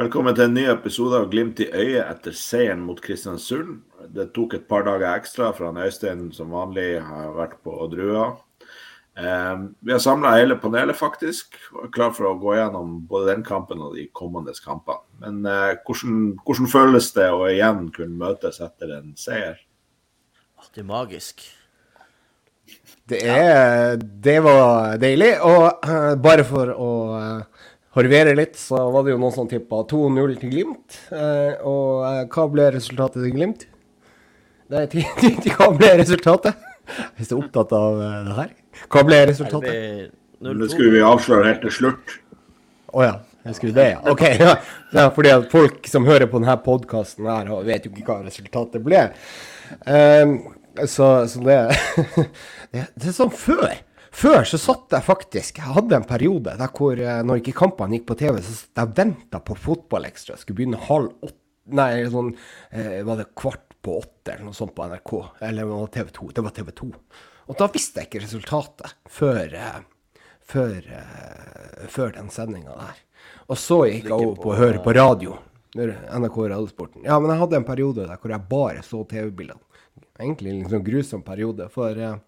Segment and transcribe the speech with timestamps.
[0.00, 3.82] Velkommen til en ny episode av Glimt i øyet etter seieren mot Kristiansund.
[4.08, 8.30] Det tok et par dager ekstra fra Øystein som vanlig har vært på Drua.
[9.20, 13.34] Eh, vi har samla hele panelet, faktisk, og er klar for å gå gjennom både
[13.34, 15.04] den kampen og de kommende kampene.
[15.20, 19.60] Men eh, hvordan, hvordan, føles det å igjen kunne møtes etter en seier?
[20.70, 21.44] Det er magisk.
[23.04, 25.34] Det, er, det var deilig.
[25.44, 29.82] Og uh, bare for å uh, harvere litt, så var det jo noen som tippa
[29.90, 30.98] 2-0 til Glimt.
[31.14, 33.66] Eh, og hva ble resultatet til Glimt?
[34.70, 34.86] Nei,
[35.56, 36.68] hva ble resultatet?
[37.18, 38.54] Hvis du er opptatt av det her.
[38.90, 40.12] Hva ble resultatet?
[40.40, 42.14] Det skulle vi avsløre helt til slutt.
[42.90, 43.18] Å oh, ja.
[43.40, 44.00] Jeg skulle det, ja.
[44.10, 44.22] OK.
[44.36, 44.54] Ja.
[44.92, 45.04] ja.
[45.16, 49.06] fordi at folk som hører på denne podkasten her, vet jo ikke hva resultatet ble.
[49.86, 50.34] Um,
[50.84, 51.56] så, så det,
[52.74, 53.72] det, det er sånn før.
[54.10, 57.98] Før så satt jeg faktisk Jeg hadde en periode der hvor eh, når ikke kampene
[57.98, 60.38] gikk på TV, så satt jeg venta på Fotballekstra.
[60.40, 61.38] Skulle begynne halv åtte
[61.70, 62.32] Nei, sånn
[62.74, 65.12] eh, Var det kvart på åtte eller noe sånt på NRK?
[65.46, 66.30] Eller var det TV 2?
[66.36, 66.88] Det var TV 2.
[67.50, 69.78] Og da visste jeg ikke resultatet før, eh,
[70.46, 72.98] før, eh, før den sendinga der.
[73.48, 75.38] Og så gikk jeg over på å høre på radio.
[75.76, 77.04] NRK Radiosporten.
[77.06, 79.62] Ja, men jeg hadde en periode der hvor jeg bare så TV-bildene.
[80.20, 81.68] Egentlig en liksom grusom periode.
[81.72, 82.18] For eh,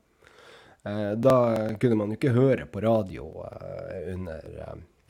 [0.82, 1.36] da
[1.78, 4.48] kunne man jo ikke høre på radio eh, under,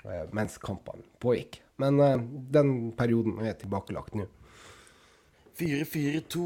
[0.05, 1.63] eh, mens kampene pågikk.
[1.81, 1.99] Men
[2.53, 4.27] den perioden er tilbakelagt nå.
[5.59, 6.43] 4-4-2.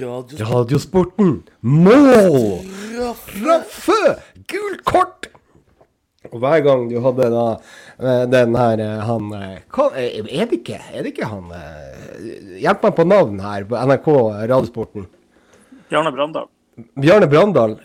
[0.00, 0.46] Radiosporten.
[0.52, 1.34] Radiosporten.
[1.60, 2.62] Mål!
[3.18, 3.98] Straffe!
[4.50, 5.28] Gult kort!
[6.30, 9.30] Og hver gang du hadde da eh, den her eh, han
[9.72, 11.48] hva, Er det ikke, er det ikke han
[12.60, 14.08] Hjelp meg på navn her på NRK
[14.52, 15.08] Radiosporten.
[15.90, 16.50] Bjarne Brandal.
[17.00, 17.76] Bjarne Brandal,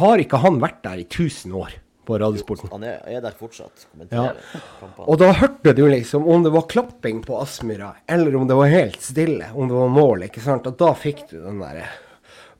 [0.00, 1.80] har ikke han vært der i 1000 år?
[2.04, 2.68] på Radiosporten.
[2.72, 3.86] Han er, er, der fortsatt.
[4.10, 4.26] Ja.
[5.06, 8.72] Og da hørte du liksom om det var klapping på Aspmyra, eller om det var
[8.72, 10.26] helt stille, om det var mål.
[10.28, 10.68] ikke sant?
[10.68, 11.86] Og da fikk du den derre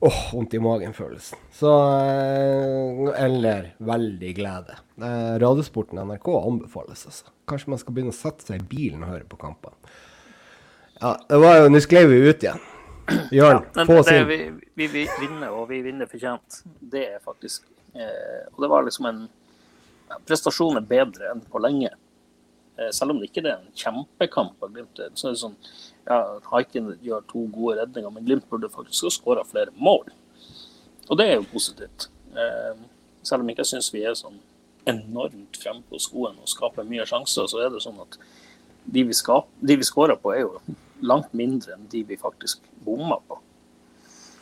[0.05, 1.39] åh, vondt i magen-følelsen.
[1.55, 4.77] Så eh, Eller veldig glede.
[5.01, 7.31] Eh, Radiosporten NRK anbefales, altså.
[7.49, 9.77] Kanskje man skal begynne å sette seg i bilen og høre på kampene.
[10.99, 12.61] Ja, det var jo Nå sklei vi ut igjen.
[13.31, 14.27] Jørn, ja, få sin.
[14.27, 14.37] Vi,
[14.73, 16.61] vi, vi, vinner, og vi vinner fortjent.
[16.79, 19.25] Det er faktisk eh, Og det var liksom en
[20.25, 21.89] Prestasjonen er bedre enn på lenge.
[22.77, 25.01] Eh, selv om det ikke er en kjempekamp av Glimt.
[25.17, 25.57] Så er det sånn
[26.05, 26.19] ja,
[26.51, 30.11] Haiken gjør to gode redninger, men Glimt burde faktisk ha skåra flere mål.
[31.09, 32.09] Og det er jo positivt.
[32.33, 32.73] Eh,
[33.25, 34.37] selv om jeg ikke syns vi er sånn
[34.89, 38.17] enormt fremme på skoen og skaper mye sjanser, så er det sånn at
[38.85, 40.59] de vi, skap, de vi skårer på, er jo
[41.07, 43.39] langt mindre enn de vi faktisk bomma på.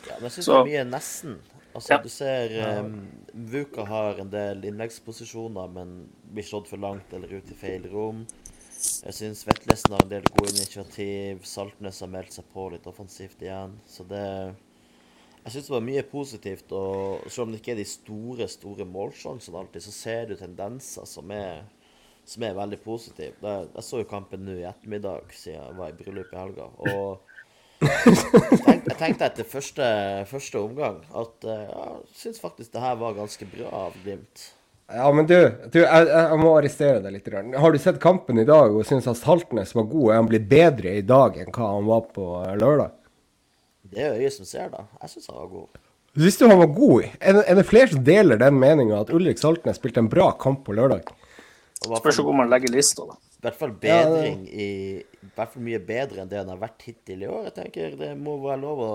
[0.08, 1.36] Ja, men jeg syns det er mye nesten.
[1.74, 1.98] Altså, ja.
[2.04, 2.52] Du ser
[2.84, 2.98] um,
[3.50, 5.94] Vuka har en del innleggsposisjoner, men
[6.34, 8.22] blir slått for langt eller ut i feil rom.
[9.04, 11.42] Jeg syns Vetlesen har en del gode initiativ.
[11.48, 13.78] Saltnes har meldt seg på litt offensivt igjen.
[13.88, 14.24] Så det
[15.44, 16.72] Jeg syns det var mye positivt.
[16.72, 21.08] Og selv om det ikke er de store, store målsjansene alltid, så ser du tendenser
[21.08, 21.64] som er
[22.28, 23.36] som er veldig positiv.
[23.42, 26.68] Jeg så jo kampen nå i ettermiddag siden jeg var i bryllup i helga.
[26.88, 27.32] Og
[27.84, 29.86] jeg tenkte etter første,
[30.30, 34.50] første omgang at eh, jeg syns faktisk det her var ganske bra av Glimt.
[34.92, 35.36] Ja, men du,
[35.72, 37.28] du jeg, jeg, må arrestere deg litt.
[37.32, 40.10] Har du sett kampen i dag og syns Saltnes var god?
[40.10, 42.26] Er han blitt bedre i dag enn hva han var på
[42.60, 42.92] lørdag?
[43.94, 44.84] Det er øyet som ser, da.
[45.02, 45.80] Jeg syns han var god.
[46.14, 47.08] Syns du han var god?
[47.18, 50.28] Er det, er det flere som deler den meninga at Ulrik Saltnes spilte en bra
[50.40, 51.08] kamp på lørdag?
[51.84, 53.16] Spørs hvor man legger lista, da.
[53.16, 54.68] I hvert fall bedring i,
[55.04, 57.50] i hvert fall mye bedre enn det han har vært hittil i år.
[57.50, 58.92] Jeg tenker Det må være lov å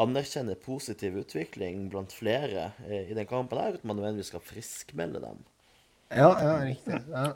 [0.00, 5.42] anerkjenne positiv utvikling blant flere i den kampen her, uten man nødvendigvis skal friskmelde dem.
[6.10, 6.96] Ja, ja, riktig.
[7.12, 7.26] Ja.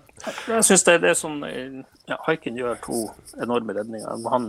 [0.48, 3.02] Jeg syns det er det som ja, Haiken gjør to
[3.44, 4.24] enorme redninger.
[4.32, 4.48] Han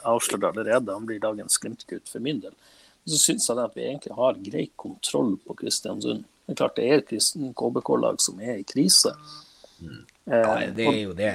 [0.00, 0.94] avslører allerede.
[0.94, 2.54] Han blir dagens Glimt-gutt for min del.
[3.04, 6.24] Så syns jeg at vi egentlig har grei kontroll på Kristiansund.
[6.46, 7.12] Det er klart det er et
[7.60, 9.12] KBK-lag som er i krise.
[10.24, 11.30] Ja, eh, det er jo det.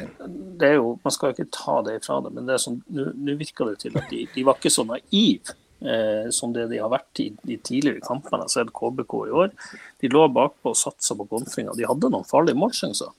[0.60, 2.80] det er jo, man skal jo ikke ta det fra det, men det er sånn,
[2.90, 6.82] nå virker det til at de, de var ikke så naive eh, som det de
[6.82, 8.48] har vært i de tidligere kampene.
[8.48, 9.54] Jeg sett KBK i år.
[10.02, 11.78] De lå bakpå og satsa på kontringa.
[11.78, 13.14] De hadde noen farlige målsjanser.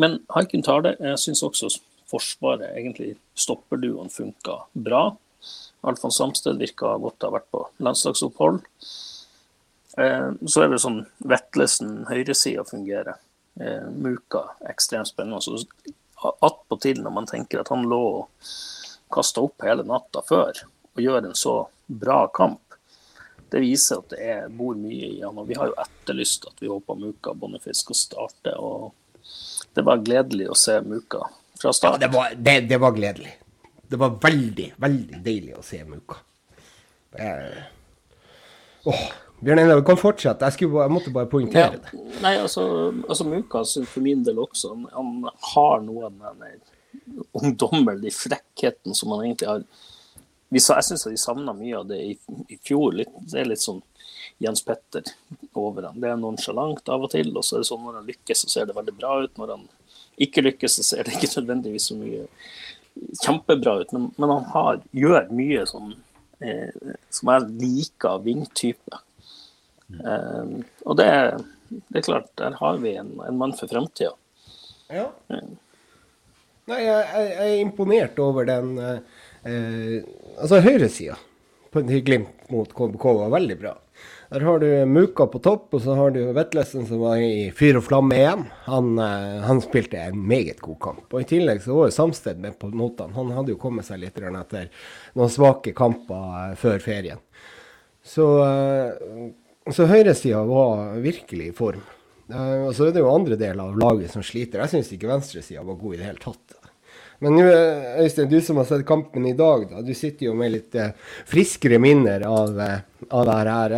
[0.00, 0.96] Men Haiken tar det.
[1.00, 1.72] Jeg syns også
[2.06, 5.08] Forsvaret, egentlig stopperduoen, funka bra.
[5.90, 8.60] Alfons Samsted virka godt å ha vært på landslagsopphold.
[9.98, 13.18] Eh, så er det sånn Vetlesen, høyresida fungerer
[13.60, 15.40] eh, Muka ekstremt spennende.
[15.40, 15.58] Så
[16.40, 18.52] attpåtil når man tenker at han lå og
[19.12, 20.64] kasta opp hele natta før
[20.96, 21.56] og gjør en så
[21.86, 22.62] bra kamp,
[23.50, 25.36] det viser at det er, bor mye i han.
[25.38, 28.54] Og vi har jo etterlyst at vi håper Muka Boniface skal starte.
[28.56, 28.94] og
[29.74, 31.22] Det var gledelig å se Muka
[31.60, 32.00] fra start.
[32.00, 33.36] Ja, det, var, det, det var gledelig.
[33.86, 36.18] Det var veldig, veldig deilig å se Muka.
[38.86, 39.06] Åh,
[39.46, 40.48] Bjørn Einar, du kan fortsette.
[40.50, 42.04] Jeg, bare, jeg, måtte bare poengtere det.
[42.24, 42.64] nei, altså,
[43.06, 45.12] altså Mukas for min del også, han
[45.52, 46.56] har noe av den
[47.36, 49.62] ungdommelige frekkheten som han egentlig har
[50.56, 52.12] Jeg syns de savna mye av det i,
[52.50, 52.92] i fjor.
[52.98, 53.80] Litt, det er litt sånn
[54.42, 55.06] Jens Petter
[55.54, 55.98] over han.
[56.00, 58.52] Det er nonsjalant av og til, og så er det sånn når han lykkes, så
[58.52, 59.34] ser det veldig bra ut.
[59.38, 59.66] Når han
[60.26, 62.26] ikke lykkes, så ser det ikke nødvendigvis så mye
[63.22, 63.94] kjempebra ut.
[63.94, 65.94] Men, men han har, gjør mye som,
[66.42, 69.05] eh, som jeg liker av vingtype.
[69.92, 71.10] Eh, og det,
[71.68, 74.14] det, er klart, der har vi en, en mann for framtida.
[74.92, 75.08] Ja.
[76.66, 78.98] Nei, jeg, jeg, er imponert over den eh,
[79.46, 79.96] eh
[80.36, 81.16] Altså høyresida
[81.72, 83.72] på Glimt mot KBK var veldig bra.
[84.28, 87.78] Der har du Muka på topp, og så har du Vetlesen som var i fyr
[87.78, 88.42] og flamme igjen.
[88.66, 91.06] Han, eh, han, spilte en meget god kamp.
[91.12, 93.14] Og I tillegg så var jo Samsted med på notene.
[93.14, 94.68] Han hadde jo kommet seg litt etter
[95.14, 97.22] noen svake kamper eh, før ferien.
[98.06, 98.26] Så,
[99.74, 101.82] så høyresida var virkelig i form.
[102.28, 104.62] Og så er det jo andre deler av laget som sliter.
[104.62, 106.56] Jeg syns ikke venstresida var god i det hele tatt.
[107.22, 107.44] Men nå,
[108.02, 110.74] Øystein, du som har sett kampen i dag, da, du sitter jo med litt
[111.30, 112.58] friskere minner av,
[113.08, 113.76] av det her.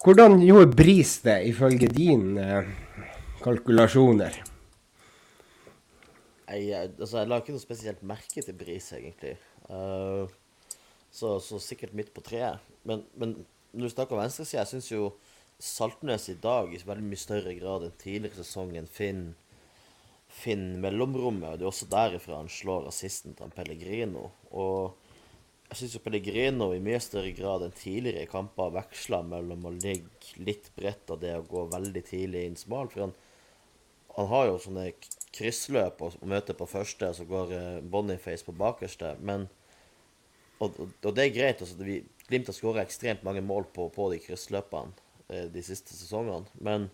[0.00, 2.68] Hvordan gjorde Bris det, ifølge dine eh,
[3.44, 4.38] kalkulasjoner?
[6.50, 9.36] Jeg, altså, jeg la ikke noe spesielt merke til Bris, egentlig.
[11.12, 12.64] Så, så, sikkert midt på treet.
[12.88, 13.36] Men, men
[13.72, 15.12] når du snakker om venstresida, jeg syns jo
[15.60, 19.36] Saltnes i dag i veldig mye større grad enn tidligere sesongen finner
[20.30, 21.52] Finn mellomrommet.
[21.52, 24.28] og Det er også derifra han slår assisten til Pellegrino.
[24.54, 24.94] Og
[25.70, 30.38] jeg syns Pellegrino i mye større grad enn tidligere i kamper veksler mellom å ligge
[30.38, 32.90] litt bredt og det å gå veldig tidlig inn smal.
[32.92, 33.16] For han,
[34.16, 34.86] han har jo sånne
[35.34, 39.16] kryssløp og, møter på første, og så går uh, Boniface på bakerste.
[39.18, 39.48] Men
[40.60, 41.62] og, og, og, det er greit.
[41.62, 42.00] Altså, vi,
[42.30, 44.94] Glimt har skåra ekstremt mange mål på, på de kryssløpene
[45.28, 46.46] eh, de siste sesongene.
[46.62, 46.88] Men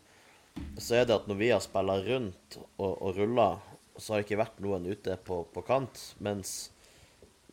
[0.81, 3.51] så er det at når vi har spilla rundt og, og rulla,
[3.97, 6.01] så har det ikke vært noen ute på, på kant.
[6.25, 6.57] Mens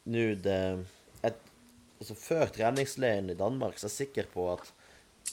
[0.03, 0.59] nå det
[1.24, 4.71] altså Før treningsleiren i Danmark så er jeg sikker på at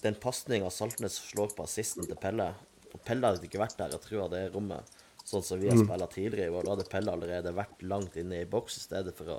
[0.04, 2.52] den pasninga Saltnes slår på assisten til Pelle
[2.94, 4.86] og Pelle hadde ikke vært der og trua det rommet,
[5.22, 5.84] sånn som vi har mm.
[5.86, 6.66] spilt tidligere i år.
[6.66, 9.38] Da hadde Pelle allerede vært langt inne i boks i stedet for å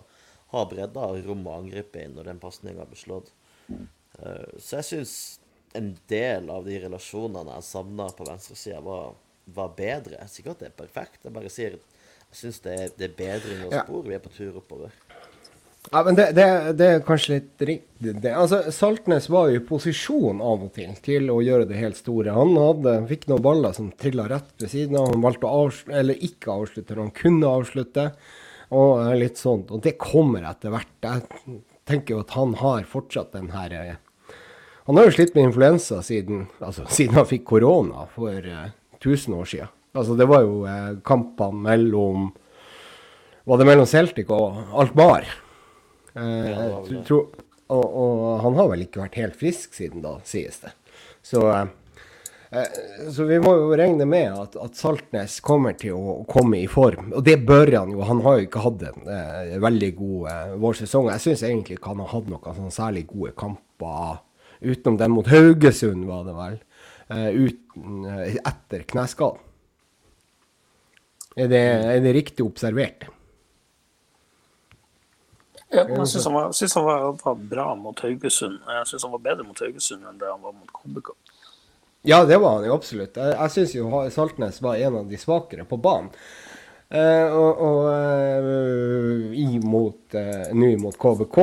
[0.52, 3.32] ha bredda og rom å angripe inn når den pasninga blir slått.
[3.72, 5.16] Uh, så jeg syns
[5.78, 9.16] en del av de relasjonene jeg savna på venstresida, var,
[9.46, 10.20] var bedre.
[10.20, 13.16] Jeg sier ikke at det er perfekt, jeg bare sier jeg syns det, det, er
[13.18, 14.04] bedring å spor.
[14.08, 14.94] Vi er på tur oppover.
[15.90, 16.46] Ja, men det, det,
[16.78, 18.14] det, er kanskje litt riktig.
[18.30, 22.36] Altså, Saltnes var jo i posisjon av og til til å gjøre det helt store.
[22.36, 25.10] Han hadde, fikk noen baller som trilla rett ved siden av.
[25.12, 28.06] Han valgte å avslutte, eller ikke avslutte, han kunne avslutte.
[28.72, 29.72] Og litt sånt.
[29.74, 30.94] Og det kommer etter hvert.
[31.04, 31.60] Jeg
[31.90, 34.00] tenker jo at han har fortsatt den her eh,
[34.88, 38.98] Han har jo slitt med influensa siden, altså, siden han fikk korona for uh, eh,
[39.02, 39.74] 1000 år siden.
[39.92, 42.30] Altså, det var jo uh, kampene mellom
[43.44, 45.28] Var det mellom Celtic og Alkmaar?
[46.14, 46.68] Eh, ja,
[47.72, 50.74] og, og, han har vel ikke vært helt frisk siden da, sies det.
[51.24, 51.70] Så, eh,
[53.16, 57.14] så vi må jo regne med at, at, Saltnes kommer til å komme i form.
[57.16, 58.02] Og det bør han jo.
[58.10, 61.08] Han har jo ikke hatt en eh, veldig god eh, vårsesong.
[61.14, 64.20] Jeg syns egentlig ikke han har hatt noen sånn særlig gode kamper
[64.62, 66.60] utenom den mot Haugesund, var det vel.
[67.12, 69.48] Eh, uten, eh, etter kneskaden.
[71.40, 73.08] Er er det riktig observert?
[75.72, 78.60] Ja, jeg syns han, synes han var, bra mot Haugesund.
[78.68, 81.16] Jeg syns han var bedre mot Haugesund enn det han var mot KBK.
[82.02, 83.18] Ja, det var han jo absolutt.
[83.18, 86.10] Jeg, jeg syns jo Saltnes var en av de svakere på banen.
[86.92, 91.38] Eh, og, og uh, imot, uh, nå mot KBK.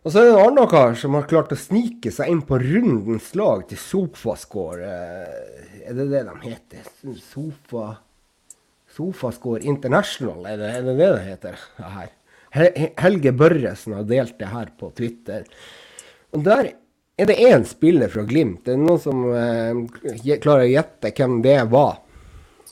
[0.00, 2.58] Og så er det en annen kar som har klart å snike seg inn på
[2.58, 4.88] rundens lag til Sofascore.
[4.88, 6.88] Uh, er det det de heter?
[7.22, 7.92] Sofa
[8.90, 11.62] Sofascore International, er det, er det det det heter?
[11.78, 12.10] her?
[12.98, 15.44] Helge Børresen har delt det her på Twitter.
[16.34, 16.72] Og Der
[17.20, 18.64] er det én spiller fra Glimt.
[18.64, 21.98] Det er noen som eh, klarer å gjette hvem det var?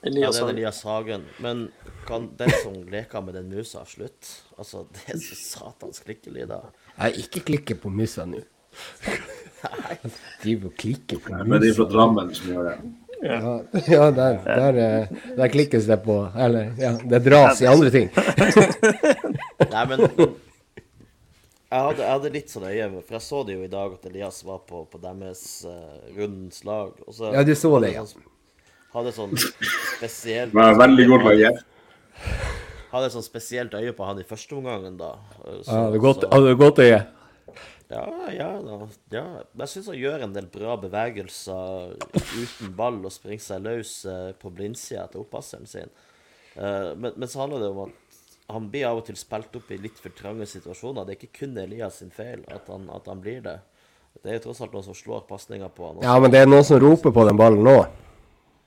[0.06, 1.26] Elias, ja, det er Elias Hagen.
[1.44, 1.66] Men
[2.08, 4.38] kan den som leker med den musa, slutte?
[4.58, 6.70] Altså, det er så satans klikkelyder.
[6.98, 8.40] Jeg ikke klikker på musa nå.
[10.42, 11.44] Driver og klikker på musa.
[11.44, 12.78] Men det er fra Drammen som gjør det.
[13.18, 13.54] Ja,
[13.90, 18.12] ja der, der, eh, der, klikkes det på Eller, ja, det dras i andre ting.
[19.72, 20.04] Nei, men
[21.68, 24.06] jeg hadde, jeg hadde, litt sånn øye for jeg så det jo i dag at
[24.08, 26.94] Elias var på, på deres uh, rundens lag.
[27.12, 28.04] Så, ja, du så det, ja.
[28.94, 31.58] Hadde sånn spesielt Var veldig godt lag,
[32.88, 35.14] hadde sånn spesielt øye på han i første omgangen, da.
[35.44, 37.00] Så, ja, det godt, så, godt øye?
[37.88, 38.78] Ja, ja, da,
[39.12, 39.24] ja.
[39.62, 44.30] Jeg syns han gjør en del bra bevegelser uten ball og springer seg løs eh,
[44.36, 45.92] på blindsida til oppasseren sin.
[46.58, 48.07] Uh, men, men, så handler det om at
[48.48, 51.04] han blir av og til spilt opp i litt for trange situasjoner.
[51.04, 53.58] Det er ikke kun Elias sin feil at han, at han blir det.
[54.22, 55.98] Det er jo tross alt noen som slår pasninger på han.
[55.98, 56.06] Også.
[56.08, 57.76] Ja, men det er noen som roper på den ballen nå.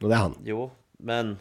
[0.02, 0.36] Og det er han.
[0.46, 0.68] Jo,
[1.02, 1.34] men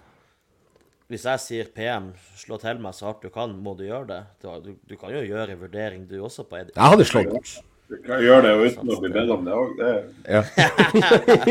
[1.11, 4.21] hvis jeg sier PM, slå til meg så hardt du kan, må du gjøre det.
[4.41, 6.77] Du, du kan jo gjøre en vurdering, du også, på Edith.
[6.79, 7.53] Jeg hadde slått.
[7.91, 9.95] Du kan gjøre det uten å bli bedt om det òg, det.
[10.31, 10.43] Ja.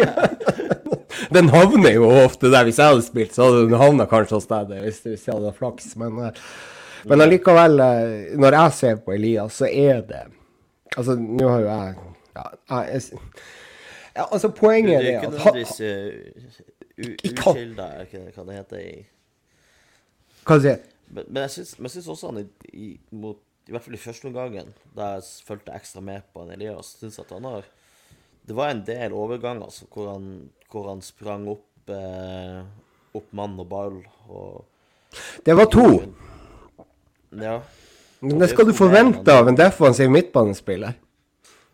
[1.36, 2.64] den havner jo ofte der.
[2.66, 5.52] Hvis jeg hadde spilt, så hadde den havna kanskje hos deg hvis, hvis jeg hadde
[5.60, 5.92] flaks.
[6.00, 6.40] Men, eh,
[7.06, 10.26] men allikevel, eh, når jeg ser på Elias, så er det
[10.98, 11.96] Altså, nå har jo jeg
[12.36, 13.02] ja, jeg,
[14.16, 15.82] ja, altså, poenget er det at Det er ikke nødvendigvis
[17.00, 17.90] uh, ukilda,
[18.36, 18.96] hva det heter i
[20.48, 20.96] Hva sier du?
[21.10, 23.40] Men, men jeg syns også han i, i, mot
[23.70, 27.20] i hvert fall i første omgangen, da jeg fulgte ekstra med på en Elias, syns
[27.22, 27.68] at han har
[28.48, 32.64] Det var en del overganger altså, hvor, han, hvor han sprang opp eh,
[33.18, 34.66] opp mann og ball og
[35.46, 35.86] Det var to.
[37.30, 37.60] Ja.
[38.20, 40.98] Men det skal du forvente av en defensiv midtbanespiller.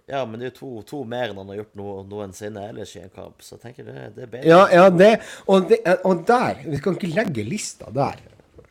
[0.06, 2.92] Ja, men det er jo to, to, mer enn han har gjort no, noensinne ellers
[2.94, 3.42] i en kamp.
[3.42, 4.50] Så jeg tenker det, det er bedre.
[4.52, 5.12] Ja, ja det,
[5.50, 8.22] og, det, og der Vi kan ikke legge lista der,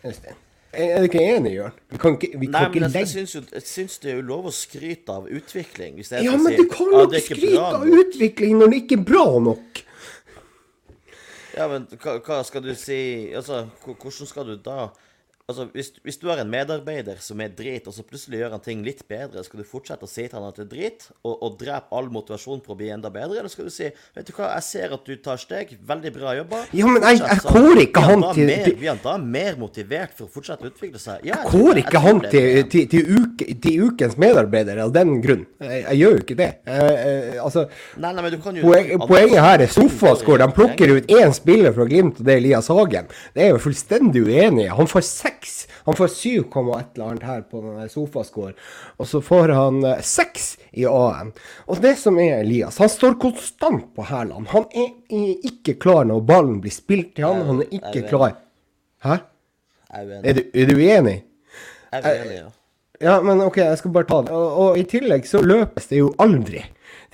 [0.04, 0.38] Øystein.
[0.74, 1.74] Er du ikke enig, Jørn?
[1.90, 4.24] Vi kan ikke, vi Nei, kan men jeg, jeg, syns jeg syns det er jo
[4.26, 6.00] lov å skryte av utvikling.
[6.02, 9.82] ja, men du kan jo ikke skryte av utvikling når det ikke er bra nok.
[11.54, 14.88] Ja, men hva, hva skal du si Altså, hvordan skal du da
[15.44, 18.62] Altså, hvis, hvis, du har en medarbeider som er drit, og så plutselig gjør han
[18.64, 21.34] ting litt bedre, skal du fortsette å si til han at det er drit, og,
[21.34, 23.42] og drepe all motivasjon for å bli enda bedre?
[23.42, 26.32] Eller skal du si vet du hva, jeg ser at du tar steg, veldig bra
[26.38, 26.60] jobba.
[26.72, 30.30] Ja, men jeg, jeg kårer ikke han til mer, Blir han da mer motivert for
[30.30, 31.28] å fortsette å utvikle seg?
[31.28, 35.44] Ja, jeg kårer ikke han til, til, til, uke, til, ukens medarbeider av den grunn.
[35.60, 36.48] Jeg, gjør jo ikke det.
[37.44, 37.66] Altså,
[38.00, 40.40] nei, nei, men du kan jo, poen, poenget her er Sofascore.
[40.40, 43.12] De plukker ut én spiller fra Glimt, og det er Elias Hagen.
[43.36, 45.68] Det er jeg jo fullstendig uenig Han får seks seks.
[45.84, 48.54] Han får 7, et eller annet her på denne sofascore.
[48.98, 51.32] Og så får han eh, seks i AM.
[51.66, 54.46] Og det som er Elias, han står konstant på hælene.
[54.48, 57.46] Han er ikke klar når ballen blir spilt til han.
[57.46, 58.36] Han er ikke klar.
[59.04, 59.18] Hæ?
[59.94, 61.24] Er du, er du uenig?
[61.92, 62.50] Jeg er uenig, ja.
[63.02, 64.30] Ja, men OK, jeg skal bare ta det.
[64.32, 66.62] Og, og i tillegg så løpes det jo aldri.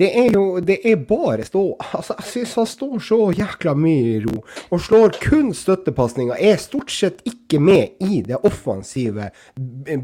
[0.01, 4.15] Det er jo Det er bare stå Altså, jeg syns han står så jækla mye
[4.15, 4.41] i ro.
[4.71, 6.37] Og slår kun støttepasninger.
[6.39, 9.31] Er stort sett ikke med i det offensive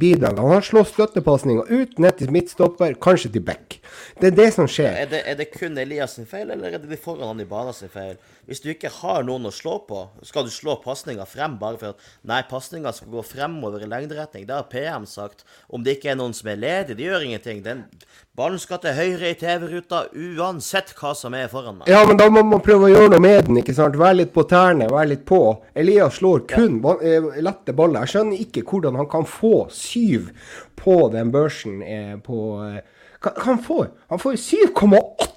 [0.00, 0.43] bidraget.
[0.43, 3.79] Han slår støttepasninger ut, ned til midtstopper, kanskje til back.
[4.21, 4.93] Det er det som skjer.
[5.05, 7.49] Er det, er det kun Elias sin feil, eller er det de foran han i
[7.49, 8.17] banen sin feil?
[8.47, 11.95] Hvis du ikke har noen å slå på, skal du slå pasninga frem bare for
[11.95, 14.47] at Nei, pasninga skal gå fremover i lengderetning.
[14.49, 15.47] Det har PM sagt.
[15.69, 17.62] Om det ikke er noen som er ledig, det gjør ingenting.
[17.65, 17.85] Den
[18.37, 21.88] ballen skal til høyre i TV-ruta uansett hva som er foran meg.
[21.90, 23.97] Ja, men da må man prøve å gjøre noe med den, ikke sant.
[24.00, 25.40] Være litt på tærne, være litt på.
[25.76, 26.97] Elias slår kun ja.
[27.00, 28.05] Eh, lette baller.
[28.05, 30.28] Jeg skjønner ikke hvordan han kan få syv
[30.76, 32.83] på den børsen eh, på eh,
[33.47, 35.36] han får, han får 7,8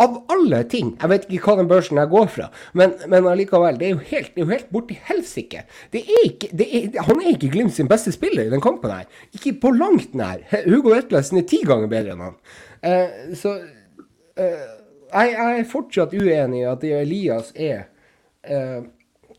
[0.00, 0.92] av alle ting.
[1.00, 3.78] Jeg vet ikke hva den børsen jeg går fra, men, men allikevel.
[3.80, 5.64] Det er jo helt, det er jo helt borti helsike.
[5.94, 9.08] Han er ikke Glimt sin beste spiller i den kampen her.
[9.34, 10.44] Ikke på langt nær.
[10.68, 12.38] Hugo Vetlesen er ti ganger bedre enn han.
[12.80, 14.68] Uh, så uh,
[15.10, 17.88] jeg, jeg, er fortsatt uenig i at Elias er
[18.46, 18.86] uh,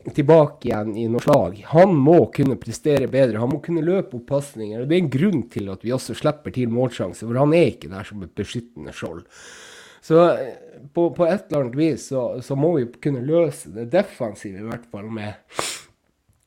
[0.10, 1.60] tilbake igjen i noe slag.
[1.72, 3.40] Han må kunne prestere bedre.
[3.42, 4.86] Han må kunne løpe opp pasninger.
[4.86, 7.92] Det er en grunn til at vi også slipper til målsjanse, for han er ikke
[7.92, 9.24] der som et beskyttende skjold.
[10.02, 10.54] Så eh,
[10.94, 14.70] på, på, et eller annet vis så, så, må vi kunne løse det defensive, i
[14.70, 15.34] hvert fall med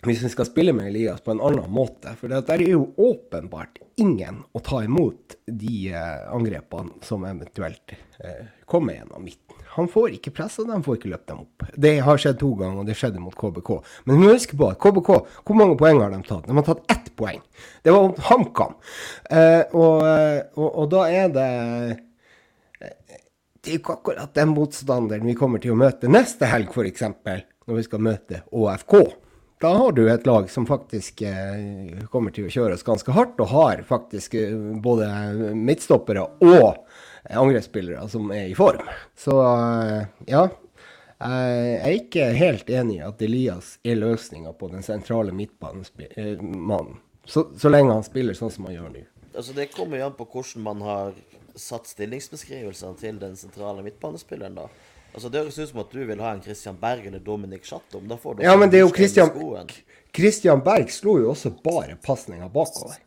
[0.04, 2.10] Hvis vi skal spille med Elias på en annen måte.
[2.20, 8.50] For det er jo åpenbart ingen å ta imot de eh, angrepene som eventuelt eh,
[8.68, 9.62] kommer gjennom midten.
[9.78, 11.64] Han får ikke pressa dem, får ikke løpt dem opp.
[11.72, 13.70] Det har skjedd to ganger, og det skjedde mot KBK.
[14.04, 16.44] Men må på at KBK, hvor mange poeng har de tatt?
[16.50, 17.40] De har tatt ett poeng.
[17.82, 18.76] Det var mot HamKam.
[19.72, 21.50] Og, og, og, da er det
[23.64, 27.04] Det er ikke akkurat den motstanderen vi kommer til å møte neste helg, f.eks.,
[27.64, 28.96] når vi skal møte ÅFK.
[29.64, 33.38] Da har du et lag som faktisk eh, kommer til å kjøre oss ganske hardt,
[33.40, 34.52] og har faktisk eh,
[34.84, 35.08] både
[35.56, 36.82] midtstoppere og
[37.24, 38.84] angrepsspillere som er i form.
[39.16, 40.44] Så eh, ja.
[41.24, 46.98] Jeg er ikke helt enig i at Elias er løsninga på den sentrale midtbanemannen.
[47.24, 49.04] Så, så lenge han spiller sånn som han gjør nå.
[49.32, 51.14] Altså Det kommer jo an på hvordan man har
[51.56, 54.54] satt stillingsbeskrivelsene til den sentrale midtbanespilleren.
[54.58, 54.68] da.
[55.14, 58.08] Altså, Det høres ut som at du vil ha en Christian Berg eller Dominic Chattom.
[58.08, 59.30] Da får du Ja, men det er jo Christian.
[60.14, 62.98] Christian Berg slo jo også bare pasninger bakover.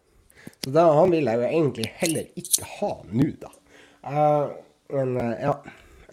[0.64, 3.52] Så da, han vil jeg jo egentlig heller ikke ha nå, da.
[4.08, 4.56] Uh,
[4.94, 5.54] men uh, ja.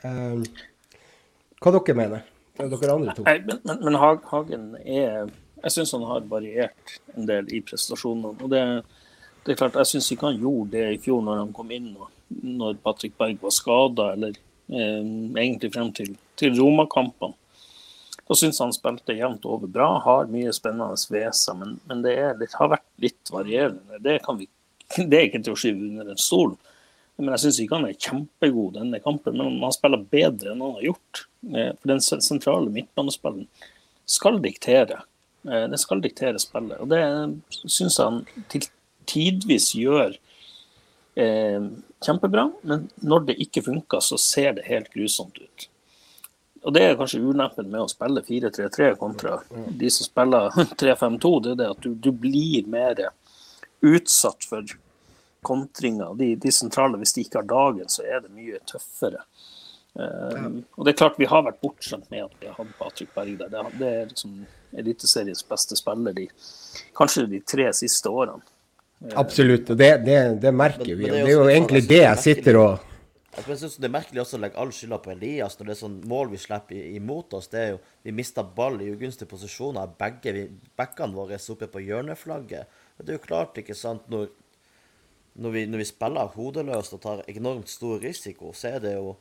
[0.03, 0.43] uh,
[1.63, 2.25] hva dere mener
[2.59, 3.25] Dere andre to?
[3.27, 5.31] Nei, men, men, men Hagen er
[5.63, 8.35] Jeg syns han har variert en del i prestasjonene.
[8.43, 8.63] Og det,
[9.47, 11.95] det er klart, jeg syns ikke han gjorde det i fjor når han kom inn,
[11.97, 12.11] og
[12.43, 14.35] når Patrick Berg var skada, eller
[14.73, 15.01] eh,
[15.41, 17.37] egentlig frem til, til Roma-kampene.
[18.25, 22.15] Da syns han spilte jevnt over bra, har mye spennende ved seg, men, men det
[22.17, 24.01] er det, har vært litt varierende.
[24.01, 24.49] Det, vi,
[25.11, 26.55] det er ikke til å skyve under en stol.
[27.21, 30.79] Men jeg syns ikke han er kjempegod denne kampen, men han spiller bedre enn han
[30.81, 31.25] har gjort.
[31.53, 33.45] Eh, For den sentrale midtbanespillen
[34.17, 35.03] skal diktere.
[35.47, 36.81] Eh, Det skal diktere spillet.
[36.81, 37.05] Og det
[37.69, 38.67] syns han til
[39.11, 40.17] tidvis gjør
[41.15, 41.69] eh,
[42.05, 45.69] kjempebra, men når det ikke funker, så ser det helt grusomt ut.
[46.65, 49.37] Og det er kanskje ulempen med å spille 4-3-3 kontra
[49.69, 50.49] de som spiller
[50.81, 51.35] 3-5-2.
[51.45, 53.11] Det er det at du, du blir mer
[53.85, 54.77] utsatt for
[55.45, 56.15] kontringer.
[56.17, 59.21] De, de sentrale, hvis de ikke har dagen, så er det mye tøffere.
[59.95, 63.13] Um, og det er klart Vi har vært bortskjemt med at vi har hatt Patrick
[63.15, 63.53] Berg der.
[63.53, 64.41] Det, det er liksom
[64.75, 66.25] Eliteseriens beste spiller de
[66.99, 68.43] kanskje de tre siste årene.
[69.13, 69.71] Absolutt.
[69.71, 71.05] Og det, det, det merker vi.
[71.05, 72.91] Men det er det er jo egentlig sånn, det jeg altså, sitter og
[73.35, 75.81] Jeg synes Det er merkelig også å legge all skylda på Elias når det er
[75.81, 77.49] sånn mål vi slipper imot oss.
[77.51, 79.91] det er jo, Vi mister ball i ugunstige posisjoner.
[79.99, 82.67] Begge backene våre er oppe på hjørneflagget.
[83.03, 84.29] Det er jo klart, ikke sant, når,
[85.35, 89.17] når, vi, når vi spiller hodeløst og tar enormt stor risiko, så er det jo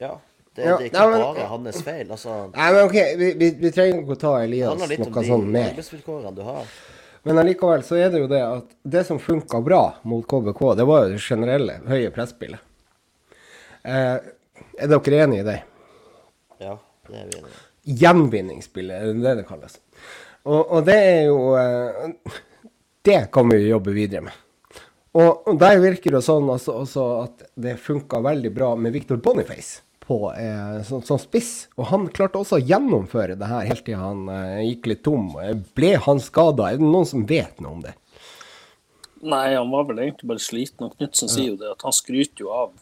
[0.00, 0.18] Ja.
[0.54, 2.10] Det, Ja, det er ikke nei, men- bare hans feil.
[2.10, 4.92] altså Nei, men OK, vi, vi, vi trenger ikke å ta Elias noe sånn Det
[4.92, 6.66] Elias handler litt om de sånn arbeidsvilkårene du har.
[7.22, 10.86] Men allikevel så er det jo det at det som funka bra mot KBK, det
[10.88, 12.62] var jo det generelle høye presspillet.
[13.82, 14.16] Eh,
[14.78, 15.58] er dere enig i det?
[16.62, 16.76] Ja,
[17.08, 17.60] det er vi enig i.
[18.02, 19.78] Gjenvinningsspillet, er det det kalles.
[20.42, 22.34] Og, og det er jo eh,
[23.02, 24.34] Det kan vi jo jobbe videre med.
[25.12, 29.18] Og, og der virker det sånn også, også at det funka veldig bra med Victor
[29.22, 31.68] Boniface på, eh, som, som spiss.
[31.80, 35.30] Og han klarte også å gjennomføre det her helt til han eh, gikk litt tom.
[35.40, 36.68] Eh, Ble han skada?
[36.68, 37.94] Er det noen som vet noe om det?
[39.22, 40.88] Nei, han var vel egentlig bare sliten.
[40.88, 42.72] Og Knutsen sier jo det at han skryter jo av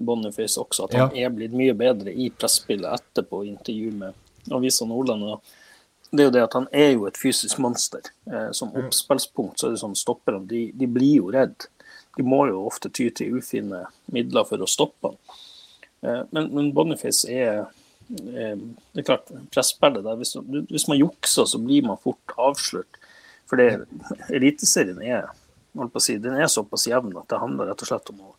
[0.00, 4.86] Boniface også, at han er blitt mye bedre i presspillet etterpå i intervju med Avisa
[4.88, 5.40] Nordland.
[6.10, 8.00] det er jo det at Han er jo et fysisk monster.
[8.30, 11.68] Eh, som oppspillspunkt så er det sånn stopperne de, de blir jo redd.
[12.16, 15.18] De må jo ofte ty til ufine midler for å stoppe han.
[16.02, 20.36] Eh, men, men Boniface er eh, Det er klart, presspillet der hvis,
[20.70, 22.98] hvis man jukser, så blir man fort avslørt.
[23.50, 23.60] For
[24.30, 25.30] Eliteserien er
[25.98, 28.34] si, den er såpass jevn at det handler rett og slett om å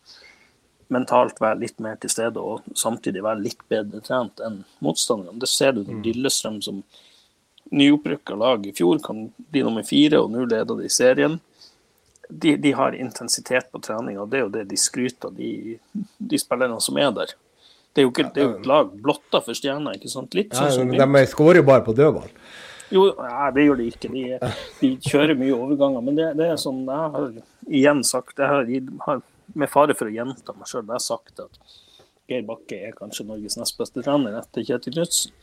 [0.91, 5.39] mentalt være litt mer til stede og samtidig være litt bedre trent enn motstanderne.
[5.39, 6.81] Det ser du når Lillestrøm som
[7.71, 11.39] nyopprykka lag i fjor kan bli nummer fire, og nå leder de serien.
[12.27, 15.77] De, de har intensitet på treninga, det er jo det de skryter av, de,
[16.17, 17.33] de spillerne som er der.
[17.91, 20.35] Det er jo ikke det er jo et lag blotta for stjerner, ikke sant?
[20.37, 22.29] Litt Ja, sånn som men de skårer jo bare på dødball.
[22.91, 24.11] jo, nei, det gjør de ikke.
[24.13, 26.05] De, de kjører mye overganger.
[26.07, 27.31] Men det, det er sånn Jeg har
[27.67, 29.21] igjen sagt Jeg har,
[29.53, 31.59] med fare for å gjenta meg sjøl, jeg har sagt at
[32.31, 35.33] Geir Bakke er kanskje Norges nest beste trener etter Kjetil Knutsen.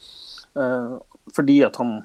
[0.57, 0.95] Eh,
[1.37, 1.99] fordi at han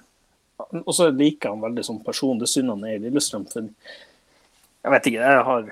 [0.84, 2.38] Og så liker han veldig som person.
[2.40, 3.48] Det synd han er i Lillestrøm.
[3.52, 3.64] For
[4.84, 5.72] jeg vet ikke, jeg har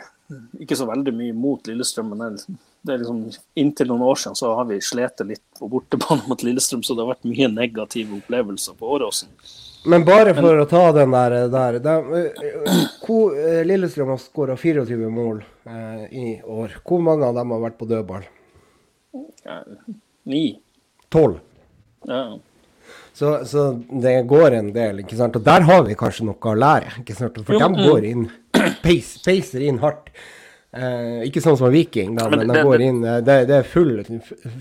[0.64, 2.46] ikke så veldig mye mot Lillestrøm, men det,
[2.82, 3.26] det er liksom,
[3.62, 7.04] inntil noen år siden så har vi slitt litt på bortebane mot Lillestrøm, så det
[7.04, 9.30] har vært mye negative opplevelser på Åråsen.
[9.92, 14.58] Men bare for å ta den der, der de, eh, hvor, eh, Lillestrøm har skåra
[14.58, 16.78] 24 mål eh, i år.
[16.86, 18.28] Hvor mange av dem har vært på dødball?
[20.30, 20.44] Ni.
[21.10, 21.40] 12.
[22.08, 22.22] Ja.
[23.14, 25.36] Så, så det går en del, ikke sant.
[25.38, 27.02] Og der har vi kanskje noe å lære.
[27.02, 27.42] ikke sant?
[27.46, 27.90] For Jo, de mm.
[27.90, 28.30] går inn,
[28.86, 30.14] peis, peiser inn hardt.
[30.72, 33.58] Eh, ikke sånn som en Viking, da, Men men, de går inn eh, Det, det
[33.58, 33.98] er full,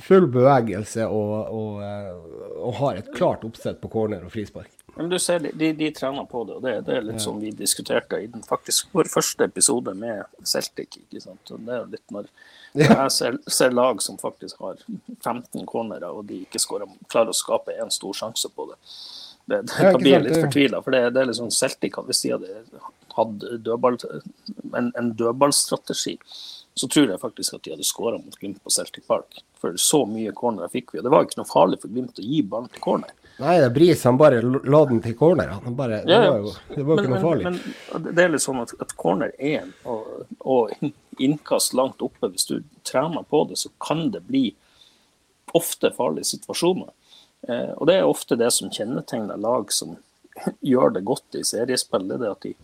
[0.02, 4.72] full bevegelse og, og, eh, og har et klart oppsett på corner og frispark.
[4.96, 7.52] Men du ser, de, de, trener på det, og det, det er litt som vi
[7.54, 10.98] diskuterte i den faktisk vår første episode med Celtic.
[10.98, 11.54] ikke sant?
[11.54, 12.26] Og det er litt når
[12.72, 14.76] når jeg ser, ser lag som faktisk har
[15.24, 18.76] 15 cornerer, og de ikke skårer, klarer å skape en stor sjanse på det.
[19.50, 20.82] Det, det Ja, blir sant, litt det- fortvila.
[20.84, 22.60] For det, det er litt sånn Celtic Hvis de hadde
[23.18, 23.98] hatt dødball,
[24.76, 26.16] en, en dødballstrategi,
[26.74, 29.42] så tror jeg faktisk at de hadde skåra mot Glimt på Celtic Park.
[29.60, 31.00] For så mye cornerer fikk vi.
[31.00, 33.10] Og det var ikke noe farlig for Glimt å gi ballen til corner.
[33.40, 35.52] Nei, det er Bris han bare la den til corner.
[35.64, 37.44] Han bare, det Ja, Det var jo det var men, ikke noe farlig.
[37.48, 37.60] Men,
[37.92, 40.74] men det er litt sånn at, at corner er en, og, og
[41.26, 44.50] innkast langt oppe, hvis du trener på det, så kan det bli
[45.56, 46.92] ofte farlige situasjoner.
[47.48, 49.96] Eh, og det er ofte det som kjennetegner lag som
[50.72, 52.08] gjør det godt i seriespill.
[52.08, 52.54] det er at de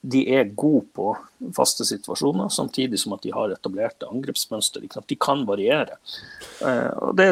[0.00, 1.10] de er gode på
[1.56, 4.84] faste situasjoner, samtidig som at de har etablerte angrepsmønster.
[4.84, 5.98] De kan variere.
[6.60, 7.28] Uh, og det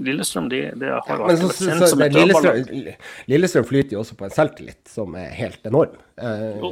[0.00, 2.92] Lillestrøm de, det har vært så, kjent så, som et Lillestrøm,
[3.32, 5.96] Lillestrøm flyter jo også på en selvtillit som er helt enorm.
[6.18, 6.64] Eh,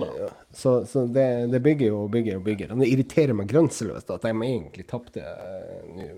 [0.53, 2.72] så, så det, det, bygger jo og bygger og bygger.
[2.72, 6.16] Og det irriterer meg grenseløst at de egentlig tapte eh,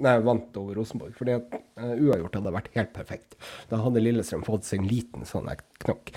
[0.00, 1.12] Nei, vant over Rosenborg.
[1.18, 3.36] Fordi at uavgjort hadde vært helt perfekt.
[3.70, 5.50] Da hadde Lillestrøm fått seg en liten sånn
[5.84, 6.14] knokk.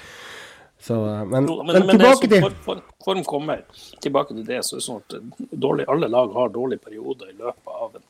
[0.84, 3.62] Så, men, men, men, tilbake til form, form, form, kommer.
[4.04, 7.30] Tilbake til det, så er det sånn at eh, dårlig, alle lag har dårlige perioder
[7.32, 8.04] i løpet av en,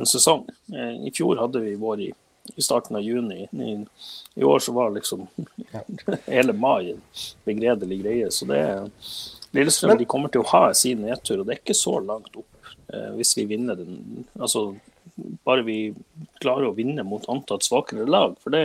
[0.00, 0.42] en sesong.
[0.74, 2.08] Eh, I fjor hadde vi vår i,
[2.50, 3.44] i starten av juni.
[3.46, 3.76] I,
[4.34, 5.22] I, år så var liksom
[6.26, 7.04] hele mai en
[7.46, 8.32] begredelig greie.
[8.34, 8.64] Så det
[9.54, 12.74] Lillestrøm de kommer til å ha sin nedtur, og det er ikke så langt opp
[12.90, 14.26] eh, hvis vi vinner den.
[14.34, 14.72] Altså,
[15.46, 15.78] bare vi
[16.42, 18.34] klarer å vinne mot antatt svakere lag.
[18.42, 18.64] For det,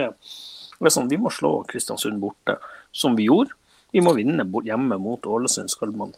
[0.80, 2.58] det er sånn, vi må slå Kristiansund borte
[2.92, 3.54] som vi gjorde.
[3.92, 6.12] Vi må vinne hjemme mot Ålesund skal man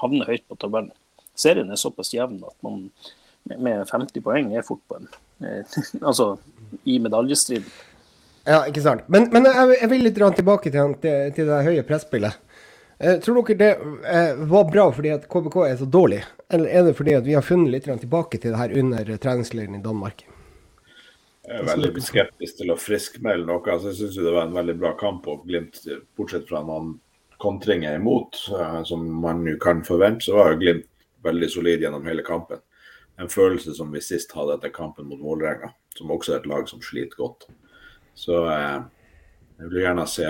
[0.00, 0.94] havne høyt på tabellen.
[1.36, 2.88] Serien er såpass jevn at man
[3.46, 5.08] med 50 poeng er fort på en
[5.44, 5.76] eh,
[6.08, 6.36] Altså
[6.84, 7.68] i medaljestriden.
[8.46, 9.06] Ja, ikke sant.
[9.10, 12.38] Men, men jeg, vil litt tilbake til, til, til det høye presspillet.
[12.98, 13.70] Eh, tror dere det
[14.08, 17.34] eh, var bra fordi at KBK er så dårlig, eller er det fordi at vi
[17.36, 20.24] har funnet litt tilbake til det her under treningsleiren i Danmark?
[21.46, 23.62] Jeg er veldig skeptisk til å friskmelde noe.
[23.70, 25.28] Altså, jeg syns det var en veldig bra kamp.
[25.30, 25.78] og Glimt,
[26.18, 26.96] Bortsett fra noen
[27.42, 30.88] kontringer imot, uh, som man jo kan forvente, så var Glimt
[31.22, 32.58] veldig solid gjennom hele kampen.
[33.22, 36.66] En følelse som vi sist hadde etter kampen mot Vålerenga, som også er et lag
[36.68, 37.46] som sliter godt.
[38.16, 38.82] Så eh,
[39.60, 40.28] jeg vil gjerne se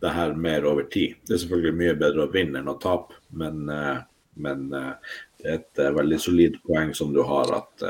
[0.00, 1.16] det her mer over tid.
[1.24, 4.02] Det er selvfølgelig mye bedre å vinne enn å tape, men, eh,
[4.40, 7.86] men det er et veldig solid poeng som du har, at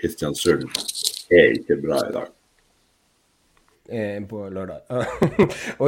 [0.00, 0.66] Kristiansund
[1.30, 2.32] er ikke bra i dag.
[3.88, 4.80] Eh, på lørdag.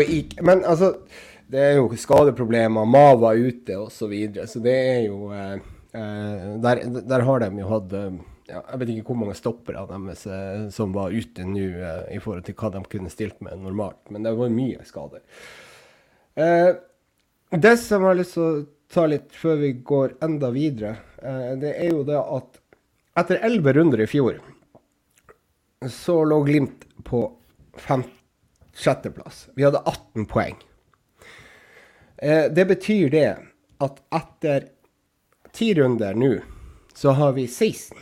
[0.16, 0.92] ikke, men altså,
[1.48, 3.94] det er jo skadeproblemer, Mava ute osv.
[3.94, 5.54] Så, videre, så det er jo eh,
[5.96, 8.18] eh, der, der, har de jo hatt eh,
[8.50, 12.20] ja, Jeg vet ikke hvor mange stoppere deres eh, som var ute nå eh, i
[12.20, 15.24] forhold til hva de kunne stilt med normalt, men det var mye skader.
[16.36, 20.98] det som jeg har lyst til å ta litt før vi går enda videre,
[21.56, 22.60] det er jo det at
[23.22, 24.36] etter elleve runder i fjor
[25.84, 27.32] så lå Glimt på
[28.72, 29.48] sjetteplass.
[29.54, 30.56] Vi hadde 18 poeng.
[32.16, 33.36] Eh, det betyr det
[33.78, 34.68] at etter
[35.52, 36.38] ti runder nå,
[36.94, 37.98] så har vi 16.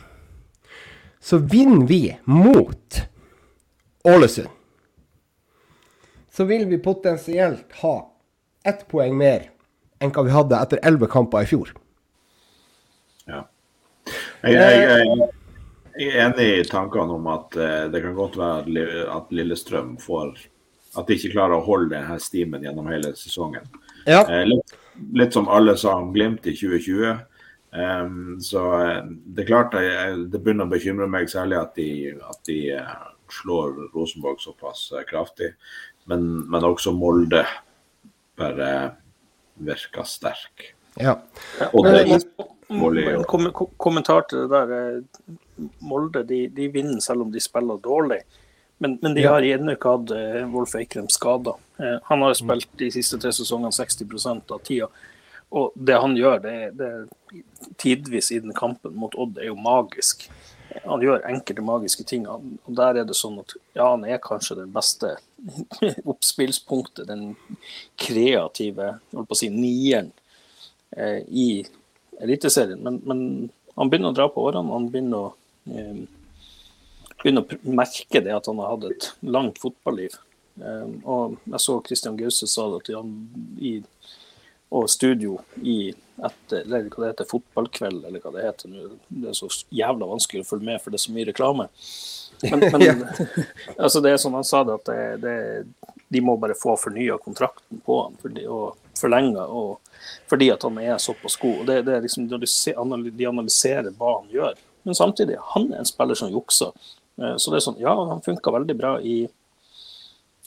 [1.19, 3.01] Så vinner vi mot
[4.03, 4.49] Ålesund,
[6.31, 7.95] så vil vi potensielt ha
[8.63, 9.49] ett poeng mer
[9.99, 11.71] enn hva vi hadde etter elleve kamper i fjor.
[13.25, 13.47] Ja.
[14.45, 15.29] Jeg, jeg, jeg,
[15.95, 20.35] jeg er enig i tankene om at uh, det kan godt være at Lillestrøm får
[20.95, 23.65] At de ikke klarer å holde denne stimen gjennom hele sesongen.
[24.07, 24.21] Ja.
[24.27, 24.75] Uh, litt,
[25.11, 27.17] litt, som alle sa om Glimt i 2020.
[27.75, 28.61] Um, så
[29.03, 31.89] det er klart jeg, det begynner å bekymre meg særlig at de,
[32.23, 32.59] at de
[33.41, 35.51] slår Rosenborg såpass kraftig.
[36.07, 37.43] Men, men, også Molde
[38.39, 38.69] bare
[39.55, 40.71] virker sterk.
[40.99, 41.17] Ja.
[41.73, 42.05] Og det,
[42.67, 45.03] men, kom, kommentar til det der.
[45.85, 48.21] Molde de, de, vinner selv om de spiller dårlig.
[48.77, 49.35] Men, men de ja.
[49.35, 51.53] har ennå ikke hatt uh, Wolf Eikrem skada.
[51.79, 54.89] Eh, han har spilt de siste tre sesongene 60% av tida.
[55.55, 56.89] Og det han gjør, det, det
[57.79, 60.27] tidvis i den kampen mot Odd, er jo magisk.
[60.83, 62.27] Han gjør enkelte magiske ting.
[62.27, 65.15] Og der er det sånn at ja, han er kanskje den beste
[66.11, 67.35] oppspillspunktet, den
[68.01, 70.11] kreative holdt på å si, nieren
[70.97, 71.49] eh, i
[72.23, 72.79] Eliteserien.
[72.83, 73.25] Men, men,
[73.75, 74.71] han begynner å dra på årene.
[74.71, 75.33] Han begynner å
[75.65, 76.05] Eh,
[77.23, 80.17] begynner å merke det at han har hatt et langt fotballiv.
[80.61, 83.15] Eh, og jeg så Christian Gause sa det til han
[83.57, 83.79] i
[84.75, 85.93] og studio i
[86.25, 88.87] etter, eller hva det heter, fotballkveld, eller hva det heter nå.
[89.07, 91.67] Det er så jævla vanskelig å følge med, for det er så mye reklame.
[92.43, 93.05] Men, men
[93.77, 97.19] altså det er som han sa det, at det, det, de må bare få fornya
[97.21, 99.45] kontrakten på han fordi, og forlenga,
[100.29, 101.65] fordi at han er såpass god.
[101.67, 104.55] Det, det er liksom, de analyserer hva han gjør.
[104.85, 106.71] Men samtidig, han er en spiller som jukser.
[107.21, 109.23] Eh, så det er sånn, ja, han funka veldig bra i,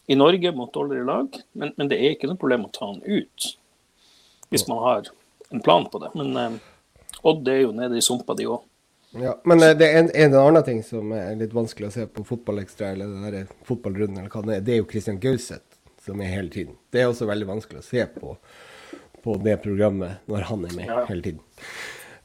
[0.06, 3.02] i, Norge mot dårligere lag, men, men, det er ikke noe problem å ta han
[3.02, 3.52] ut.
[4.52, 5.10] Hvis man har
[5.50, 6.12] en plan på det.
[6.16, 6.58] Men eh,
[7.26, 8.62] Odd er jo nede i sumpa, de òg.
[9.18, 12.06] Ja, men eh, det er en, en, annen ting som er litt vanskelig å se
[12.06, 14.66] på fotballekstra, eller den der fotballrunden, eller hva det er.
[14.66, 15.67] Det er jo Christian Gauseth
[16.08, 16.76] som er hele tiden.
[16.92, 18.36] Det er også veldig vanskelig å se på,
[19.24, 21.02] på det programmet når han er med ja.
[21.10, 21.42] hele tiden.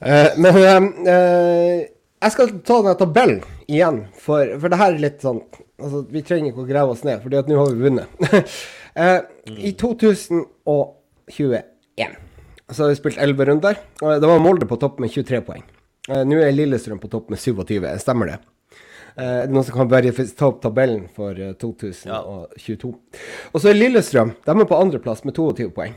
[0.04, 1.80] Uh, men uh,
[2.24, 5.41] jeg skal ta den tabellen igjen, for, for det her er litt sånn
[5.80, 8.08] altså, Vi trenger ikke å grave oss ned, for nå har vi vunnet.
[9.00, 9.19] uh,
[9.69, 12.19] I 2021
[12.74, 13.76] så har vi spilt 11 runder.
[14.00, 15.62] Det var Molde på topp med 23 poeng.
[16.10, 17.86] Nå er Lillestrøm på topp med 27.
[18.02, 18.38] Stemmer det?
[19.13, 22.08] Uh, noen som kan bare ta opp tabellen for uh, 2022.
[22.10, 22.21] Ja.
[23.52, 25.93] Og så er Lillestrøm de er på andreplass med 22 poeng.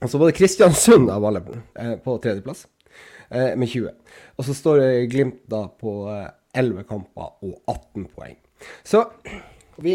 [0.00, 2.66] Og så var det Kristiansund av alle uh, på tredjeplass
[3.30, 3.92] med 20.
[4.42, 8.34] Og så står Glimt da på 11 kamper og 18 poeng.
[8.82, 9.04] Så
[9.82, 9.94] vi,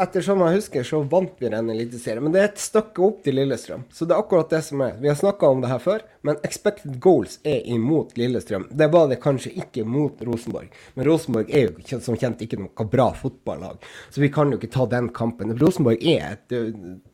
[0.00, 3.36] ettersom jeg husker, så vant vi den eliteserie, Men det er et stykke opp til
[3.38, 3.84] Lillestrøm.
[3.92, 4.96] Så det er akkurat det som er.
[5.00, 8.66] Vi har snakka om det her før, men expected goals er imot Lillestrøm.
[8.70, 10.72] Det var det kanskje ikke mot Rosenborg.
[10.94, 13.84] Men Rosenborg er jo som kjent ikke noe bra fotballag.
[14.10, 15.54] Så vi kan jo ikke ta den kampen.
[15.60, 16.58] Rosenborg er et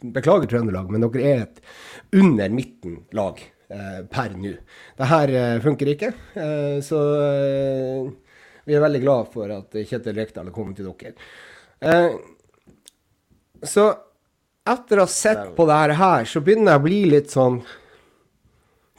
[0.01, 1.63] Beklager Trøndelag, men dere er et
[2.17, 4.57] under midten-lag eh, per nå.
[4.99, 6.15] Det her eh, funker ikke.
[6.35, 8.11] Eh, så eh,
[8.67, 11.15] vi er veldig glad for at Kjetil Rekdal er kommet til dere.
[11.81, 12.15] Eh,
[13.63, 13.87] så
[14.69, 17.63] etter å ha sett på det her, så begynner jeg å bli litt sånn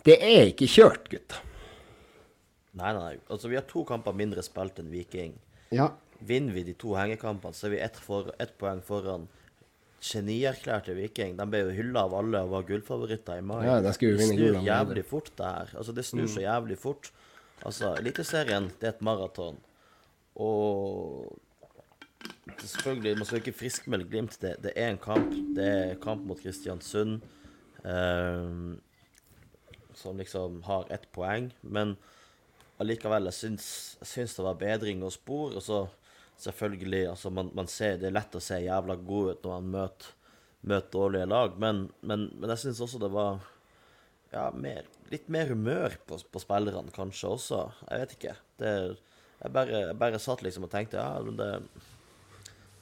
[0.01, 1.43] Det er ikke kjørt, gutta.
[2.79, 3.11] Nei, nei.
[3.29, 5.35] Altså, vi har to kamper mindre spilt enn Viking.
[5.69, 5.91] Ja.
[6.25, 9.27] Vinner vi de to hengekampene, så er vi ett, for, ett poeng foran
[10.01, 11.35] genierklærte Viking.
[11.37, 13.59] De ble jo hylla av alle og var gullfavoritter i mai.
[13.67, 15.75] Ja, det snur jævlig fort, det her.
[15.77, 16.33] Altså, det snur mm.
[16.33, 17.11] så jævlig fort.
[17.61, 19.61] Altså, Eliteserien, det er et maraton.
[20.41, 21.29] Og
[22.61, 24.37] Selvfølgelig, man skal ikke friskmelde Glimt.
[24.41, 25.33] Det, det, er en kamp.
[25.55, 27.21] Det er kamp mot Kristiansund,
[27.85, 28.49] eh,
[29.97, 31.51] som liksom har ett poeng.
[31.61, 31.95] Men
[32.81, 33.67] allikevel, jeg syns,
[34.01, 35.55] jeg syns det var bedring og spor.
[35.57, 35.85] Og så
[36.41, 39.71] selvfølgelig, altså man, man, ser Det er lett å se jævla god ut når man
[39.75, 40.13] møter,
[40.61, 43.39] møter dårlige lag, men, men, men jeg syns også det var
[44.31, 47.61] ja, mer, litt mer humør på, på, spillerne, kanskje også.
[47.89, 48.35] Jeg vet ikke.
[48.61, 48.73] Det,
[49.41, 51.49] jeg, bare, jeg bare satt liksom og tenkte ja, men det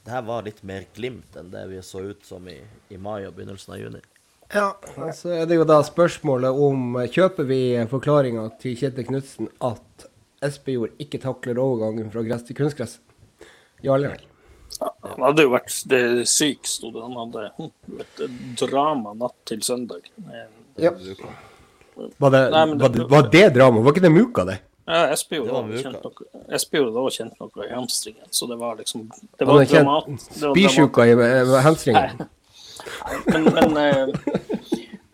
[0.04, 2.56] det her var litt mer glimt enn det vi så ut som i,
[2.88, 4.00] i mai og begynnelsen av juni.
[4.50, 4.72] Ja,
[5.14, 7.60] så er det jo da spørsmålet om Kjøper vi
[7.90, 10.08] forklaringa til Kjetil Knutsen at
[10.42, 12.96] Espejord ikke takler overgangen fra gress til kunstgress?
[13.84, 14.26] Ja eller nei?
[14.80, 17.02] Ja, han hadde jo vært det syk, sto det.
[17.04, 18.24] Han hadde et
[18.62, 20.08] drama natt til søndag.
[20.80, 20.94] Ja.
[20.96, 23.82] Var det, var det, var det drama?
[23.84, 24.58] Var ikke det Muka, det?
[24.88, 30.28] Ja, Espejord da også kjent noe i hamstringen, så det var liksom Det var dramat.
[30.32, 31.16] Spysjuka i
[31.66, 32.22] hamstringen?
[33.28, 34.08] Men, men eh,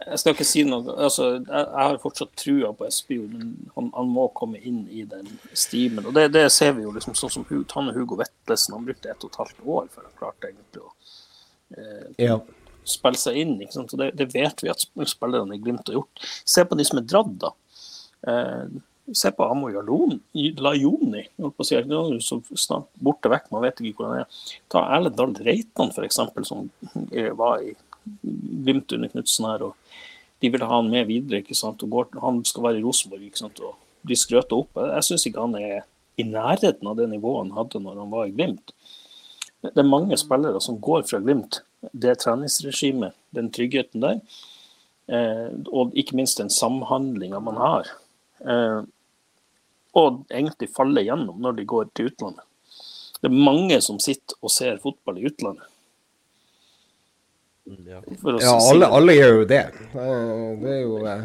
[0.06, 4.10] jeg skal ikke si noe altså, Jeg har fortsatt trua på Espejord, men han, han,
[4.12, 6.06] må komme inn i den stimen.
[6.06, 9.10] Og det, det ser vi jo liksom sånn som han og Hugo Vettlesen Han brukte
[9.10, 10.92] ett og et halvt år før han klarte egentlig å
[11.76, 12.38] eh, ja.
[12.86, 13.56] spille seg inn.
[13.60, 13.94] ikke sant?
[13.96, 16.28] Og det, det vet vi at spillerne i Glimt har gjort.
[16.46, 17.54] Se på de som er dratt, da.
[18.30, 18.76] Eh,
[19.14, 21.22] Se på Amo Lajoni.
[21.62, 21.76] Si,
[22.26, 24.44] så snart borte vekk, man vet ikke hvor han er.
[24.72, 26.70] Ta Erlend Dahl Reitan, f.eks., som
[27.38, 27.74] var i
[28.66, 29.62] Glimt under Knutsen her.
[29.62, 29.74] og
[30.42, 31.42] De ville ha han med videre.
[31.42, 34.74] ikke sant, og går, Han skal være i Rosenborg ikke sant, og bli skrøta opp.
[34.76, 38.26] Jeg syns ikke han er i nærheten av det nivået han hadde når han var
[38.26, 38.72] i Glimt.
[39.62, 41.60] Det er mange spillere som går fra Glimt.
[41.92, 44.20] Det treningsregimet, den tryggheten der,
[45.08, 47.90] eh, og ikke minst den samhandlinga man har.
[49.96, 52.44] Eh, og egentlig faller gjennom når de går til utlandet.
[53.20, 55.72] Det er mange som sitter og ser fotball i utlandet.
[57.66, 58.00] Mm, ja,
[58.44, 59.62] ja alle, alle, gjør jo det.
[59.92, 61.24] Det er jo eh,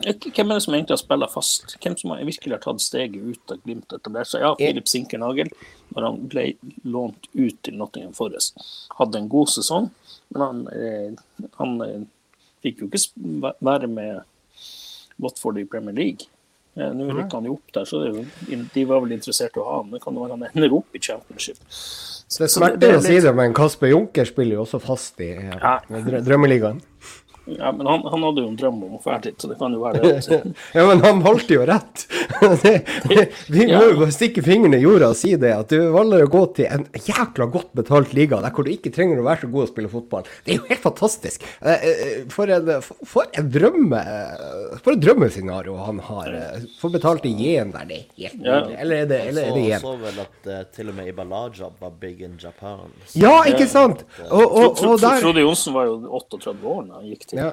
[0.00, 1.76] Hvem er det som egentlig har spilt fast?
[1.78, 4.42] Hvem som virkelig har tatt steget ut av Glimt etter etablert seg?
[4.42, 5.52] Ja, Filip Sinkernagel,
[5.92, 6.46] når han ble
[6.88, 8.58] lånt ut til Nottingham Forest,
[8.96, 9.92] hadde en god sesong,
[10.32, 12.02] men han, eh, han eh,
[12.64, 14.24] fikk jo ikke være med
[15.20, 16.26] Watford i Premier League.
[16.78, 19.80] Eh, nå rykker han jo opp der, så de var vel interessert i å ha
[19.80, 19.90] han.
[19.94, 21.58] Det kan jo være han ender opp i championship.
[21.70, 25.80] Så det smerter å si det, men Kasper Junker spiller jo også fast i ja.
[25.90, 26.78] Drømmeligaen.
[27.58, 29.74] Ja, men han, han, hadde jo en drøm om å dra dit, så det kan
[29.74, 30.12] jo være det.
[30.20, 30.38] Også.
[30.76, 32.04] ja, men han valgte jo rett.
[32.62, 32.74] det,
[33.10, 36.30] det, vi må jo stikke fingrene i jorda og si det, at du valgte å
[36.32, 39.52] gå til en jækla godt betalt liga der hvor du ikke trenger å være så
[39.54, 40.28] god å spille fotball.
[40.46, 41.46] Det er jo helt fantastisk.
[41.60, 44.00] Eh, eh, for en, for en drømme
[44.80, 46.36] For et drømmescenario han har.
[46.80, 48.76] For betalt i yen der, det er helt nydelig.
[48.84, 49.82] Eller er det, eller er det yen?
[49.82, 52.92] Så vel at uh, til og med Ibalaja var big in Japan.
[53.18, 54.04] Ja, ikke sant?
[54.28, 57.50] Og, og, og der Frode Johnsen var jo 38 år da han gikk til ja.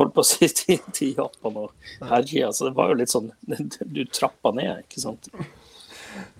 [0.00, 2.50] holdt på å si til, til Japan og herja.
[2.56, 3.30] Så det var jo litt sånn
[3.96, 5.30] Du trappa ned, ikke sant.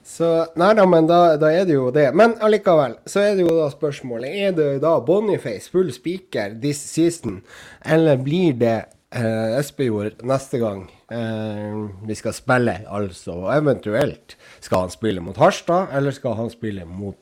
[0.07, 2.09] Så Nei da, men da, da, er det jo det.
[2.17, 6.81] Men allikevel, så er det jo da spørsmålet Er det da Boniface full speaker this
[6.81, 7.41] season,
[7.85, 8.77] eller blir det
[9.11, 15.93] eh, Espejord neste gang eh, vi skal spille, altså eventuelt skal han spille mot Harstad,
[15.97, 17.19] eller skal han spille mot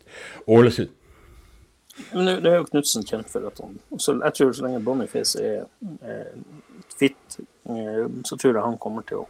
[0.47, 0.93] Ålesund?
[2.11, 5.39] Men det er jo Knutsen kjent for at han så Jeg tror så lenge Boniface
[5.39, 5.69] er,
[6.03, 6.33] er
[6.99, 7.37] fit,
[7.71, 9.29] eh, så tror jeg han kommer til å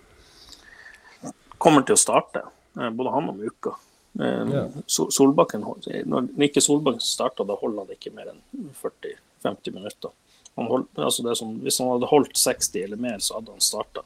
[1.65, 2.45] kommer til å starte.
[2.79, 3.75] Eh, både han og Muka.
[4.21, 4.65] Eh, ja.
[4.87, 5.65] Solbakken,
[6.07, 8.43] Når ikke Solbakken starta, da holder han ikke mer enn
[8.81, 10.13] 40-50 minutter.
[10.57, 14.05] Han hold, altså som, hvis han hadde holdt 60 eller mer, så hadde han starta.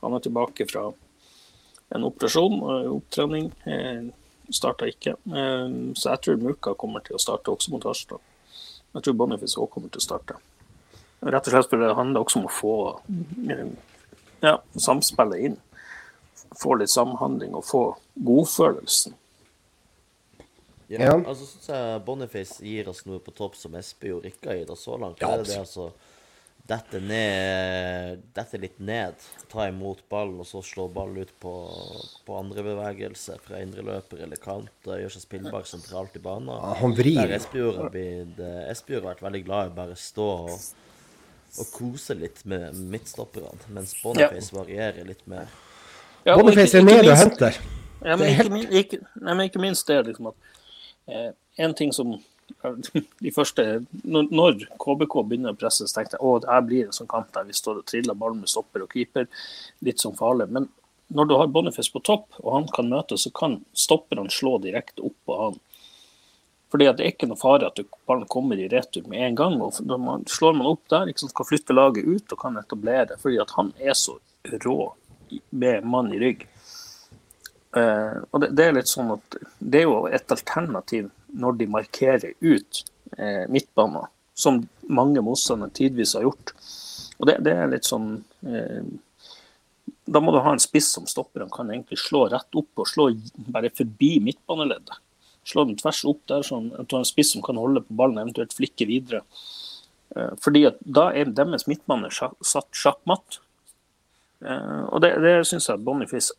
[0.00, 0.86] Han er tilbake fra
[1.94, 3.50] en operasjon og opptrening.
[4.52, 5.16] Starta ikke.
[5.26, 8.22] Eh, så jeg tror Muka kommer til å starte også mot Harstad.
[8.94, 10.36] Jeg tror Boniface òg kommer til å starte.
[11.24, 12.74] Rett og slett fordi det handler også om å få
[14.44, 15.56] ja, samspillet inn
[16.58, 17.82] få litt samhandling og få
[18.14, 19.14] godfølelsen.
[20.88, 21.14] Ja, ja.
[21.16, 24.84] altså syns jeg Boniface gir oss noe på topp som Espejord ikke har gitt oss
[24.84, 25.22] så langt.
[25.22, 25.88] Ja, det er det altså
[26.64, 29.20] dette ned Dette litt ned.
[29.52, 31.52] Ta imot ball, og så slå ball ut på,
[32.24, 34.72] på andre bevegelse fra indreløper eller kant.
[34.88, 36.48] Gjør seg spillbar sentralt i banen.
[36.54, 37.20] Ja, han vrir.
[37.20, 40.56] Der Espejord har, har vært veldig glad i bare stå og,
[41.60, 44.58] og kose litt med midtstopperne, mens Boniface ja.
[44.62, 45.52] varierer litt mer.
[46.24, 47.60] Ja, Boniface er nede og henter.
[48.04, 50.54] Ja, men ikke, ikke, nei, men ikke, minst det liksom at
[51.08, 51.30] eh,
[51.64, 52.16] En ting som
[53.24, 53.64] de første
[54.04, 57.46] Når, KBK begynner å presse, så tenkte jeg det her blir en sånn kamp der
[57.48, 59.28] vi står og triller ballen med stopper og keeper.
[59.84, 60.48] Litt sånn farlig.
[60.52, 60.68] Men
[61.14, 65.04] når du har Boniface på topp, og han kan møte, så kan stopperne slå direkte
[65.04, 65.60] opp på han.
[66.74, 67.78] Fordi at Det er ikke noe fare at
[68.08, 69.60] ballen kommer i retur med en gang.
[69.62, 73.18] og man, Slår man opp der, liksom, kan flytte laget ut og kan etablere.
[73.20, 74.18] fordi at han er så
[74.64, 74.94] rå
[75.50, 76.48] med mann i rygg.
[77.76, 81.70] Uh, og det, det, er litt sånn at det er jo et alternativ når de
[81.70, 82.82] markerer ut
[83.18, 86.54] eh, midtbanen, som mange motstandere tidvis har gjort.
[87.18, 88.82] Og det, det er litt sånn eh,
[90.04, 91.44] Da må du ha en spiss som stopper.
[91.44, 93.08] Han kan egentlig slå rett opp og slå
[93.54, 94.98] bare forbi midtbaneleddet.
[95.44, 97.96] Slå den tvers opp der, sånn at du har en spiss som kan holde på
[97.96, 99.22] ballen, eventuelt flikke videre.
[100.40, 103.40] Fordi at da er deres midtbane satt sjakkmatt.
[104.44, 106.34] Eh, og det, det syns jeg Boniface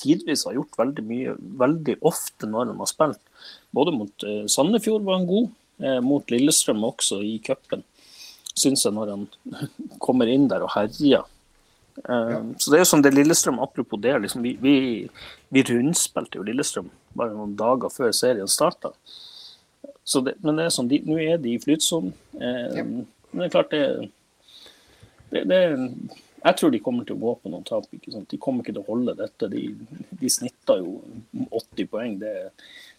[0.00, 3.22] tidvis har gjort veldig mye, veldig ofte når han har spilt.
[3.76, 5.50] Både mot uh, Sandefjord var han god,
[5.84, 7.84] uh, mot Lillestrøm også i cupen.
[8.50, 9.28] Syns jeg når han
[10.04, 11.26] kommer inn der og herjer.
[12.04, 12.40] Uh, ja.
[12.58, 14.76] Så det er jo som det Lillestrøm, apropos det, liksom, vi, vi,
[15.54, 18.94] vi rundspilte jo Lillestrøm bare noen dager før serien starta.
[20.42, 22.10] Men det er sånn, nå er de i flytsonen.
[22.34, 22.82] Ja.
[22.82, 23.82] Men det er klart det,
[25.30, 25.58] det, det
[26.40, 27.88] jeg tror de kommer til å gå på noen tap.
[27.92, 28.28] ikke sant?
[28.30, 29.48] De kommer ikke til å holde dette.
[29.52, 29.64] De,
[30.20, 31.00] de snitter jo
[31.60, 32.14] 80 poeng.
[32.22, 32.32] Det,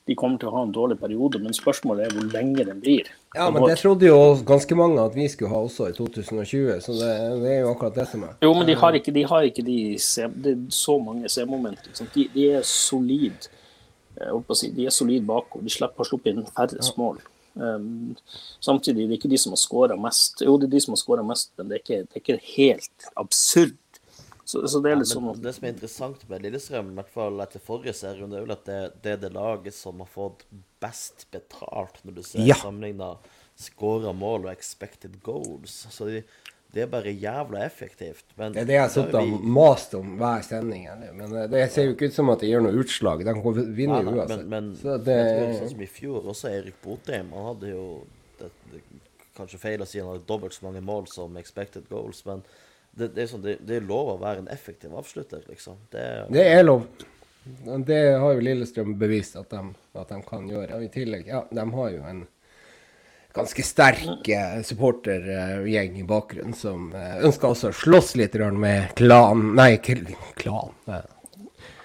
[0.10, 3.10] de kommer til å ha en dårlig periode, men spørsmålet er hvor lenge den blir.
[3.36, 6.96] Ja, men det trodde jo ganske mange at vi skulle ha også i 2020, så
[6.98, 7.12] det,
[7.44, 8.38] det er jo akkurat det som er.
[8.44, 9.80] Jo, men de har ikke de, har ikke de,
[10.46, 11.94] de så mange C-momenter.
[12.02, 13.50] De, de, er solid,
[14.54, 15.64] Si, de er solid bakover.
[15.66, 17.22] De slipper å sluppe inn færre mål.
[17.54, 18.16] Um,
[18.64, 20.44] samtidig det er ikke de som har skåra mest.
[20.46, 22.38] Jo, det er de som har skåra mest, men det er, ikke, det er ikke,
[22.56, 23.78] helt absurd.
[24.46, 27.12] Så, så det er litt ja, sånn Det som er interessant med Lillestrøm, i hvert
[27.14, 30.44] fall etter forrige serierunde, er vel at det, det, er det laget som har fått
[30.82, 32.58] best betalt når du ser ja.
[32.60, 33.14] sammenligna
[33.62, 35.86] skåra mål og expected goals.
[35.94, 36.24] Så de,
[36.72, 38.26] det er bare jævla effektivt.
[38.40, 40.88] Men det er det jeg har sittet og mast om hver sending.
[41.18, 43.24] Men eh, det ser jo ikke ut som at det gjør noe utslag.
[43.28, 44.46] De kan vinne nei, uansett.
[44.48, 45.20] Men, men det...
[45.60, 47.34] sånn som i fjor, også Erik Botheim.
[47.36, 47.86] Han hadde jo
[48.40, 48.84] det, det,
[49.36, 52.44] Kanskje feil å si han hadde dobbelt så mange mål som expected goals, men
[52.92, 55.78] det, det er, sånn, det, er lov å være en effektiv avslutter, liksom.
[55.92, 56.04] Det,
[56.36, 56.84] det er lov.
[57.88, 59.62] Det har jo Lillestrøm bevist at de,
[59.98, 60.76] at de kan gjøre.
[60.78, 62.26] Og i tillegg, ja, de har jo en
[63.34, 69.52] ganske sterk eh, supportergjeng i bakgrunnen som eh, ønsker også å slåss litt med klan
[69.58, 70.74] Nei, klan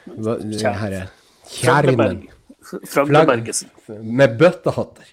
[0.06, 1.06] Det herre
[1.46, 2.24] Kjernen.
[2.66, 3.70] Fraglebergesen.
[4.02, 5.06] Med bøttehatter.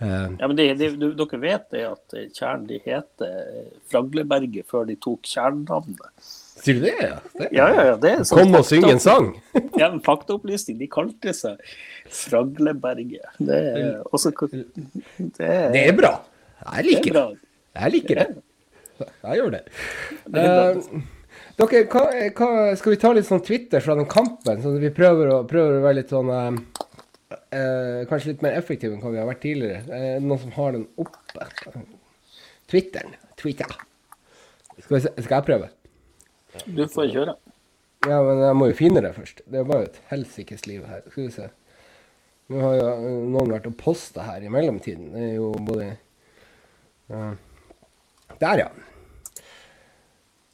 [0.00, 4.96] Ja, men de, de, de, dere vet det at Tjern de heter Fragleberget før de
[4.98, 6.32] tok Tjern-navnet.
[6.66, 6.94] Sier du det?
[6.98, 9.28] Ja, det, ja, ja, ja, det er sånn Kom og syng en sang!
[9.80, 10.80] ja, en faktaopplysning.
[10.80, 11.60] De kalte seg
[12.10, 13.36] Fragleberget.
[13.38, 14.64] Det er, også, det,
[15.38, 16.16] er, det er bra.
[16.64, 17.24] Jeg liker det.
[17.76, 18.26] Jeg liker det.
[19.04, 19.62] Jeg gjør det.
[20.26, 21.06] Uh,
[21.60, 25.30] dere, hva, hva, skal vi ta litt sånn Twitter fra den kampen, så vi prøver
[25.36, 26.48] å, prøver å være litt sånn uh,
[27.30, 29.84] uh, Kanskje litt mer effektive enn hva vi har vært tidligere.
[29.86, 31.46] Er noen som har den oppe?
[32.66, 33.14] Twitteren.
[33.38, 33.70] Twitter.
[34.82, 35.75] Skal, se, skal jeg prøve?
[36.64, 37.36] Du får kjøre.
[38.06, 39.42] Ja, men jeg må jo finne det først.
[39.50, 41.02] Det var jo et helsikes liv her.
[41.10, 41.48] Skal vi se.
[42.52, 45.08] Nå har jo noen vært og posta her i mellomtiden.
[45.14, 45.88] Det er jo både
[47.10, 47.32] uh,
[48.38, 48.68] Der, ja.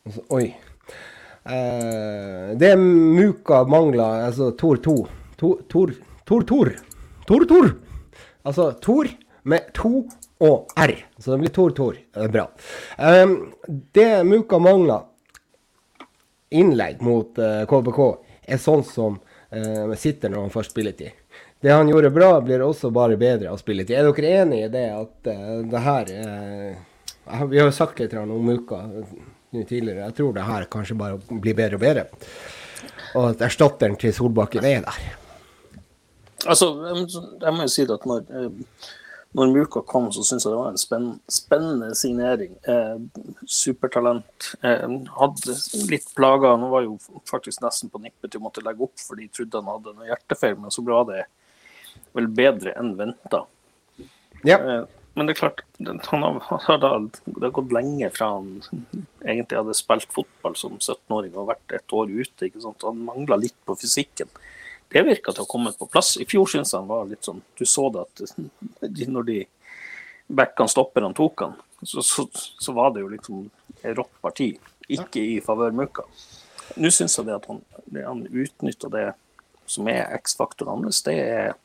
[0.07, 0.46] Altså, oi.
[1.42, 4.96] Uh, det Muka mangler, altså Tor 2
[5.42, 5.92] Tor Tor
[6.24, 7.72] Tor Tor.
[8.46, 9.11] Altså Tor
[9.44, 10.07] med to
[10.42, 10.94] og R.
[11.18, 11.98] Så det blir Tor Tor.
[11.98, 12.48] Det er bra.
[12.96, 13.53] Um,
[13.92, 15.12] det Muka mangler
[16.61, 17.38] innlegg mot
[17.68, 18.00] KBK,
[18.46, 21.18] er sånn som uh, sitter når han får spilletid.
[21.62, 23.94] Det han gjorde bra, blir også bare bedre av spilletid.
[23.96, 26.11] Er dere enig i det at uh, det her
[27.46, 28.80] Vi har jo sagt litt om Muka
[29.53, 30.09] tidligere.
[30.09, 32.07] Jeg tror det her kanskje bare blir bedre og bedre.
[33.14, 35.03] Og at erstatteren til Solbakken er der.
[36.50, 38.24] Altså, jeg må jo si at når
[39.33, 42.53] når Muka kom, så syns jeg det var en spennende, spennende signering.
[42.68, 42.99] Eh,
[43.49, 44.51] supertalent.
[44.61, 44.85] Eh,
[45.16, 45.57] hadde
[45.89, 46.53] litt plager.
[46.53, 46.99] Han var jo
[47.30, 50.11] faktisk nesten på nippet til å måtte legge opp, for de trodde han hadde noe
[50.11, 51.22] hjertefeil, men så ble det
[52.16, 53.47] vel bedre enn venta.
[54.45, 54.59] Ja.
[54.59, 54.83] Eh,
[55.16, 55.61] men det er klart,
[56.09, 56.91] han har, har det
[57.43, 58.62] har gått lenge fra han
[59.20, 62.49] egentlig hadde spilt fotball som 17-åring og vært et år ute.
[62.49, 62.85] ikke sant?
[62.85, 64.33] Han mangla litt på fysikken
[64.93, 66.14] det virka til å ha kommet på plass.
[66.20, 68.36] I fjor syns han var litt sånn Du så det at
[69.16, 69.38] når de
[70.32, 73.43] backene stopper han tok han, så, så, så, var det jo liksom
[73.82, 74.53] et rått parti.
[74.93, 76.05] Ikke i favør Muka.
[76.78, 79.09] Nå syns jeg det at han, det han utnytter det
[79.68, 81.57] som er X-faktoren hans, det er,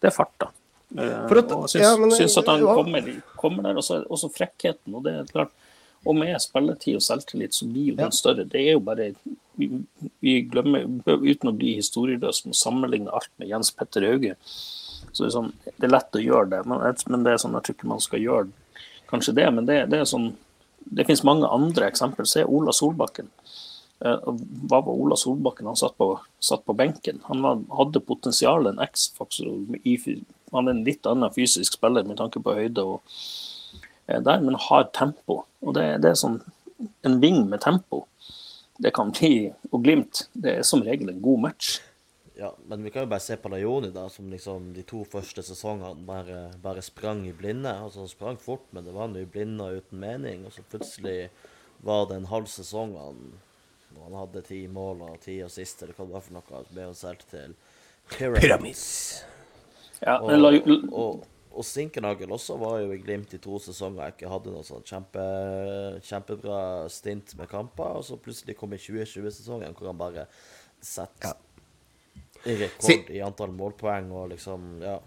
[0.00, 0.50] det er farta.
[0.90, 3.06] Uh, og syns, ja, men, syns, at han kommer,
[3.38, 3.78] kommer der.
[3.78, 4.94] Og så frekkheten.
[4.96, 5.52] Og det er klart,
[6.08, 8.46] og med spilletid og selvtillit så blir jo den større.
[8.48, 9.10] Det er jo bare
[9.60, 9.68] vi,
[10.24, 14.36] vi glemmer, Uten å bli historieløse, å sammenligne alt med Jens Petter Hauge.
[15.10, 17.56] Så det er, sånn, det er lett å gjøre det, men, men, det er sånn,
[17.58, 18.78] jeg tror ikke man skal gjøre
[19.10, 19.48] kanskje det.
[19.56, 20.32] Men det, det er sånn
[20.80, 22.24] Det finnes mange andre eksempler.
[22.26, 23.28] Se Ola Solbakken.
[24.00, 24.28] Eh,
[24.70, 25.68] hva var Ola Solbakken?
[25.68, 27.20] Han satt på, satt på benken.
[27.26, 29.58] Han var, hadde potensial, en X-faktor.
[30.54, 32.86] Han er en litt annen fysisk spiller med tanke på høyde.
[32.86, 33.04] og
[34.18, 35.44] der, men har tempo.
[35.62, 36.40] Og det, det, er sånn
[37.06, 38.04] en ving med tempo.
[38.80, 41.78] Det kan bli Og Glimt, det er som regel en god match.
[42.40, 45.42] Ja, men vi kan jo bare se på Lajoni, da, som liksom de to første
[45.44, 47.68] sesongene bare, bare sprang i blinde.
[47.68, 50.46] Altså Han sprang fort, men det var nå i blinde og uten mening.
[50.48, 51.28] Og så plutselig
[51.84, 53.20] var det en halv sesong han,
[54.00, 56.96] han hadde ti mål og ti assist, eller hva det var for noe, ble han
[56.96, 57.52] solgt til
[58.10, 58.86] Pyramids.
[60.00, 60.32] Ja, og,
[60.88, 64.04] og, og Sinkernagel også var jo i Glimt i to sesonger.
[64.06, 65.22] Jeg ikke hadde noe sånn kjempe,
[66.06, 66.60] kjempebra
[66.92, 67.96] stint med kamper.
[67.98, 70.26] Og så plutselig kom i 2020-sesongen hvor han bare
[70.80, 72.58] setter ja.
[72.62, 75.00] rekord i antall målpoeng og liksom Ja.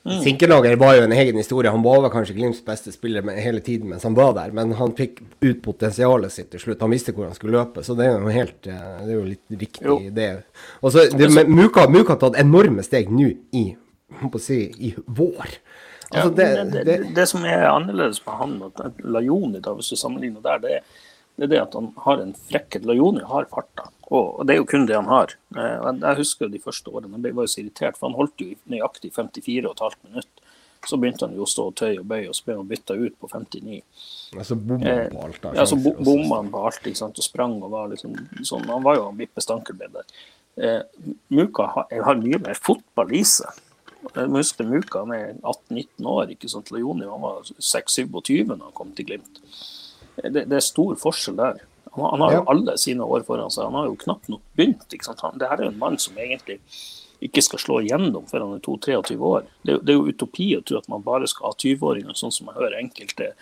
[0.00, 0.22] Mm.
[0.24, 1.70] Sinkernagel var jo en egen historie.
[1.70, 5.20] Han var kanskje Glimts beste spiller hele tiden mens han var der, men han fikk
[5.44, 6.80] ut potensialet sitt til slutt.
[6.80, 9.26] Han visste hvor han skulle løpe, så det er jo helt eh, Det er jo
[9.28, 9.98] litt riktig, jo.
[10.16, 10.30] det.
[10.80, 11.04] Og så
[11.44, 13.66] Muka har tatt enorme steg nå i
[14.30, 15.56] å si, i vår.
[16.10, 19.98] Altså, det, det, det, det, som er annerledes med han og Lajoni, da, hvis du
[19.98, 20.80] sammenligner der, det,
[21.38, 22.86] er det at han har en frekkhet.
[22.88, 25.36] Lajoni har farta, og det er jo kun det han har.
[25.54, 28.56] Eh, jeg husker de første årene, jeg var jo så irritert, for han holdt jo
[28.72, 30.56] nøyaktig 54,5 minutter.
[30.88, 32.96] Så begynte han jo å stå og tøye og bøye, og så ble han bytta
[32.96, 33.80] ut på 59.
[34.32, 35.40] Altså bomma han på alt?
[35.44, 38.64] Da, ja, så bomma han på alt, ikke sant, og sprang og var liksom sånn.
[38.72, 40.14] Han var jo Vippe Stankelbed der.
[40.58, 43.60] Eh, Muka har, har mye mer fotball i seg.
[44.00, 46.30] Jeg husker huske Muka er 18-19 år.
[46.32, 46.70] ikke sant?
[46.72, 49.42] Leoni han var 6-27 da han kom til Glimt.
[50.20, 51.60] Det, det, er stor forskjell der.
[51.94, 53.68] Han, han har jo alle sine år foran seg.
[53.68, 54.88] Han har jo knapt nok begynt.
[54.88, 55.22] ikke sant?
[55.26, 56.60] Han, det her er jo en mann som egentlig
[57.20, 59.48] ikke skal slå igjennom før han er 22-23 år.
[59.62, 62.48] Det, det, er jo utopi å tro at man bare skal ha 20-åringer, sånn som
[62.48, 63.34] jeg hører enkelte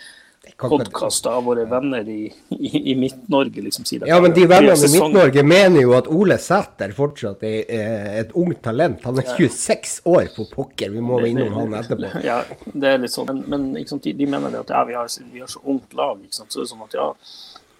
[0.59, 4.93] podkaster av våre venner i, i, i Midt-Norge liksom sier Ja, men de vennene i
[4.93, 9.05] Midt-Norge mener jo at Ole Sæter fortsatt er et ungt talent.
[9.07, 10.91] Han er 26 år, for pokker.
[10.95, 12.14] Vi må innom han etterpå.
[12.28, 12.41] Ja,
[12.72, 13.28] det er litt sånn.
[13.30, 15.95] Men, men liksom, de, de, mener det at ja, vi har, vi har så ungt
[15.99, 16.18] lag.
[16.24, 16.53] Ikke sant?
[16.53, 17.09] Så det er sånn at ja,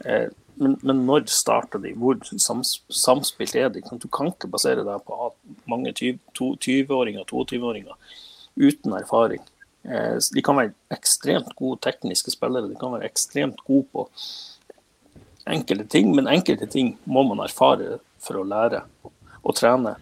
[0.05, 0.29] eh,
[0.59, 1.95] men, men, når starter de?
[1.99, 3.83] Hvor sams, samspilt er de?
[3.87, 5.37] Du kan ikke basere deg på at
[5.71, 7.95] mange 20-åringer, 22-åringer
[8.59, 9.45] uten erfaring.
[9.85, 14.07] Eh, de kan være ekstremt gode tekniske spillere, de kan være ekstremt gode på
[15.49, 19.95] enkelte ting, men enkelte ting må man erfare for å lære og trene.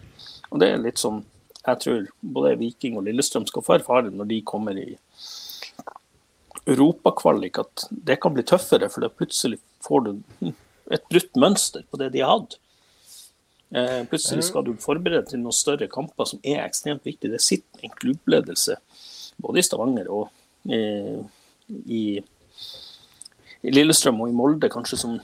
[0.51, 1.21] Og det er litt som
[1.67, 2.05] jeg tror
[2.35, 4.93] både Viking og Lillestrøm skal få erfare når de kommer i
[6.67, 10.13] europakvalik, at det kan bli tøffere, for plutselig får du
[10.95, 12.57] et brutt mønster på det de har hatt.
[13.75, 17.31] Eh, plutselig skal du forberede til noen større kamper som er ekstremt viktig.
[17.33, 18.77] Det sitter en klubbledelse
[19.43, 20.29] både i Stavanger og
[20.73, 21.19] eh,
[21.85, 22.03] i,
[23.61, 25.17] i, Lillestrøm og i Molde, kanskje som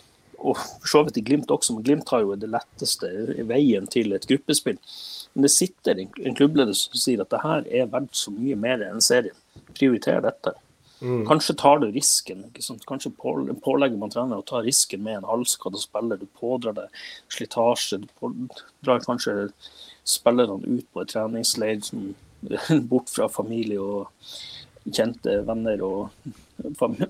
[0.44, 3.08] og for så vidt i Glimt også, men Glimt har jo det letteste
[3.48, 4.76] veien til et gruppespill.
[5.34, 8.58] Men det sitter en, en klubbledelse som sier at det her er verdt så mye
[8.60, 9.38] mer enn serien.
[9.72, 10.52] Prioriter dette.
[11.04, 11.26] Mm.
[11.28, 12.44] Kanskje tar du risken.
[12.88, 16.20] Kanskje pålegger man trener å ta risken med en halvskadd spiller.
[16.20, 17.02] Du pådrar deg
[17.34, 18.04] slitasje.
[18.04, 19.50] Du pådrar kanskje
[20.08, 21.82] spillerne ut på en treningsleir
[22.92, 24.10] bort fra familie og
[24.84, 26.28] kjente venner og,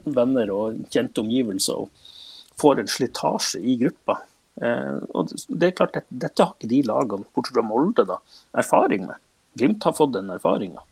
[0.06, 1.86] venner og kjente omgivelser.
[1.86, 4.20] og Får en slitasje i gruppa.
[4.62, 8.20] Eh, og det er klart, Dette, dette har ikke de lagene, bortsett fra Molde, da,
[8.62, 9.22] erfaring med.
[9.58, 10.84] Glimt har fått den erfaringa.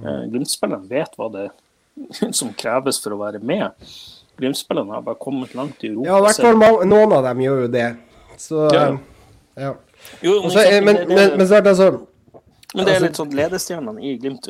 [0.00, 1.48] Eh, Glimt-spillerne vet hva det
[2.38, 3.76] som kreves for å være med.
[4.40, 6.08] Glimt-spillerne har bare kommet langt i Europa.
[6.08, 7.86] Ja, i hvert fall noen av dem gjør jo det.
[8.40, 8.88] Så, ja.
[9.56, 9.72] ja.
[10.20, 11.88] Jo, men, Også, men, men, men, så er det altså
[12.76, 14.48] men det er altså- litt sånn ledestjernene i Glimt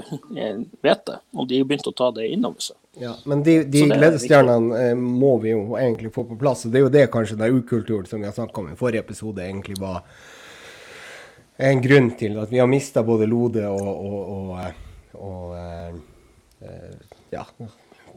[0.82, 2.76] vet det, og de har begynt å ta det innover seg.
[2.98, 6.64] Ja, men de, de ledestjernene eh, må vi jo egentlig få på plass.
[6.66, 9.04] og Det er jo det kanskje den ukulturen som vi har snakka om i forrige
[9.04, 10.02] episode, egentlig var
[11.56, 14.74] en grunn til at vi har mista både Lode og, og, og, eh,
[15.14, 16.94] og eh,
[17.36, 17.44] ja,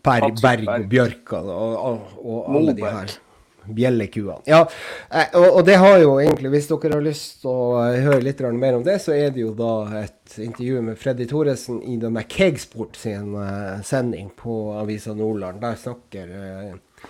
[0.04, 3.18] Per, Berg og Bjørka og, alle de her
[3.66, 4.42] bjellekuene.
[4.50, 4.64] Ja,
[5.12, 8.42] eh, og, og, det har jo egentlig, hvis dere har lyst til å høre litt
[8.56, 12.24] mer om det, så er det jo da et intervju med Freddy Thoresen i denne
[12.30, 15.62] Kegsport sin uh, sending på Avisa Nordland.
[15.62, 17.08] Der snakker uh,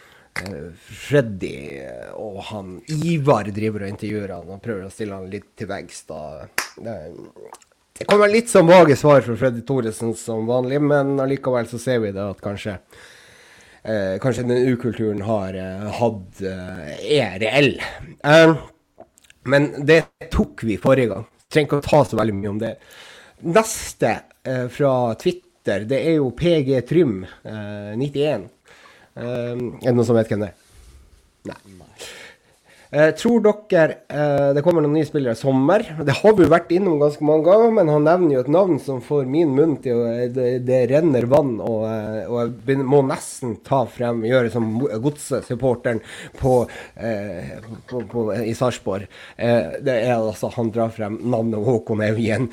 [0.80, 1.82] Freddy
[2.16, 6.06] og han Ivar driver og intervjuer han og prøver å stille han litt til veggs.
[6.08, 6.96] Det,
[8.08, 12.14] kommer litt sånn vage svar fra Freddy Thoresen som vanlig, men allikevel så ser vi
[12.16, 12.78] det at kanskje
[13.84, 17.74] eh, kanskje den ukulturen har eh, hatt eh, er reell.
[18.24, 18.56] Eh,
[19.50, 20.04] men det
[20.34, 21.28] tok vi forrige gang.
[21.50, 22.74] Trenger ikke å ta så veldig mye om det.
[23.50, 24.20] Neste
[24.74, 28.48] fra Twitter, det er jo PG Trym 91.
[29.20, 29.58] Eh, er
[29.90, 30.60] det noen som vet hvem det er?
[31.50, 31.89] Nei.
[32.92, 35.84] Eh, tror dere eh, det kommer noen nye spillere i sommer?
[36.02, 39.04] Det har vi vært innom ganske mange ganger, men han nevner jo et navn som
[39.06, 43.60] får min munn til å Det, det renner vann, og, eh, og, jeg må nesten
[43.66, 46.02] ta frem, gjøre som Godset-supporteren
[46.40, 46.56] på,
[46.98, 47.54] eh,
[48.42, 49.06] i Sarpsborg.
[49.38, 52.50] Eh, det er altså Han drar frem navnet Håkon Evjen.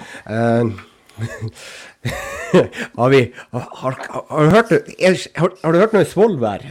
[2.95, 3.61] Har, vi, har,
[4.29, 6.63] har, hørt, har, har, du hørt noe svolvær?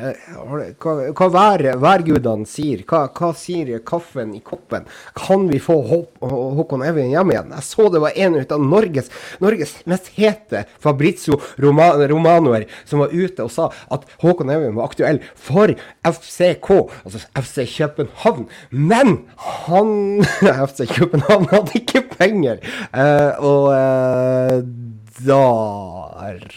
[0.82, 2.84] Hva, hva vær, værgudene sier?
[2.88, 4.88] Hva, hva, sier kaffen i koppen?
[5.17, 7.53] Kan vi få Håkon Evjen hjem igjen?
[7.57, 9.11] Jeg så det var en av Norges,
[9.43, 15.21] Norges mest hete Fabrizio Romanoer som var ute og sa at Håkon Evjen var aktuell
[15.36, 16.71] for FCK,
[17.03, 18.47] altså FC København.
[18.71, 19.17] Men
[19.65, 20.26] han
[20.69, 22.61] FC København hadde ikke penger.
[22.95, 25.41] Uh, og uh, da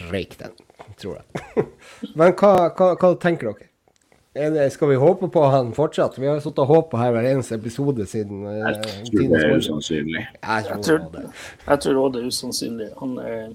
[0.09, 0.55] røyk den,
[0.99, 1.65] tror jeg.
[2.17, 3.69] Men hva, hva, hva tenker dere?
[4.39, 6.19] Det, skal vi håpe på han fortsatt?
[6.19, 9.55] Vi har sittet og håpa her hver eneste episode siden uh, Jeg tror det er
[9.57, 10.21] usannsynlig.
[10.43, 11.07] Jeg tror,
[11.65, 12.87] jeg tror også det er usannsynlig.
[13.01, 13.49] Han er,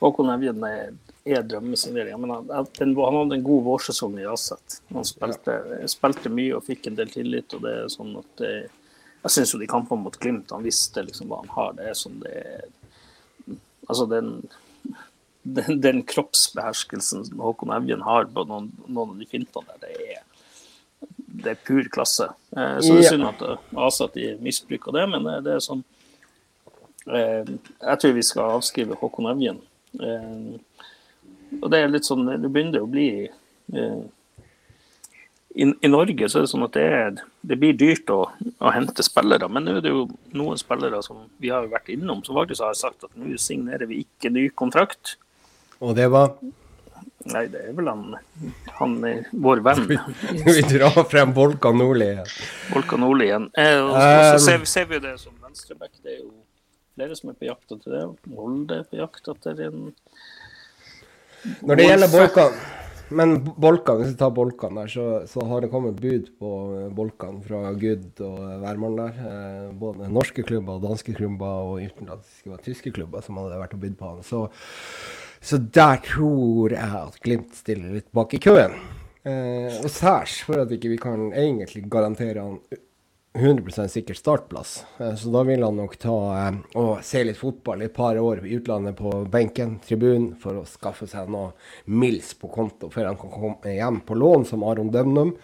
[0.00, 0.94] Håkon Evjen er,
[1.26, 2.14] er drømmesignering.
[2.22, 4.78] Han, han, hadde en god vårsesong i Aset.
[4.94, 5.58] Han spilte,
[5.90, 7.58] spilte, mye og fikk en del tillit.
[7.58, 8.54] og det er sånn at det,
[9.26, 11.76] Jeg syns jo de kampene mot Glimt, han visste liksom hva han har.
[11.80, 12.66] Det er sånn det er
[13.86, 14.30] Altså den,
[15.42, 20.24] den, den kroppsbeherskelsen Håkon Evjen har på noen, noen, av de fintene der, det er,
[21.26, 22.30] det er pur klasse.
[22.56, 23.46] Eh, så det er synd at
[23.86, 25.84] ASA de misbruker det, men det er sånn
[27.06, 29.62] eh, Jeg tror vi skal avskrive Håkon Evjen.
[30.02, 30.82] Eh,
[31.62, 34.00] og det er litt sånn Det begynner å bli eh,
[35.56, 38.18] i, i, Norge så er det sånn at det, er, det blir dyrt å,
[38.60, 39.48] å, hente spillere.
[39.48, 40.02] Men nå er det jo
[40.36, 44.02] noen spillere som vi har vært innom, som faktisk har sagt at nå signerer vi
[44.04, 45.16] ikke ny kontrakt.
[45.80, 46.34] Og det var?
[47.32, 48.04] Nei, det er vel han,
[48.76, 48.98] han
[49.32, 49.88] vår venn.
[50.44, 52.32] vi drar frem Volkan Nordli igjen.
[52.74, 53.48] Volkan Nordli igjen.
[53.56, 55.94] Eh, og, så ser, vi, ser vi det som venstreback.
[56.04, 56.34] Det er jo
[57.00, 58.06] flere som er på jakt etter det.
[58.28, 59.86] Molde er på jakt etter en
[61.64, 62.60] Når det gjelder Volkan
[63.08, 66.88] men Bolkan, hvis vi tar Bolkan der, så, så, har det kommet bud på eh,
[66.94, 69.20] Bolkan fra Gud og Værmann der.
[69.30, 73.96] Eh, både norske klubber, danske klubber og utenlandske tyske klubber som hadde vært og bydd
[74.00, 74.26] på han.
[74.26, 74.42] Så,
[75.38, 78.74] så, der tror jeg at Glimt stiller litt bak i køen.
[79.26, 82.82] Eh, og særs for at ikke vi kan egentlig garantere han
[83.36, 84.86] 100 sikker startplass.
[84.98, 88.46] Eh, så da vil han nok ta eh, og se litt fotball et par år
[88.46, 91.52] i utlandet på benken, tribunen, for å skaffe seg noe
[91.84, 95.34] mils på konto før han kan komme hjem på lån som Aron Dømnum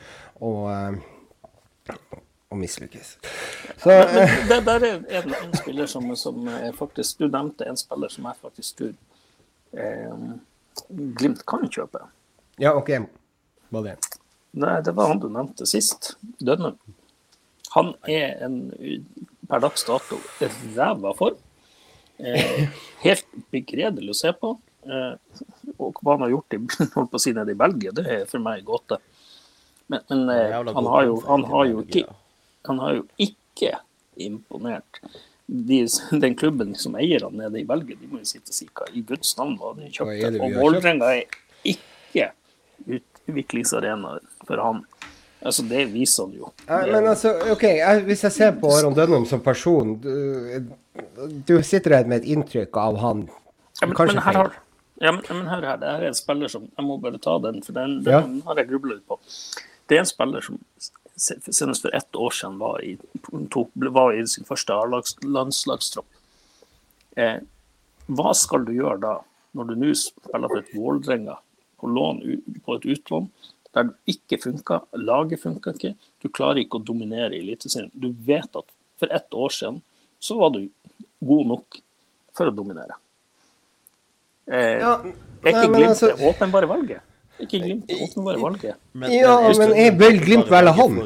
[0.40, 1.98] og, eh,
[2.52, 3.12] og mislykkes.
[3.76, 7.78] Så, men, men det der er en, en spiller som, som faktisk Du nevnte en
[7.78, 8.96] spiller som jeg faktisk tror
[9.76, 10.24] eh,
[11.20, 12.06] Glimt kan kjøpe.
[12.60, 12.94] Ja, OK.
[13.72, 13.98] Hva det?
[14.56, 16.14] Nei, det var han du nevnte sist.
[16.40, 16.76] Dønnem.
[17.72, 18.58] Han er en
[19.48, 20.18] per dags dato
[20.76, 21.40] ræva form.
[22.22, 22.68] Eh,
[23.02, 24.54] helt begredelig å se på.
[24.86, 25.42] Eh,
[25.78, 26.60] og hva han har gjort i,
[26.96, 28.98] holdt på å si, nede i Belgia, det er for meg gåte.
[29.90, 32.06] Men, men eh, han, har jo, han, har jo ikke,
[32.68, 33.74] han har jo ikke
[34.22, 35.02] imponert.
[35.46, 35.82] De,
[36.24, 38.88] den klubben som eier han nede i Belgia, de må jo sitte og si hva
[38.92, 40.34] i Guds navn var de kjøpte.
[40.38, 41.40] Og Vålerenga er
[41.74, 42.30] ikke
[42.86, 44.16] utviklingsarena
[44.46, 44.84] for han.
[45.42, 46.50] Altså, Det viser han jo.
[46.68, 47.64] Ja, men altså, ok,
[48.06, 50.68] Hvis jeg ser på Aron Dønnum som person Du,
[51.48, 53.26] du sitter her med et inntrykk av han.
[53.80, 54.56] Ja, men, men her har,
[55.02, 57.38] ja, men, men hør her, det her er en spiller som Jeg må bare ta
[57.42, 58.22] den, for den, den ja.
[58.46, 59.18] har jeg grubla litt på.
[59.90, 60.60] Det er en spiller som
[61.22, 62.94] senest for ett år siden var i,
[63.52, 64.76] tok, var i sin første
[65.26, 66.06] landslagstropp.
[67.20, 67.42] Eh,
[68.08, 69.16] hva skal du gjøre da,
[69.56, 71.36] når du nå spiller for et Vålerenga
[71.82, 71.90] på,
[72.64, 73.28] på et utlån?
[73.72, 77.90] Der du ikke funka, laget funka ikke, du klarer ikke å dominere i Eliteserien.
[77.94, 78.68] Du vet at
[79.00, 79.80] for ett år siden
[80.22, 80.66] så var du
[81.22, 81.80] god nok
[82.36, 82.98] for å dominere.
[84.46, 84.96] Eh, ja,
[85.42, 86.12] er ikke Glimt altså...
[86.12, 87.08] det åpenbare valget?
[87.42, 88.80] Ikke Glimt det åpenbare valget?
[88.92, 90.98] Men, ja, men jeg vil Glimt velge han?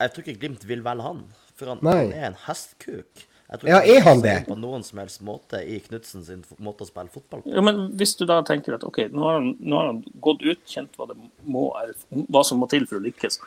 [0.00, 1.24] Jeg tror ikke Glimt vil velge han,
[1.58, 3.26] for han, han er en hestkuk
[3.66, 4.36] ja, er han det?
[4.46, 7.50] På noen som helst måte i Knutsen sin måte å spille fotball på.
[7.50, 10.44] Ja, men hvis du da tenker at OK, nå har han, nå har han gått
[10.46, 11.08] ut, kjent hva,
[11.42, 11.64] må,
[12.28, 13.40] hva, som må til for å lykkes,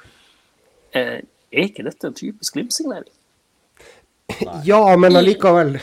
[1.00, 3.12] eh, er ikke dette en typisk Glimt-signering?
[4.66, 5.78] Ja, men allikevel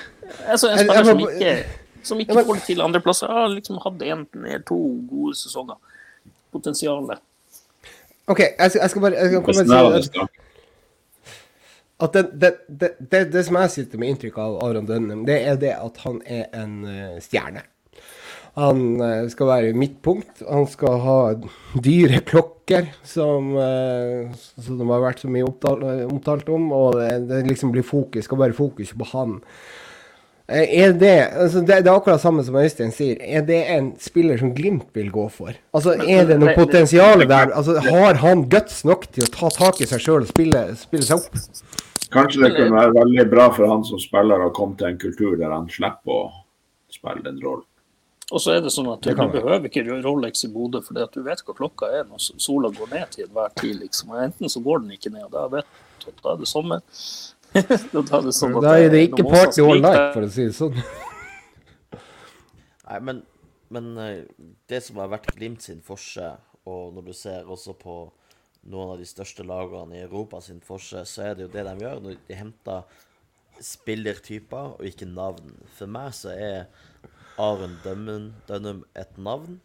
[0.49, 1.55] Altså, en spiller som ikke,
[2.07, 4.79] som ikke får det til andreplasser, har liksom hatt én eller to
[5.11, 5.81] gode sesonger.
[6.55, 7.19] Potensialet.
[8.31, 10.40] OK, jeg skal, jeg skal bare jeg skal komme si
[12.01, 12.25] at det,
[12.69, 16.01] det, det, det, som jeg sitter med inntrykk av Aron Dønnem, det er det at
[16.07, 17.67] han er en uh, stjerne.
[18.59, 20.41] Han uh, skal være midtpunkt.
[20.49, 21.19] Han skal ha
[21.85, 26.73] dyre klokker, som, uh, som det har vært så mye omtalt, omtalt om.
[26.77, 26.97] Og
[27.29, 29.39] det, liksom blir fokus, skal være fokus på han.
[30.51, 33.21] Er det, altså det, det, er akkurat samme som Øystein sier.
[33.23, 35.53] Er det en spiller som Glimt vil gå for?
[35.77, 37.53] Altså, Er det noe potensial der?
[37.55, 41.07] Altså, Har han guts nok til å ta tak i seg sjøl og spille, spille
[41.07, 41.87] seg opp?
[42.11, 45.37] Kanskje det kunne være veldig bra for han som spiller å komme til en kultur
[45.39, 46.23] der han slipper å
[46.91, 47.67] spille den rollen.
[48.31, 51.23] Og så er det sånn at du, du behøver ikke Rolex i Bodø, for du
[51.27, 53.81] vet hva klokka er når sola går ned til enhver tid.
[53.81, 54.13] liksom.
[54.15, 56.85] Og Enten så går den ikke ned, og da, vet, da er det sommer.
[57.55, 60.55] da, er det sånn da er det ikke party all night, for å si det
[60.55, 60.79] sånn.
[62.91, 63.25] Nei, men,
[63.75, 64.23] men, eh,
[64.71, 66.31] det som har vært Glimt sin forse,
[66.71, 67.99] og når du ser også på
[68.69, 71.77] noen av de største lagene i Europa sin forse, så er det jo det de
[71.81, 72.03] gjør.
[72.05, 73.01] Når de henter
[73.61, 75.55] spillertyper og ikke navn.
[75.77, 76.69] For meg så er
[77.41, 79.61] Aron Dønnum et navn,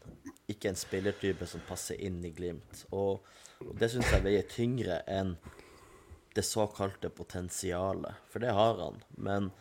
[0.52, 2.86] ikke en spillertype som passer inn i Glimt.
[2.96, 3.24] Og
[3.80, 5.36] det syns jeg veier tyngre enn
[6.36, 8.20] det såkalte potensialet.
[8.32, 9.00] For det har han.
[9.16, 9.52] Men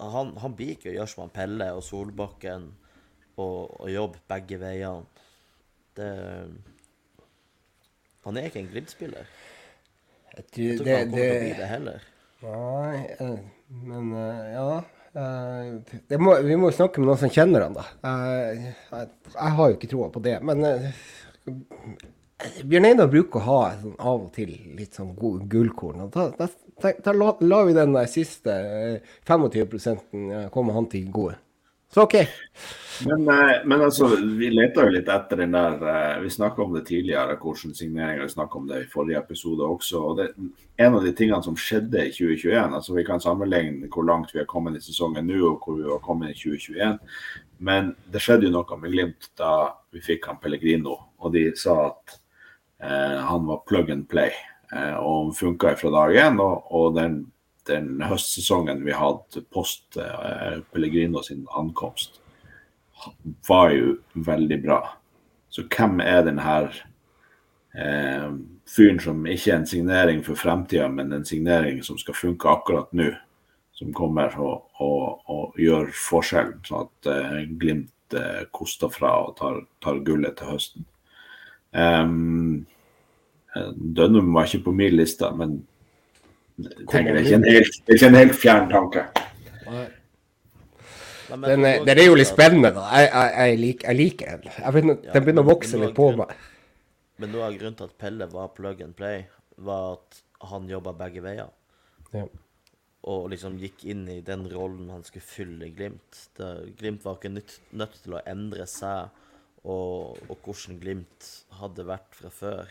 [0.00, 2.70] han, han blir ikke å gjøre som han Pelle og Solbakken
[3.38, 5.26] og, og jobbe begge veiene.
[5.92, 6.10] Det
[8.26, 9.30] han er ikke en Glimt-spiller.
[10.32, 12.08] Jeg tror, jeg det, han kommer til å bli det heller.
[12.42, 13.36] Nei, eh,
[13.82, 14.68] men uh, ja.
[15.12, 17.84] Uh, må, vi må snakke med noen som kjenner han, da.
[18.06, 20.38] Jeg, jeg, har jo ikke troa på det.
[20.46, 20.64] Men
[22.62, 26.06] Bjørn Einar bruker å ha sånn, av og til litt sånn gullkorn.
[26.14, 26.48] Da, da,
[26.82, 28.56] da, da la, la, vi den siste
[29.28, 31.38] 25 komme han til gode.
[31.94, 32.14] Så OK.
[33.06, 34.06] Men, eh, men, altså,
[34.38, 38.22] vi leter jo litt etter den der eh, Vi snakka om det tidligere, hvordan signeringer
[38.22, 40.00] vi snakka om det i forrige episode også.
[40.00, 40.28] og det,
[40.76, 44.40] En av de tingene som skjedde i 2021 altså Vi kan sammenligne hvor langt vi
[44.40, 46.98] har kommet i sesongen nå og hvor vi har kommet i 2021.
[47.58, 49.52] Men det skjedde jo noe med Glimt da
[49.92, 52.16] vi fikk han Pellegrino, og de sa at
[52.82, 54.32] eh, han var plug and play.
[54.72, 56.40] Eh, og funka fra dag én.
[56.42, 57.20] Og, og den
[57.68, 62.20] den høstsesongen vi hadde post eh, Pellegrino sin ankomst,
[63.48, 64.80] var jo veldig bra.
[65.52, 66.70] Så hvem er den her
[67.74, 68.30] eh,
[68.68, 72.92] fyren som ikke er en signering for fremtida, men en signering som skal funke akkurat
[72.96, 73.10] nå?
[73.76, 79.34] Som kommer og, og, og gjør forskjellen, sånn at eh, Glimt eh, koster fra og
[79.40, 80.86] tar, tar gullet til høsten.
[81.72, 82.66] Um,
[83.52, 85.62] Dønnum var ikke på min liste, men
[86.90, 89.04] tenker det er ikke en helt, det er ikke en helt fjern tanke.
[91.32, 92.82] Den er, den er, jo litt spennende, da.
[92.92, 94.56] Jeg, jeg, jeg, liker, jeg liker den.
[94.74, 96.34] Begynner, ja, den begynner å vokse litt på meg.
[97.22, 99.24] Men noe av grunnen til at Pelle var plug and play,
[99.64, 101.48] var at han jobba begge veier.
[102.12, 102.26] Ja.
[103.12, 106.20] Og liksom gikk inn i den rollen han skulle fylle i Glimt.
[106.36, 109.08] Det, Glimt var ikke nødt, nødt til å endre seg
[109.62, 112.70] og, og hvordan Glimt hadde vært fra før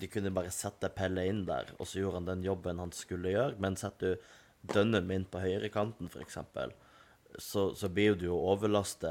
[0.00, 3.34] de kunne bare sette Pelle inn der, og så gjorde han den jobben han skulle
[3.34, 3.58] gjøre.
[3.62, 4.32] Men setter du
[4.74, 6.38] Dønnum inn på høyrekanten, f.eks.,
[7.38, 9.10] så, så blir du jo overlaste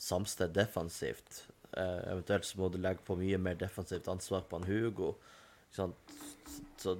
[0.00, 1.44] Samsted defensivt.
[1.76, 5.12] Eh, eventuelt så må du legge på mye mer defensivt ansvar på en Hugo.
[5.72, 5.90] Så,
[6.80, 6.96] så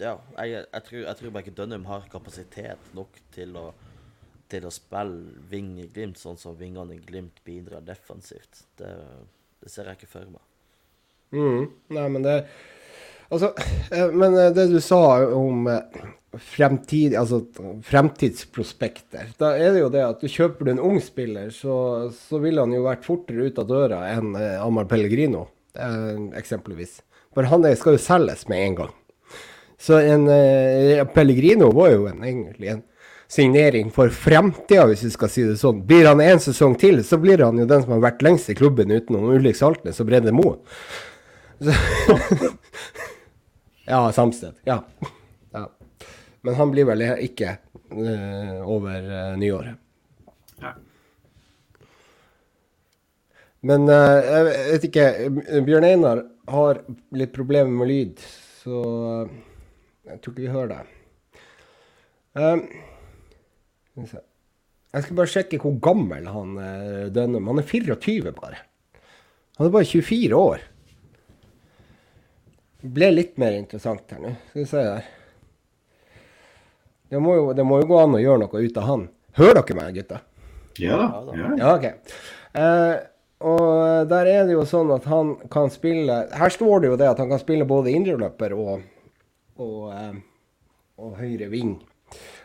[0.00, 3.66] ja, jeg, jeg, tror, jeg tror bare ikke Dønnum har kapasitet nok til å,
[4.52, 8.64] til å spille ving i Glimt, sånn som vingene i Glimt bidrar defensivt.
[8.78, 8.92] Det,
[9.60, 10.51] det ser jeg ikke for meg.
[11.32, 11.66] Mm.
[11.96, 12.36] Nei, men det
[13.32, 13.52] Altså,
[13.90, 15.00] eh, men eh, det du sa
[15.32, 16.02] om eh,
[16.36, 17.40] fremtid, altså
[17.84, 22.40] fremtidsprospekter, da er det jo det at du kjøper du en ung spiller, så, så
[22.42, 25.46] ville han jo vært fortere ut av døra enn Amar Pellegrino,
[26.36, 27.02] eksempelvis.
[27.36, 28.94] For han skal jo selges med en gang.
[29.80, 30.24] Så en
[31.12, 32.82] Pellegrino var jo en, egentlig en
[33.32, 35.84] signering for fremtida, hvis vi skal si det sånn.
[35.88, 38.56] Blir han en sesong til, så blir han jo den som har vært lengst i
[38.56, 40.56] klubben utenom Ulrik Saltnes og Brede Moe.
[43.86, 44.54] ja, Samsted.
[44.64, 44.84] Ja.
[45.50, 45.70] ja.
[46.40, 47.56] Men han blir vel ikke
[47.92, 49.78] uh, over uh, nyåret.
[50.62, 50.72] Ja.
[53.62, 55.04] Men uh, jeg vet ikke
[55.66, 56.82] Bjørn Einar har
[57.14, 58.24] litt problemer med lyd,
[58.62, 58.76] så
[60.08, 60.82] jeg tror ikke vi hører det.
[63.94, 66.56] jeg skal bare sjekke hvor gammel han
[67.14, 68.58] Dønnum Han er 24, bare.
[69.58, 70.64] Han er bare 24 år.
[72.82, 74.32] Ble litt mer interessant her nå.
[74.50, 75.08] Skal vi se her.
[77.12, 79.08] Det må, jo, det må jo gå an å gjøre noe ut av han.
[79.36, 80.20] Hører dere meg, gutta?
[80.80, 81.36] Ja da.
[81.36, 82.14] Ja, ja ok.
[82.58, 82.94] Eh,
[83.42, 87.08] og der er det jo sånn at han kan spille Her står det jo det
[87.10, 88.84] at han kan spille både indreløper og,
[89.58, 90.14] og, eh,
[91.02, 91.74] og høyre ving.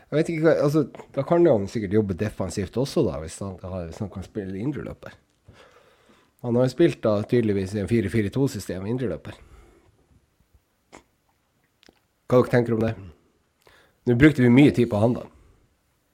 [0.08, 0.86] Jeg vet ikke, altså,
[1.16, 5.16] Da kan han sikkert jobbe defensivt også, da, hvis han, hvis han kan spille indreløper.
[6.46, 9.40] Han har jo spilt da tydeligvis i en 4-4-2-system indreløper.
[12.28, 12.94] Hva dere tenker om det?
[14.08, 15.26] Nå brukte vi mye tid på han, da.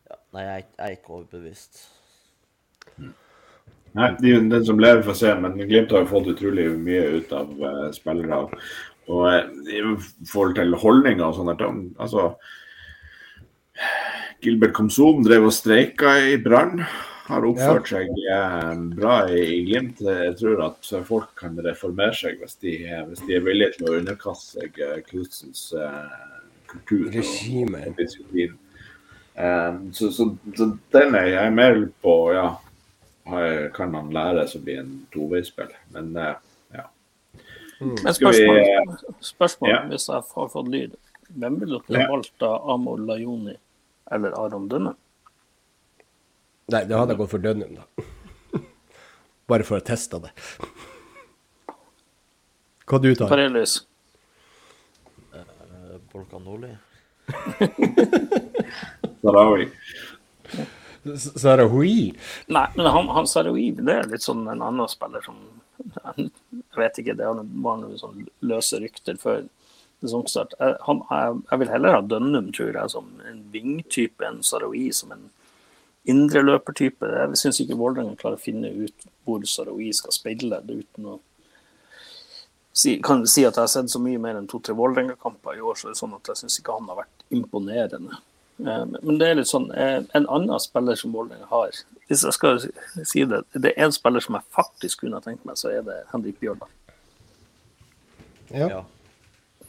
[0.10, 1.84] Ja, nei, jeg, jeg, er ikke overbevist.
[3.94, 5.32] Nei, det jo den som lever, får se.
[5.42, 8.44] Men Glimt har jo fått utrolig mye ut av uh, spillere.
[9.10, 9.40] Og uh,
[9.70, 9.82] i
[10.30, 12.30] forhold til holdninger og sånne ting Altså
[14.40, 16.86] Gilbert Komsom drev og streika i Brann
[17.34, 20.02] har oppført seg eh, bra i, Glimt.
[20.06, 22.76] Jeg tror at folk kan reformere seg hvis de,
[23.10, 26.14] hvis de er villige til å underkaste seg uh, Knutsens uh,
[26.72, 27.10] kultur.
[27.14, 27.84] Regime.
[27.90, 28.60] Og, disiplin.
[29.98, 32.52] Så, så, så, den er jeg mer på ja,
[33.74, 35.72] kan han lære seg å bli en toveispill?
[35.96, 36.84] Men ja.
[37.80, 37.96] Mm.
[37.98, 38.60] Men spørsmål,
[39.26, 39.80] spørsmål ja.
[39.90, 40.94] hvis jeg har fått lyd.
[41.34, 43.56] Hvem ville dere valgt av Amor Lajoni
[44.14, 44.94] eller Aron Dønne?
[46.72, 48.64] Nei, det hadde jeg gått for Dønnum, da.
[49.52, 50.32] Bare for å teste det.
[52.88, 53.82] Hva du tar Parelys.
[55.34, 56.64] Uh, Bolkanoli.
[56.64, 56.76] Nordli.
[59.24, 59.70] Sarawi.
[61.18, 62.14] Sarawi?
[62.48, 65.40] Nei, men han, han Sarawi det er litt sånn en annen spiller som
[66.16, 69.44] Jeg vet ikke, det var noen sånn løse rykter før
[70.04, 70.56] sesongstart.
[70.60, 74.90] Jeg, han, jeg, jeg, vil heller ha Dønnum, tror jeg, som en vingtype enn Sarawi
[74.96, 75.30] som en
[76.10, 77.08] indreløpertype.
[77.08, 81.20] Jeg syns ikke Vålerenga klarer å finne ut hvor Sarawi skal det uten å
[82.74, 85.78] si, kan si at jeg har sett så mye mer enn to-tre Vålerenga-kamper i år,
[85.78, 88.20] så det er sånn at jeg syns ikke han har vært imponerende.
[88.60, 91.72] Eh, men det er litt sånn eh, En annen spiller som Vålerenga har
[92.06, 95.48] Hvis jeg skal si det, det er en spiller som jeg faktisk kunne ha tenkt
[95.48, 96.70] meg, så er det Henrik Bjørdal.
[98.54, 98.84] Ja.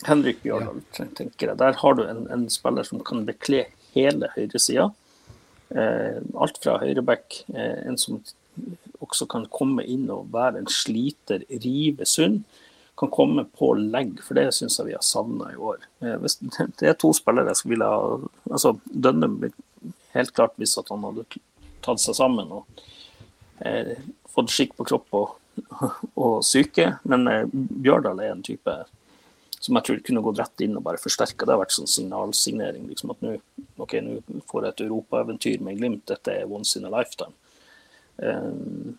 [0.05, 1.07] Henrik Bjørdal, ja.
[1.17, 1.59] tenker jeg.
[1.63, 3.65] Der har du en, en spiller som kan bekle
[3.95, 4.91] hele høyresida.
[5.73, 8.21] Alt fra høyreback, eh, en som
[9.05, 12.43] også kan komme inn og være en sliter, rive sund.
[12.99, 15.87] Kan komme på legg, for det syns jeg vi har savna i år.
[16.05, 16.39] Eh, hvis
[16.81, 18.19] det er to spillere jeg skulle ha
[18.51, 19.41] altså Dønnum
[20.15, 21.25] helt klart hvis han hadde
[21.85, 22.85] tatt seg sammen og
[23.67, 23.97] eh,
[24.31, 25.35] fått skikk på kropp og,
[26.25, 26.95] og syke.
[27.11, 28.79] Men eh, Bjørdal er en type
[29.65, 31.47] som jeg tror kunne gått rett inn og bare forsterka.
[31.47, 32.85] Det har vært sånn signalsignering.
[32.91, 33.39] liksom At nå
[33.81, 34.03] okay,
[34.51, 36.05] får jeg et europaeventyr med Glimt.
[36.11, 37.33] Dette er once in a lifetime.
[38.21, 38.99] Um,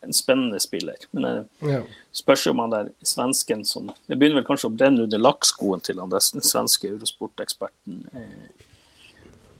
[0.00, 0.96] en spennende spiller.
[1.14, 1.82] Men jeg eh, ja.
[2.22, 6.00] spørs om han der svensken som Det begynner vel kanskje å brenne under lakkskoen til
[6.00, 8.02] han den svenske eurosporteksperten.
[8.16, 8.66] Eh,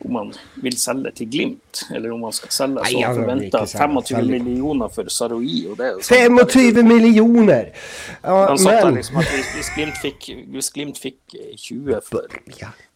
[0.05, 4.31] om han vil selge til Glimt, eller om han skal selge så han forventa 25
[4.31, 5.57] millioner for Saroi.
[5.71, 7.71] Og det, 25 millioner!
[8.23, 12.39] Ja, han sa liksom at hvis, Glimt fikk, hvis, Glimt fikk, 20 eh, for,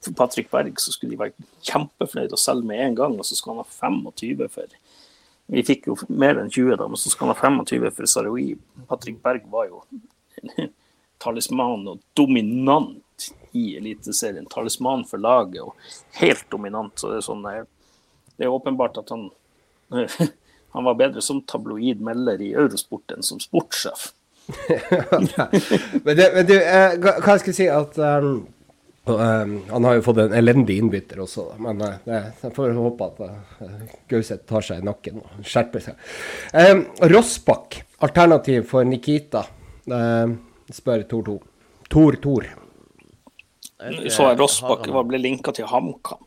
[0.05, 3.37] for Patrick Berg, så skulle de være kjempefornøyde og selge med en gang, og så
[3.37, 4.81] skal han ha 25 for
[5.53, 8.55] Vi fikk jo mer enn 20, da, men så skal han ha 25 for Saroi.
[8.89, 9.85] Patrick Berg var jo
[11.25, 13.04] talisman og dominant
[13.55, 14.47] i Eliteserien.
[14.51, 15.75] Talisman for laget og
[16.21, 16.99] helt dominant.
[16.99, 19.31] Så det er sånn Det er åpenbart at han
[20.75, 24.09] han var bedre som tabloid melder i Eurosport enn som sportssjef.
[26.05, 28.43] men, det, men du, eh, hva skal jeg si at um,
[29.07, 33.09] um, Han har jo fått en elendig innbytter også, men uh, det, jeg får håpe
[33.09, 36.11] at uh, Gauseth tar seg i nakken og skjerper seg.
[36.51, 36.85] Um,
[37.15, 39.47] Rossbakk, alternativ for Nikita,
[39.95, 40.35] uh,
[40.75, 41.39] spør Tor 2.
[41.95, 42.51] Tor Tor.
[44.11, 46.23] Så jeg Rossbakk ble linka til HamKam.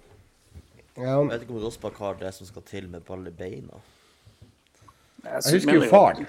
[0.97, 1.19] Ja.
[1.21, 3.79] Jeg vet ikke om Rossbakk har det som skal til med ball i beina.
[5.23, 6.27] Jeg, jeg husker jo faren.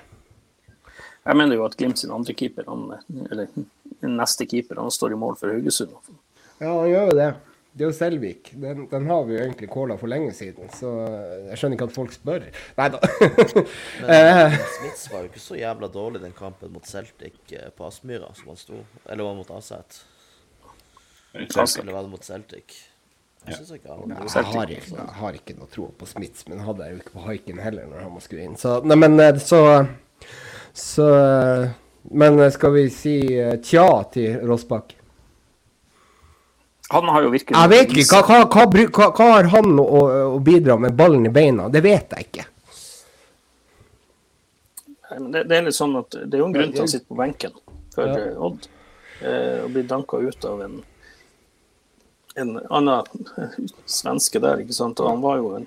[1.29, 2.87] Jeg mener jo at Glimt sin andre keeper, han,
[3.29, 3.49] eller
[4.01, 5.93] neste keeper, han står i mål for Haugesund.
[6.59, 7.29] Ja, han gjør jo det.
[7.79, 8.49] Det er jo Selvik.
[8.59, 10.91] Den, den har vi jo egentlig calla for lenge siden, så
[11.51, 12.47] jeg skjønner ikke at folk spør.
[12.81, 13.01] Nei da.
[14.01, 14.57] Men eh.
[14.79, 18.51] Smits var jo ikke så jævla dårlig den kampen mot Celtic eh, på Aspmyra som
[18.51, 18.81] han sto.
[19.07, 20.01] Eller var mot Aset?
[21.33, 22.85] Eller var det mot Celtic?
[23.47, 27.01] Jeg, jeg, har ikke, jeg, har ikke, noe tro på Smits, men hadde jeg jo
[27.01, 28.57] ikke på haiken heller når han skulle inn.
[28.61, 29.63] Så, nei, men eh, så,
[30.77, 31.07] så
[32.03, 34.93] Men eh, skal vi si eh, tja til Rossbakk?
[36.91, 38.21] Han har jo virkelig Jeg vet ikke.
[38.25, 40.03] Hva, hva, hva, hva har han å,
[40.35, 41.69] å, bidra med ballen i beina?
[41.73, 42.47] Det vet jeg ikke.
[45.09, 47.09] Det, det, er litt sånn at det er jo en grunn til at han sitter
[47.09, 47.57] på benken
[47.95, 48.31] for ja.
[48.49, 48.69] Odd.
[49.19, 50.81] Eh, og blir danka ut av en
[52.39, 53.05] en annen
[53.87, 55.01] svenske der, ikke sant.
[55.03, 55.67] Og han var jo en,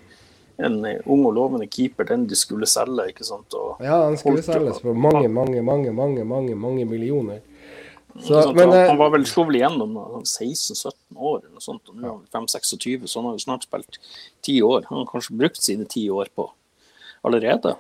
[0.62, 3.54] en ung og lovende keeper, den de skulle selge, ikke sant.
[3.58, 7.42] Og ja, han skulle selges for mange, mange, mange, mange, mange, mange millioner.
[8.20, 9.94] Så, men, han, han, var vel slo vel igjennom
[10.28, 14.02] 16-17 år, eller sånt, og nå er han 5-26, så han har jo snart spilt
[14.44, 14.84] ti år.
[14.90, 16.50] Han har kanskje brukt sine ti år på
[17.28, 17.78] allerede.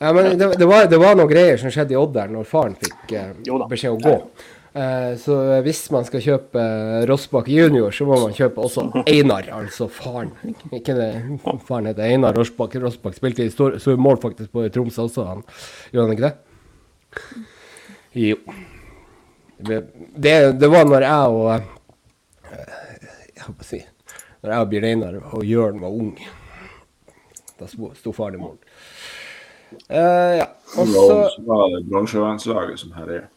[0.00, 2.76] Ja, men det, det, var, det var noen greier som skjedde i Odder når faren
[2.80, 3.32] fikk eh,
[3.68, 4.14] beskjed å gå.
[4.16, 4.50] Eh,
[5.18, 6.64] så hvis man skal kjøpe
[7.10, 10.30] Rossbakk junior, så må man kjøpe også Einar, altså faren.
[10.70, 11.08] Ikke det,
[11.66, 12.76] faren heter Einar Rossbakk.
[12.82, 15.42] Rossbakk spilte i stor, stor mål faktisk på Tromsø også, han.
[15.90, 16.34] Gjorde han ikke det?
[18.20, 18.36] Jo.
[19.60, 21.66] Det, det var når jeg og Jeg
[23.36, 23.80] Jeg på å si
[24.40, 26.14] Når jeg og Bjørn Einar og Jørn var ung
[27.60, 28.56] Da sto faren i mål.
[29.90, 30.46] Uh, ja.
[30.80, 33.28] Og så var det bronselandslaget som herjer.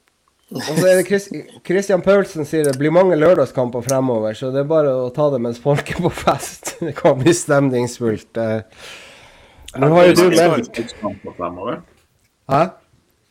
[0.53, 1.25] Og så er det Chris,
[1.65, 5.39] Christian Paulsen sier det blir mange lørdagskamper fremover, så det er bare å ta det
[5.41, 6.75] mens folk er på fest.
[6.83, 8.37] Det kan bli stemningsfullt.
[8.37, 8.85] Eh.
[9.81, 10.77] Nå har jo du meldt
[12.51, 12.63] Hæ?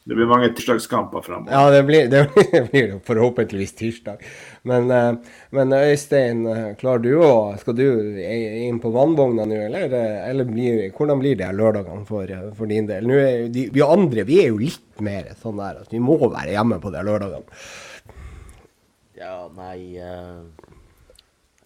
[0.04, 1.52] Det blir mange tirsdagskamper fremover.
[1.52, 4.24] Ja, det blir, det blir forhåpentligvis tirsdag.
[4.62, 5.12] Men, eh,
[5.50, 7.86] men, Øystein, eh, klarer du å Skal du
[8.22, 9.94] inn på vannvogna nå, eller,
[10.26, 13.06] eller blir, hvordan blir det lørdagene for, for, din del?
[13.06, 16.18] Nå er de, vi andre vi er jo litt mer sånn der at vi må
[16.24, 17.62] være hjemme på de lørdagene.
[19.22, 20.42] Ja, nei uh,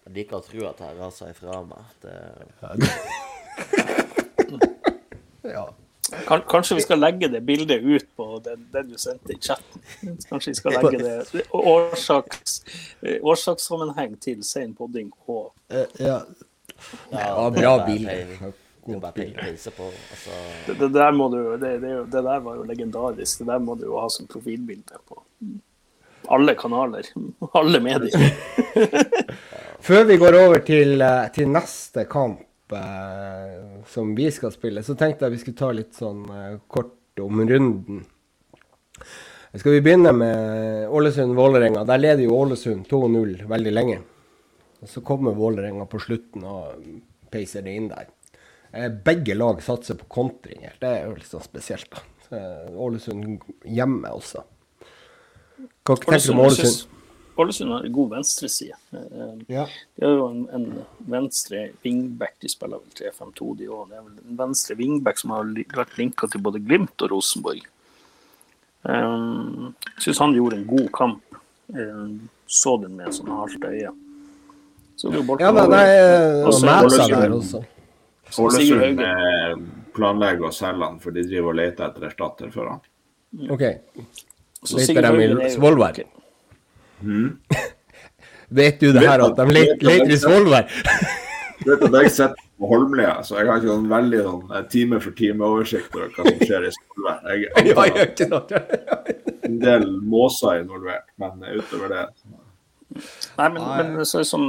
[0.05, 1.89] Jeg liker å tro at jeg raser ifra meg.
[2.05, 2.13] Det...
[5.49, 5.65] ja.
[6.49, 9.81] Kanskje vi skal legge det bildet ut på den, den du sendte i chatten.
[10.29, 12.61] Kanskje vi skal legge det årsaks,
[13.21, 16.21] årsakssammenheng til sein podding og eh, Ja.
[17.11, 18.17] ja bra bilde.
[18.87, 18.95] Det,
[19.43, 19.71] altså.
[20.67, 23.41] det, det, der må du, det, det, det, der var jo legendarisk.
[23.41, 25.23] Det der må du jo ha som profilbilde på
[26.27, 27.07] alle kanaler.
[27.55, 28.31] Alle medier.
[29.87, 34.95] Før vi går over til, eh, til neste kamp eh, som vi skal spille, så
[34.97, 38.03] tenkte jeg vi skulle ta litt sånn eh, kort om runden.
[39.57, 41.85] Skal vi begynne med Ålesund-Vålerenga?
[41.87, 44.01] Der leder jo Ålesund 2-0 veldig lenge.
[44.81, 46.83] Og Så kommer Vålerenga på slutten og
[47.33, 48.11] peiser det inn der.
[48.71, 50.75] Eh, begge lag satser på kontringer.
[50.79, 51.89] Det er jo litt sånn spesielt.
[51.89, 52.03] da.
[52.37, 54.43] Eh, Ålesund hjemme også.
[55.87, 56.96] Hva tenker du om Ålesund?
[57.37, 58.75] Ålesund har en god venstreside.
[58.91, 59.67] Eh, ja.
[59.95, 60.67] De har jo en, en
[61.05, 63.91] venstre wingback, de spiller vel 3-5-2 de òg.
[63.91, 67.61] Det er vel en venstre wingback som har vært linka til både Glimt og Rosenborg.
[68.87, 71.39] Um, Syns han gjorde en god kamp.
[71.67, 73.93] Um, så den med sånn halvt øye.
[74.97, 75.87] Så det ja, men nei,
[76.41, 77.65] og Ålesund.
[78.41, 79.01] Ålesund
[79.93, 82.85] planlegger å selge han, for de driver og leter etter erstatter for han.
[83.53, 83.65] OK.
[84.73, 86.01] Leter de i Svolvær?
[87.01, 87.37] Mm.
[88.49, 90.69] Vet du det her at de leter i Svolvær?
[91.65, 94.99] Vet at jeg sitter på Holmlia, så jeg har ikke noen veldig sånn, eh, time
[95.03, 97.17] for time-oversikt over hva som skjer i Svolvær.
[97.27, 98.61] Jeg antar
[99.47, 102.03] en del måser involvert, men utover det
[103.37, 104.45] Nei, men, men så er det sånn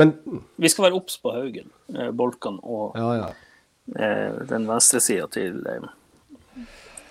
[0.00, 0.12] men,
[0.56, 3.28] Vi skal være obs på Haugen, eh, Bolkan og ja, ja.
[3.92, 5.60] den venstre venstresida til,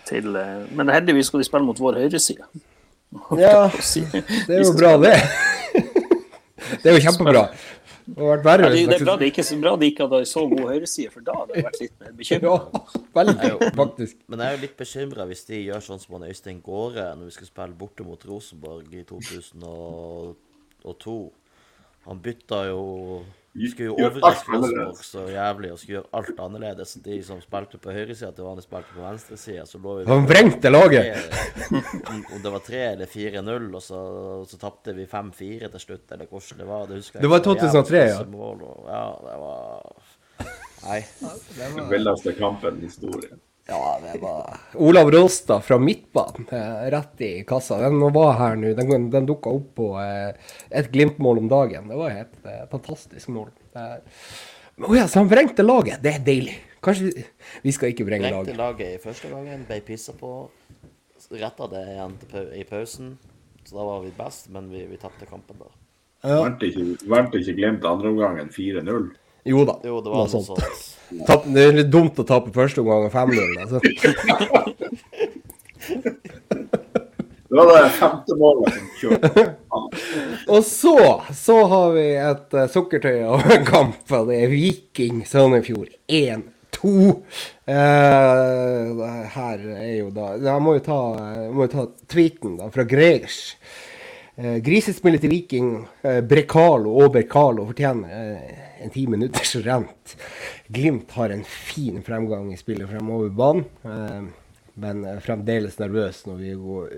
[0.09, 0.34] til
[0.74, 2.49] Men heldigvis skal de spille mot vår høyreside.
[3.39, 5.18] Ja, det er jo bra, det.
[6.68, 7.41] Det er jo kjempebra.
[8.08, 10.03] Det har vært verre Ja, det, det er bra det ikke så bra de ikke
[10.08, 12.47] hadde så god høyreside, for da hadde jeg vært litt mer bekymra.
[12.47, 12.53] Ja,
[13.18, 14.16] veldig, faktisk.
[14.28, 17.26] Men jeg er jo litt bekymra hvis de gjør sånn som han Øystein Gårde når
[17.30, 21.18] vi skal spille borte mot Rosenborg i 2002.
[22.08, 22.82] Han bytta jo
[23.72, 26.93] Skulle jo overraske oss så jævlig og skulle gjøre alt annerledes.
[27.05, 29.66] De som spilte på høyresida til vanlig, spilte på venstresida.
[29.66, 31.26] Så lå vi Han vrengte laget.
[31.72, 34.03] Om det var 3 eller 4-0, og så,
[34.51, 36.86] så tapte vi 5-4 til slutt, eller hvordan det var.
[36.91, 37.58] Det husker jeg Det var ikke.
[37.58, 38.22] 2003, ja.
[38.36, 40.05] Mål, og, ja, det var
[40.88, 41.01] Nei.
[41.58, 43.41] Den villeste kampen i historien.
[43.68, 47.80] Ja, det var Olav Rolstad fra Midtbanen, eh, rett i kassa.
[47.82, 48.72] Den var her nå.
[48.78, 51.89] Den, den dukka opp på eh, et Glimt-mål om dagen.
[51.91, 53.51] Det var et eh, fantastisk mål.
[53.76, 53.97] Eh,
[54.88, 55.99] Å ja, så han vrengte laget.
[56.03, 56.55] Det er deilig.
[56.86, 57.26] Kanskje vi,
[57.65, 58.53] vi skal ikke vrenge laget.
[58.53, 60.32] Vrengte laget i første gangen, ble pissa på.
[61.34, 62.15] Retta det igjen
[62.55, 63.15] i pausen.
[63.68, 65.68] Så da var vi best, men vi, vi tapte kampen da.
[66.24, 66.38] Ja.
[66.45, 69.09] Vant ikke, vant ikke Glimt andre omgangen 4-0?
[69.47, 70.51] Jo da, Jo, det var noe sånt.
[70.51, 71.23] sånt.
[71.27, 73.53] Tapp, det er litt dumt å tape første omgang 5-0.
[73.63, 73.79] Altså.
[77.47, 79.45] Det var det femte målet som kjørte.
[80.51, 80.97] Og så,
[81.31, 86.91] så har vi et uh, sukkertøy av en kamp, det er Viking Sandefjord 1-2.
[87.71, 89.01] Eh,
[89.33, 90.99] her er jo da Jeg må jo ta,
[91.51, 93.55] må jo ta tweeten da, fra Gregers.
[94.38, 95.69] Uh, grisespillet til Viking,
[96.05, 100.13] eh, Brekalo og Berkalo fortjener eh, en ti minutters rent.
[100.69, 103.65] Glimt har en fin fremgang i spillet fremover banen.
[103.83, 104.27] eh,
[104.77, 106.89] men er fremdeles nervøs når vi går,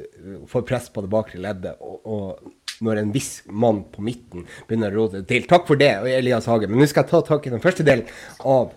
[0.51, 4.91] får press på det bakre leddet, og, og når en viss mann på midten begynner
[4.91, 5.47] å råde til.
[5.47, 6.73] Takk for det, Elias Hagen.
[6.73, 8.07] Men nå skal jeg ta tak i den første delen
[8.43, 8.73] av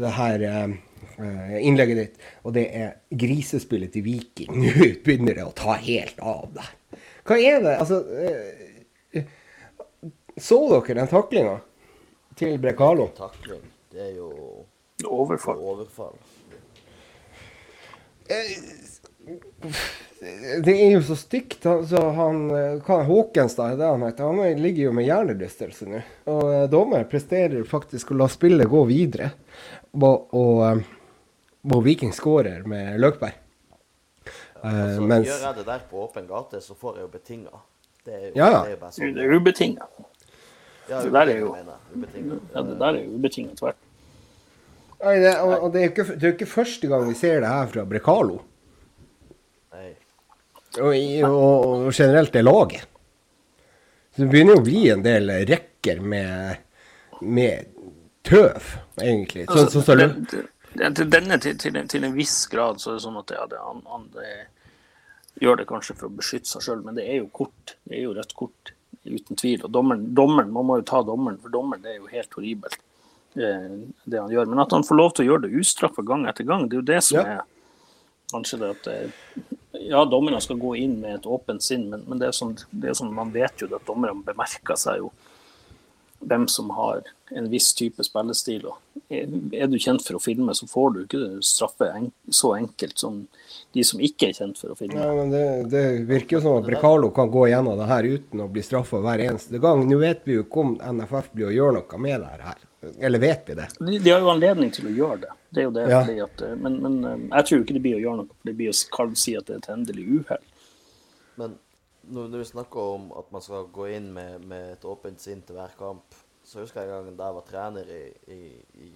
[0.00, 0.64] det her eh,
[1.20, 4.56] eh, innlegget ditt, og det er grisespillet til Viking.
[4.62, 6.74] Nå begynner det å ta helt av der.
[7.26, 7.74] Hva er det?
[7.82, 9.24] Altså eh,
[10.38, 11.58] Så dere den taklinga
[12.38, 13.08] til Brekalo?
[13.16, 13.62] Takling.
[13.92, 14.30] Det er jo
[15.08, 15.58] Overfall.
[15.60, 16.16] overfall.
[20.64, 21.64] Det er jo så stygt.
[21.64, 24.24] Han, så han, eh, hva, Håkenstad er det han heter.
[24.30, 26.02] Han er- ligger jo med hjernerystelse nå.
[26.32, 29.32] Og eh, dommer presterer faktisk å la spillet gå videre.
[29.94, 30.84] Og, og, eh,
[31.72, 33.34] og Viking skårer med Løkberg.
[34.66, 37.62] Altså, mens Gjør jeg det der på åpen gate, så får jeg jo betinga.
[38.06, 38.60] Det er jo, Ja, ja.
[38.62, 39.14] det er jo bare sånn.
[39.14, 39.86] Det er ubetinga.
[40.88, 43.76] Ja, det der er jo- Ja, det der er jo ubetinga tvert.
[45.04, 47.40] Nei, det, og, og det, er jo ikke, det er ikke første gang vi ser
[47.44, 48.38] det her fra Brekalo.
[49.74, 49.90] Nei.
[50.80, 50.94] Og,
[51.30, 52.86] og, og generelt det laget.
[54.16, 56.56] Så det begynner jo å bli en del rekker med,
[57.20, 57.66] med
[58.24, 58.70] tøv,
[59.02, 59.44] egentlig.
[59.46, 60.46] Sånn Altså, så, så, det- det-
[60.76, 63.30] det- til denne til, til, en- til en viss grad så er det sånn at
[63.36, 64.32] ja, det, han, han det,
[65.42, 67.74] gjør det kanskje for å beskytte seg sjøl, men det er jo kort.
[67.84, 68.72] Det er jo rødt kort,
[69.06, 69.64] uten tvil.
[69.66, 72.78] Og dommeren, dommeren, man må jo ta dommeren, for dommeren det er jo helt horribelt,
[73.36, 73.68] eh,
[74.06, 74.48] det han gjør.
[74.52, 76.82] Men at han får lov til å gjøre det ustraffa gang etter gang, det er
[76.82, 77.36] jo det som Ja.
[77.36, 77.44] er
[78.32, 79.44] kanskje det at eh,
[79.86, 82.88] Ja, dommerne skal gå inn med et åpent sinn, men, men det er sånn, det
[82.88, 85.10] er sånn man vet jo at dommerne bemerker seg jo
[86.26, 87.02] hvem som har
[87.36, 88.66] en viss type spillestil.
[88.70, 92.98] Og er, du kjent for å filme, så får du ikke straffe en, så enkelt
[93.02, 93.22] som
[93.74, 94.98] de som ikke er kjent for å filme.
[94.98, 98.44] Ja, men det, det virker jo som at Brekalo kan gå gjennom det her uten
[98.44, 99.84] å bli straffa hver eneste gang.
[99.88, 102.64] Nå vet vi jo ikke om NFF blir å gjøre noe med det her.
[103.02, 103.68] Eller vet vi det?
[103.80, 105.32] De, de har jo anledning til å gjøre det.
[105.50, 106.02] Det er jo det Ja.
[106.04, 108.50] fordi at, eh, men, men eh, jeg tror ikke det blir å gjøre noe, for
[108.50, 110.44] de blir å si at det er et endelig uhell.
[111.40, 111.56] Men
[112.08, 115.58] når vi snakker om at man skal gå inn med, med et åpent sinn til
[115.58, 116.14] hver kamp,
[116.46, 118.40] så husker jeg en gang da jeg var trener i, i,
[118.86, 118.90] i,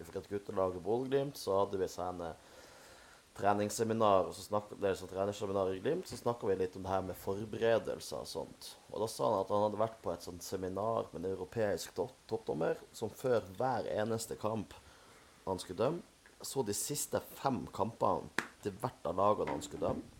[0.00, 2.54] for et guttelag i Bodø-Glimt, så hadde vi eh,
[3.36, 6.94] treningsseminar, og så snakket, det er sånn i Glimt, så snakka vi litt om det
[6.94, 8.70] her med forberedelser og sånt.
[8.92, 11.92] Og da sa han at han hadde vært på et sånt seminar med en europeisk
[12.00, 14.72] toppdommer, som før hver eneste kamp
[15.44, 16.10] han skulle dømme,
[16.44, 20.13] så de siste fem kampene til hvert av lagene han skulle dømme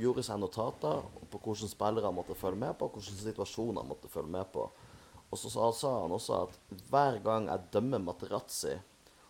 [0.00, 4.10] gjorde seg notater på hvordan spillere han måtte følge med på, hvilke situasjoner han måtte
[4.12, 4.68] følge med på.
[5.28, 8.78] Og så sa han også at hver gang jeg dømmer Materazzi,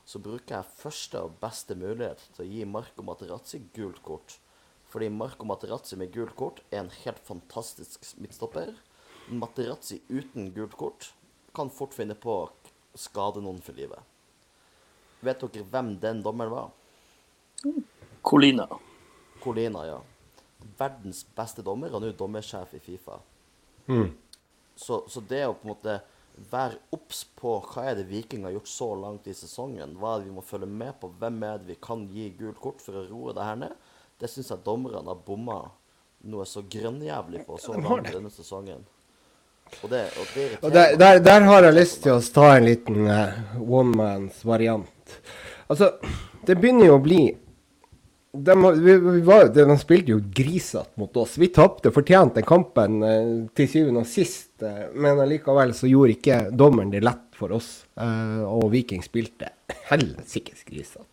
[0.09, 4.39] så bruker jeg første og beste mulighet til å gi Marco Materazzi gult kort.
[4.89, 8.73] Fordi Marco Materazzi med gult kort er en helt fantastisk midtstopper.
[9.29, 11.11] Materazzi uten gult kort
[11.57, 12.49] kan fort finne på å
[12.97, 14.01] skade noen for livet.
[15.21, 16.71] Vet dere hvem den dommeren var?
[18.23, 18.69] Colina.
[19.43, 19.99] Colina, ja.
[20.79, 23.19] Verdens beste dommer, og nå dommersjef i Fifa.
[24.79, 25.99] Så, så det å på en måte
[26.51, 30.21] være obs på hva er det Viking har gjort så langt i sesongen, hva er
[30.21, 33.01] det vi må følge med på, hvem er det vi kan gi gult kort for
[33.01, 33.75] å roe det her ned,
[34.19, 35.59] det syns jeg dommerne har bomma
[36.29, 38.87] noe så grønnjævlig på så langt i denne sesongen.
[39.83, 42.65] Og, det, og, det og der, der, der, har jeg lyst til å ta en
[42.65, 45.19] liten uh, one mans variant.
[45.69, 45.93] Altså,
[46.49, 47.21] det begynner jo å bli
[48.45, 51.37] de, vi, vi var, de, spilte jo grisete mot oss.
[51.39, 54.51] Vi tapte fortjent den kampen uh, til syvende og sist.
[54.63, 57.71] Uh, men allikevel så gjorde ikke dommeren det lett for oss.
[57.99, 59.53] Uh, og Viking spilte
[59.91, 61.07] helsikes grisete.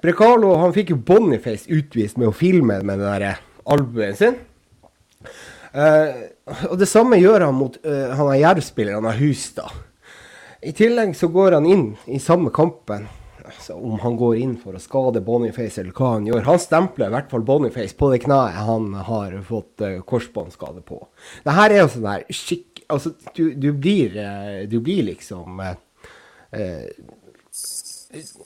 [0.00, 4.38] Brekalo han fikk jo Boniface utvist med å filme med den der albuen sin.
[5.76, 9.74] og det samme gjør han mot han er Jerv-spilleren av Hustad.
[10.64, 13.04] I tillegg så går han inn i samme kampen
[13.50, 16.46] altså, om han går inn for å skade Boniface eller hva han gjør.
[16.48, 21.02] Han stempler i hvert fall Boniface på det kneet han har fått uh, korsbåndskade på.
[21.44, 22.84] Det her er jo sånn der skikk...
[22.90, 25.74] Altså, du, du, blir, uh, du blir liksom uh,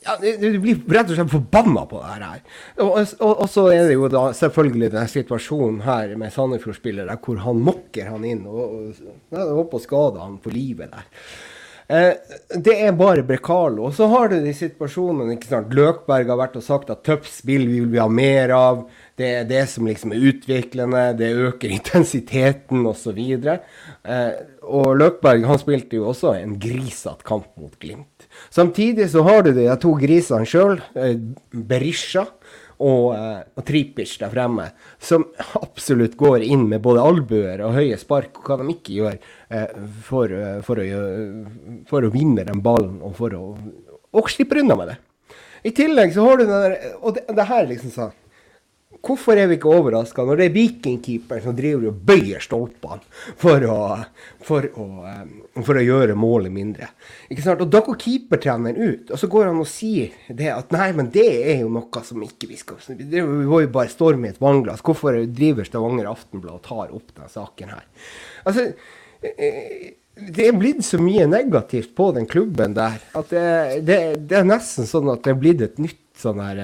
[0.04, 2.42] ja, du blir rett og slett forbanna på det her.
[2.84, 7.40] Og, og, og, så er det jo da selvfølgelig denne situasjonen her med Sandefjord-spillere hvor
[7.46, 9.02] han mokker han inn og, og,
[9.32, 11.08] og håper å skade han for livet der.
[11.88, 12.14] Eh,
[12.64, 13.88] det er bare Brekalo.
[13.88, 15.74] Og så har du de situasjonene ikke sant?
[15.76, 18.84] Løkberg har vært og sagt at tøft spill vil vi ha mer av.
[19.18, 23.20] Det er det som liksom er utviklende, det øker intensiteten osv.
[23.20, 24.32] Eh,
[24.64, 28.28] og Løkberg han spilte jo også en grisete kamp mot Glimt.
[28.50, 31.18] Samtidig så har du de to grisene sjøl, eh,
[31.52, 32.26] Berisha
[32.84, 34.68] og, uh, og Tripic der fremme,
[35.00, 35.26] som
[35.60, 39.88] absolutt går inn med både albuer og høye spark, og hva de ikke gjør uh,
[40.04, 41.00] for, uh, for, å,
[41.90, 43.44] for, å, vinne den ballen og for å
[44.14, 44.98] og slippe unna med det.
[45.66, 48.12] I tillegg så har du den der Og det, det her liksom sånn
[49.04, 53.04] Hvorfor er vi ikke overraska når det er vikingkeeperen som driver og bøyer stolpene
[53.40, 53.78] for å,
[54.44, 56.88] for å, eh, for å gjøre målet mindre?
[57.28, 57.60] Ikke sant?
[57.60, 61.10] Og da går keepertreneren ut, og så går han og sier det at nei, men
[61.12, 64.40] det er jo noe som ikke vi skal Vi må jo bare storme i et
[64.40, 64.84] vannglass.
[64.84, 67.84] Hvorfor driver Stavanger Aftenblad og tar opp denne saken her?
[68.48, 68.70] Altså,
[69.20, 73.98] eh, det er blitt så mye negativt på den klubben der at det, det,
[74.30, 76.60] det er nesten sånn at det er blitt et nytt sånn her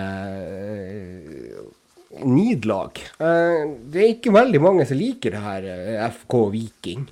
[2.19, 2.99] nederlag.
[3.19, 7.07] Eh, det er ikke veldig mange som liker det her eh, FK Viking.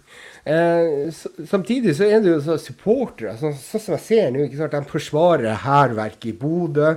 [0.49, 1.15] Eh,
[1.47, 4.75] samtidig så er det jo så supportere, sånn, sånn som jeg ser nå, ikke sant?
[4.75, 6.95] de forsvarer hærverket i Bodø.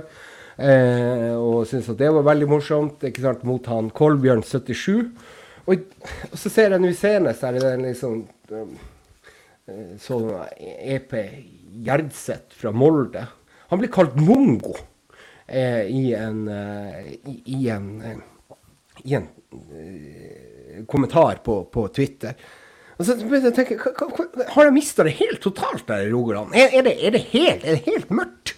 [0.62, 3.44] og syns at det var veldig morsomt ikke sant?
[3.48, 5.08] mot han Kolbjørn 77.
[5.66, 5.86] Og,
[6.28, 8.20] og så ser jeg nå senest her i den liksom
[10.02, 10.28] sånn
[10.58, 11.14] EP
[11.86, 13.24] Gjerdseth fra Molde.
[13.70, 14.74] Han blir kalt mongo
[15.52, 18.16] eh, i en, eh, i, i en, eh,
[19.02, 22.34] i en eh, kommentar på, på Twitter.
[23.02, 23.78] Så jeg tenke,
[24.54, 26.54] Har jeg mista det helt totalt der i Rogaland?
[26.54, 28.54] Er, er, er, det helt, mørkt?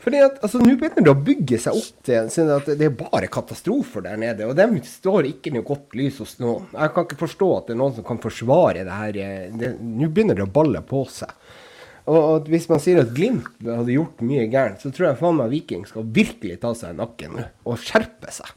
[0.00, 3.28] Fordi at, altså, Nå begynner det å bygge seg opp til sånn det er bare
[3.32, 4.46] katastrofer der nede.
[4.48, 6.70] Og de står ikke noe godt lys hos noen.
[6.72, 9.20] Jeg kan ikke forstå at det er noen som kan forsvare det her.
[9.82, 11.34] Nå begynner det å balle på seg.
[12.06, 15.50] Og hvis man sier at Glimt hadde gjort mye gærent, så tror jeg faen meg
[15.50, 18.52] Viking skal virkelig ta seg i nakken og skjerpe seg.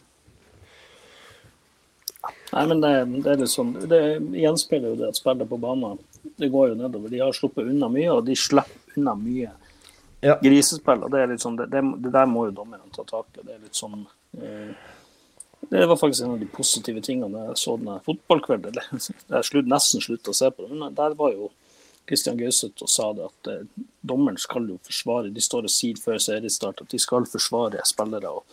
[2.52, 2.92] Nei, men det,
[3.24, 4.02] det er litt sånn, det
[4.38, 5.98] gjenspeiler jo det at spillet på banen
[6.40, 7.10] det går jo nedover.
[7.10, 9.52] De har sluppet unna mye, og de slipper unna mye
[10.26, 10.36] ja.
[10.42, 11.04] grisespill.
[11.06, 13.44] og Det er litt sånn, det, det der må jo dommerne ta tak i.
[13.44, 14.02] Det er litt sånn
[14.42, 14.74] eh,
[15.70, 18.78] det var faktisk en av de positive tingene jeg så den fotballkvelden.
[19.36, 21.50] Jeg nesten slutta å se på det, men der var jo
[22.10, 26.00] Kristian Gauseth og sa det at eh, dommeren skal jo forsvare De står og sier
[26.02, 28.34] før seriestart at de skal forsvare spillere.
[28.34, 28.46] og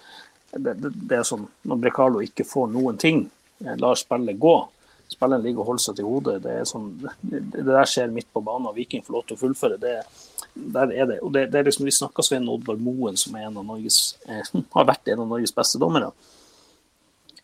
[0.53, 3.27] det, det, det er sånn, Når Brekalo ikke får noen ting,
[3.65, 4.57] eh, lar spillet gå,
[5.13, 6.89] spilleren ligger og holder seg til hodet, det er sånn,
[7.23, 9.81] det, der skjer midt på banen, Viking får lov til å fullføre.
[9.83, 10.01] det
[10.57, 11.19] der er det.
[11.21, 14.17] Og det, det er liksom, Vi snakka Svein Oddvar Moen, som er en av Norges,
[14.29, 16.11] eh, har vært en av Norges beste dommere.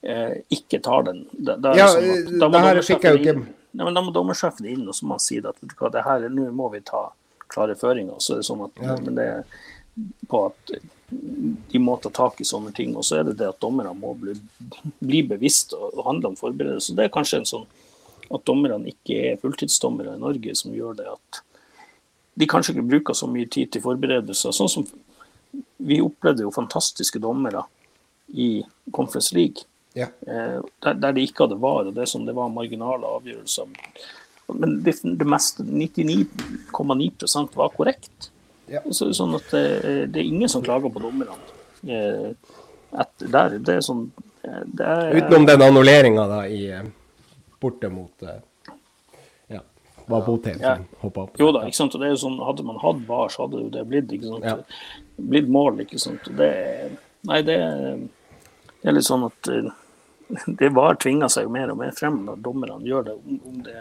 [0.02, 1.26] Eh, ikke tar den.
[1.32, 3.36] Det, det ja, sånn da det her fikk jeg jo ikke
[3.72, 6.28] Nei, men Da må dommersjefen inn og så må han si at hva, det her,
[6.28, 7.06] nå må vi ta
[7.52, 8.18] klare føringer.
[8.20, 8.96] Så er det sånn at, ja.
[9.00, 9.28] men det
[10.28, 10.74] på at
[11.72, 12.94] de må ta tak i sånne ting.
[12.96, 14.34] Og så er det det at dommerne må bli,
[15.00, 16.96] bli bevisst og, og handle om forberedelse.
[16.96, 17.66] Det er kanskje en sånn
[18.32, 21.42] at dommerne ikke er fulltidsdommere i Norge som gjør det at
[22.40, 24.54] de kanskje ikke bruker så mye tid til forberedelser.
[24.56, 24.86] Sånn som
[25.82, 27.66] vi opplevde jo fantastiske dommere
[28.32, 28.62] i
[28.94, 30.08] Conference League ja.
[30.26, 33.68] Eh, der, der, det ikke hadde var, og det som det var marginale avgjørelser.
[34.52, 38.30] Men det, det meste, 99,9 var korrekt.
[38.72, 38.80] Ja.
[38.90, 41.36] Så, sånn at det, eh, det, er ingen som klager på dommerne.
[41.82, 42.32] Eh,
[43.18, 44.10] der, det er sånn
[44.42, 46.66] det er, Utenom den annulleringa da i
[47.62, 49.60] borte mot ja,
[50.10, 50.72] var Botheim ja.
[51.00, 51.38] hoppa opp.
[51.38, 51.94] Jo da, ikke sant.
[51.94, 54.32] Og det er jo sånn, hadde man hatt VAR, så hadde jo det blitt, ikke
[54.32, 54.48] sant?
[54.48, 54.56] Ja.
[55.30, 55.84] blitt mål.
[55.86, 56.26] ikke sant.
[56.38, 56.50] Det,
[57.30, 57.58] nei, det,
[58.82, 59.52] det er litt sånn at
[60.46, 63.16] det var tvinga seg jo mer og mer frem når dommerne gjør det.
[63.66, 63.76] Det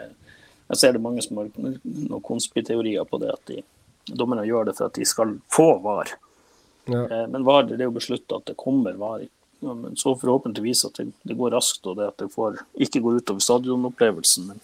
[0.72, 3.62] Jeg ser det mange som har noen konspiteorier på det, at de,
[4.08, 6.14] dommerne gjør det for at de skal få VAR.
[6.88, 7.04] Ja.
[7.04, 9.26] Eh, men VAR det er jo beslutta at det kommer VAR.
[9.62, 13.02] Ja, men så forhåpentligvis at det, det, går raskt, og det at det får, ikke
[13.04, 14.48] går utover stadionopplevelsen.
[14.50, 14.62] Men,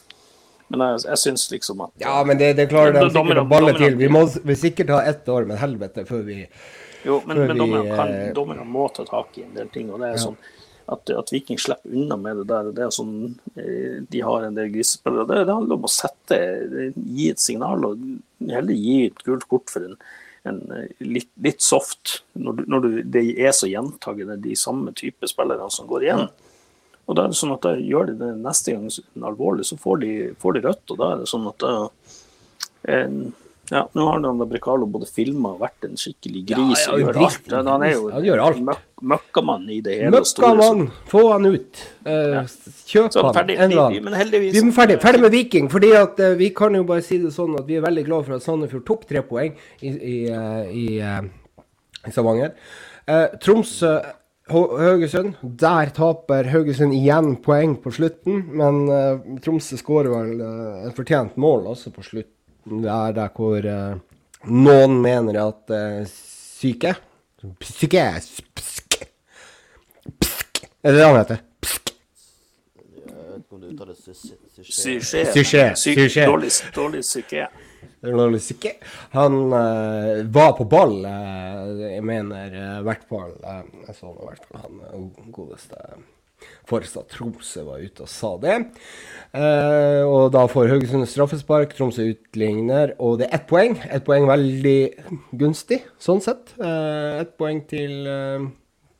[0.72, 3.76] men jeg, jeg syns liksom at Ja, men det, det klarer de sikkert å balle
[3.78, 3.98] til.
[4.00, 6.40] Vi må vi sikkert ha ett år med helvete før vi
[7.06, 9.92] Jo, men, men dommerne, dommerne må ta tak i en del ting.
[9.92, 10.24] og det er ja.
[10.24, 10.40] sånn
[10.88, 12.70] at, at, Viking slipper unna med det der.
[12.76, 15.26] det er sånn, eh, De har en del grisespillere.
[15.28, 16.38] Det, det, handler om å sette,
[16.96, 18.06] gi et signal og
[18.48, 19.96] heller gi et gult kort for en,
[20.48, 24.94] en eh, litt, litt, soft, når, du, når du, det er så gjentagende de samme
[24.96, 26.28] type spillere som går igjen.
[27.08, 28.88] Og da er det sånn at da gjør de det neste gang
[29.24, 30.84] alvorlig, så får de, får de rødt.
[30.92, 31.76] Og da er det sånn at da,
[32.96, 33.20] en,
[33.70, 37.02] ja, nå har han Brecalo både filma og vært en skikkelig gris ja, ja, og
[37.02, 37.48] gjør alt.
[37.68, 38.60] Han er jo ja, alt.
[38.64, 40.12] Møk, møkkamann i det hele.
[40.14, 40.86] Møkkamann!
[41.10, 41.82] Få han ut.
[42.06, 42.38] Uh,
[42.88, 43.34] kjøp Så, han.
[43.36, 44.30] Ferdig, en eller annen.
[44.32, 45.68] Vi er ferdig, ferdig, med Viking.
[45.72, 48.28] fordi at uh, Vi kan jo bare si det sånn at vi er veldig glad
[48.28, 52.56] for at Sandefjord tok tre poeng i, i, uh, i Stavanger.
[53.42, 53.98] Tromsø
[54.48, 55.36] Haugesund.
[55.60, 58.80] Der taper Haugesund igjen poeng på slutten, men
[59.44, 60.42] Tromsø skårer vel
[60.88, 62.32] et fortjent mål også på slutt
[62.68, 63.98] det er der hvor uh,
[64.48, 66.94] noen mener at uh, syke
[67.60, 69.04] Psyke psk,
[70.20, 71.38] psk, Er det det han heter?
[71.62, 71.92] Psk.
[72.98, 73.94] Jeg vet ikke om du uttaler
[77.06, 77.46] Syke.
[78.02, 78.72] Dårlig psyke.
[79.14, 84.26] Han uh, var på ball, uh, jeg mener i uh, hvert fall Jeg så i
[84.26, 85.76] hvert fall han godeste
[86.68, 88.56] Forstad Tromsø var ute og sa det.
[89.36, 93.78] Eh, og da får Haugesund straffespark, Tromsø utligner, og det er ett poeng.
[93.88, 94.78] Ett poeng veldig
[95.40, 96.54] gunstig, sånn sett.
[96.60, 98.48] Eh, ett poeng til eh,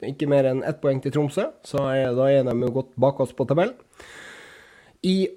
[0.09, 3.20] Ikke mer enn ett poeng til Tromsø, så er, da er de jo godt bak
[3.24, 3.74] oss på tabellen.
[5.02, 5.28] I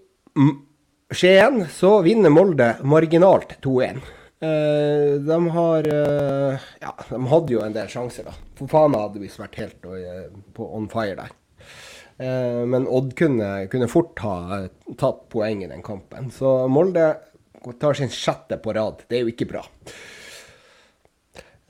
[1.12, 4.02] Skien så vinner Molde marginalt 2-1.
[4.42, 8.34] Uh, de har uh, Ja, de hadde jo en del sjanser, da.
[8.58, 11.36] For faen hadde vi vært helt uh, på on fire der.
[12.22, 14.68] Eh, men Odd kunne, kunne, fort ha
[14.98, 16.30] tatt poeng i den kampen.
[16.34, 17.16] Så Molde
[17.82, 19.02] tar sin sjette på rad.
[19.08, 19.64] Det er jo ikke bra.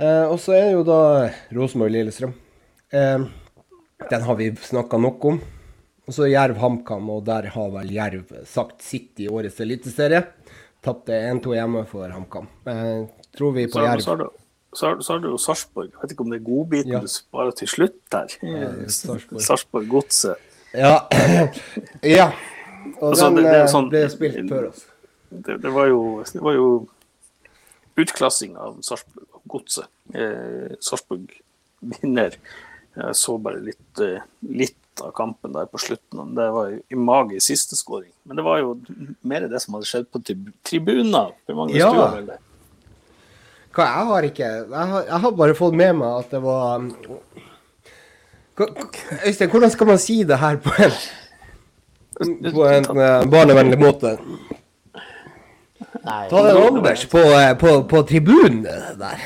[0.01, 0.99] Eh, og så er det jo da
[1.55, 2.35] Rosenborg-Lillestrøm.
[2.91, 3.25] Eh,
[4.11, 5.41] den har vi snakka nok om.
[6.09, 10.25] Og så Jerv-HamKam, og der har vel Jerv sagt sitt i årets eliteserie.
[10.83, 12.49] Tapte 1-2 hjemme for HamKam.
[12.67, 13.05] Eh,
[13.37, 14.31] tror vi på Jerv.
[14.71, 15.89] Så, så, har, så har, du jo Sarpsborg.
[15.91, 17.01] Jeg vet ikke om det er godbiten ja.
[17.03, 18.31] du sparer til slutt der.
[18.87, 20.47] Sarpsborg-Godset.
[20.73, 20.95] Ja.
[22.17, 22.31] ja.
[23.01, 24.85] Og altså, den det, det sånn, ble spilt før oss.
[25.31, 26.67] Det, det, var jo, det var jo
[27.99, 29.89] utklassing av Sarpsborg-Godset.
[30.15, 31.27] Eh, Sarpsborg
[31.81, 32.37] vinner.
[32.95, 36.33] Jeg så bare litt, eh, litt, av kampen der på slutten.
[36.35, 38.11] Det var jo i mage i siste skåring.
[38.27, 38.73] Men det var jo
[39.25, 40.19] mer det som hadde skjedd på
[40.67, 41.31] tribuner.
[41.47, 41.87] Hvor mange ja.
[41.89, 42.39] stuer vel det?
[43.71, 46.87] Hva, jeg har ikke jeg har, jeg har, bare fått med meg at det var
[49.25, 50.97] Øystein, hvordan skal man si det her på en,
[52.51, 54.17] på en uh, barnevennlig måte?
[56.03, 58.63] Ta en Anders på, uh, på, på tribunen
[58.99, 59.23] der.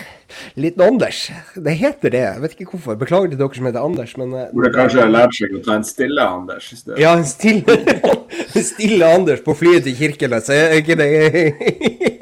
[0.55, 1.31] Liten Anders.
[1.55, 2.22] Det heter det.
[2.23, 2.95] Jeg vet ikke hvorfor.
[2.99, 5.80] Beklager til dere som heter Anders, men uh, Burde kanskje ha lært seg å ta
[5.80, 6.99] en stille Anders i stedet.
[7.01, 7.80] Ja, en stille,
[8.72, 10.51] stille Anders på flyet til Kirkenes.
[10.53, 11.11] Er ikke det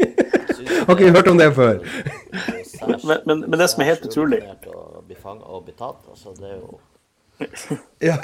[0.87, 1.79] Har ikke hørt om det før.
[2.83, 6.49] Men, men, men, det som er helt utrolig Å bli fanget og betatt, altså det
[6.49, 6.79] er jo
[8.09, 8.17] ja.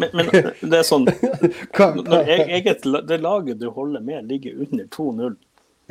[0.00, 5.36] men, men, det er sånn Når eget, det laget du holder med, ligger under 2-0,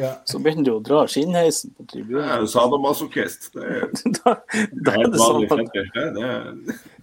[0.01, 0.09] ja.
[0.25, 2.27] så begynner du å dra skinnheisen på tribunen.
[2.27, 3.51] Ja, sadomasochist.
[3.53, 3.87] Det er,
[4.19, 4.35] da,
[4.73, 5.79] da er det sånn at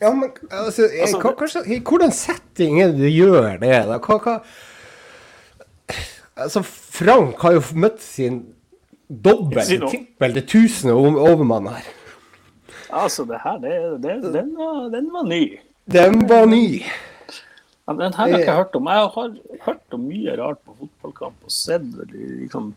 [0.03, 3.75] Ja, men altså, altså hva, hva, Hvordan setting er det du gjør det?
[3.91, 4.01] da?
[4.03, 4.39] Hva, hva
[6.41, 8.43] Altså, Frank har jo møtt sin
[9.11, 11.89] dobbel, tippel til tusen overmann her.
[12.91, 13.73] Altså, det her, det,
[14.03, 15.45] det, den, var, den, var, ny.
[15.91, 16.83] Den var ny.
[17.87, 18.91] Ja, den her har jeg ikke hørt om.
[18.91, 19.35] Jeg har
[19.67, 22.73] hørt om mye rart på fotballkamp og sett, liksom,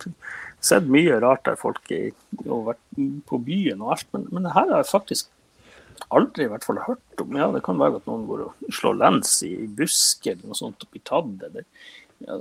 [0.64, 2.12] sett mye rart der folk er,
[2.46, 5.30] har vært på byen og alt, men, men det her har jeg faktisk
[6.14, 7.38] aldri i hvert fall hørt om.
[7.38, 10.86] Ja, det kan være at noen går og slår lens i busker eller noe sånt
[10.86, 11.34] og blir tatt.
[11.50, 11.66] Eller,
[12.26, 12.40] ja,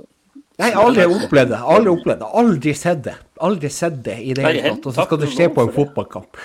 [0.61, 1.61] Nei, aldri opplevd det.
[1.75, 2.27] Aldri opplevd det.
[2.41, 3.15] Aldri sett det.
[3.47, 4.85] Aldri sett det i det hele tatt.
[4.89, 6.43] Og så skal du se på en fotballkamp.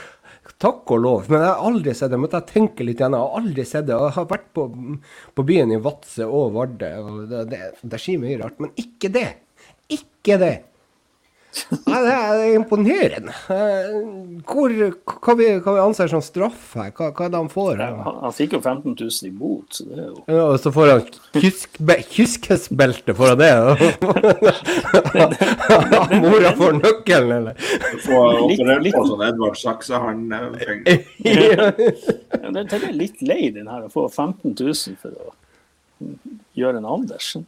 [0.59, 1.29] Takk og lov.
[1.31, 2.19] Men jeg har aldri sett det.
[2.19, 3.15] Måtte jeg tenke litt igjen.
[3.15, 3.99] Jeg har aldri sett det.
[4.01, 4.65] Jeg har vært på,
[5.39, 7.61] på byen i Vadsø og Vardø, og det, det,
[7.93, 8.57] det skjer mye rart.
[8.65, 9.29] Men ikke det.
[9.93, 10.55] Ikke det.
[11.89, 13.33] Ja, det er imponerende.
[13.51, 13.89] Eh,
[14.47, 16.91] Hvor, hva, vi, hva vi anser som straff her?
[16.95, 17.81] Hva, hva er det han får?
[17.81, 20.71] Han, han fikk jo 15 000 i bot, så det er jo Ja, og så
[20.77, 21.03] får han
[22.13, 23.49] kyskesbelte foran det.
[26.23, 27.55] Mora får nøkkelen, eller?
[27.93, 31.05] Du får Litt- operert litt- på sånn Edvard Saksehand-finger.
[31.25, 31.71] ja,
[32.53, 35.19] det, det er litt lei, den her, å få 15 000 for å
[36.59, 37.47] gjøre en Andersen.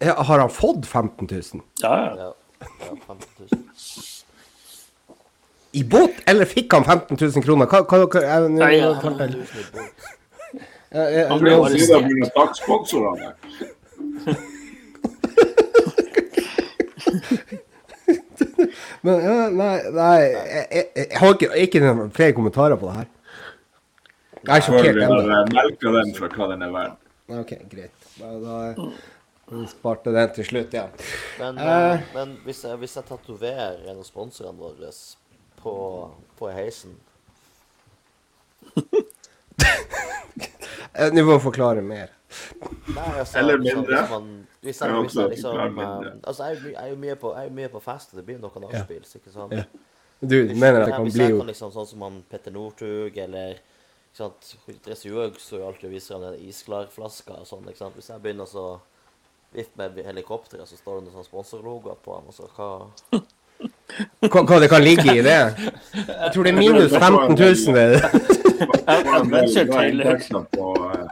[0.00, 1.62] Ja, har han fått 15 000?
[1.82, 2.30] Ja, ja.
[2.60, 3.48] Ja, ja 15 000.
[5.72, 7.66] I båt, eller fikk han 15 000 kroner?
[7.70, 8.88] Hva, hva, hva jeg, Nei, ja.
[8.90, 9.42] jeg- 15 000 i
[9.72, 9.82] bot.
[10.90, 12.02] jeg- jeg- Han ble arrestert.
[12.08, 13.30] begynner dagsponsorene.
[19.02, 22.96] Men, ja, nei, nei jeg, jeg, jeg har ikke, ikke noen flere kommentarer på det
[23.00, 23.08] her.
[24.40, 25.18] Jeg er sjokkert ennå.
[25.30, 26.98] har melka den for hva den er verdt.
[27.40, 27.94] Ok, greit.
[28.18, 28.52] Da, da
[29.50, 30.86] vi sparte den til slutt, ja.
[31.38, 34.90] Men, eh, men hvis jeg, hvis jeg tatoverer en av sponsorene våre
[35.62, 35.74] på,
[36.38, 36.96] på heisen
[40.94, 42.10] Eh, Nå må du forklare mer.
[42.90, 44.00] Nei, altså, Eller liksom, mindre.
[44.00, 44.26] Hvis man,
[44.60, 46.12] hvis jeg, hvis jeg liksom mindre.
[46.26, 48.24] Altså, jeg er jo my- jeg jo mye på, jeg er mye på fest, det
[48.26, 49.52] blir noen nachspiels, ikke sant?
[49.54, 49.64] Ja.
[50.20, 53.16] Du mener at det Ja, kan bli jeg jo liksom sånn som han Petter Northug,
[53.18, 54.50] eller ikke sant,
[54.82, 57.94] Therese Johaug så jo alltid og viser han den isklarflaska og sånn, ikke sant.
[57.94, 58.66] Hvis jeg begynner så
[59.54, 63.24] vifte med helikopteret, så står det noen sånn sponsorlogoer på han, og så hva
[64.30, 65.36] hva, hva det kan ligge i det.
[65.92, 67.74] Jeg tror det er minus 15 000.
[67.76, 68.00] det.
[68.86, 70.18] Adventure Taylor.
[70.54, 71.08] På, eh.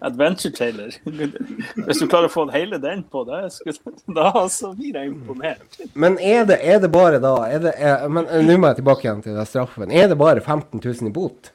[0.00, 0.94] Adventure Taylor.
[1.86, 3.46] Hvis du klarer å få hele den på, da,
[4.14, 5.80] da så blir jeg imponert.
[5.94, 8.82] Men er det, er det bare da er det, er, Men eh, nå må jeg
[8.82, 9.92] tilbake igjen til straffen.
[9.92, 11.52] Er det bare 15 000 i bot?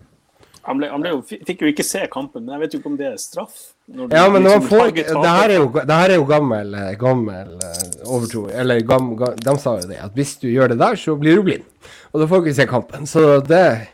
[0.64, 2.92] Han, ble, han ble jo, fikk jo ikke se kampen, men jeg vet jo ikke
[2.94, 3.56] om det er straff.
[3.92, 6.70] Når Ja, men når liksom får Det her er jo, det her er jo gammel,
[6.80, 8.46] eh, gammel eh, overtro.
[8.48, 11.36] Eller gam, ga- de sa jo det, at hvis du gjør det der, så blir
[11.36, 11.68] du blind.
[12.14, 13.10] Og da får du ikke se kampen.
[13.10, 13.90] Så det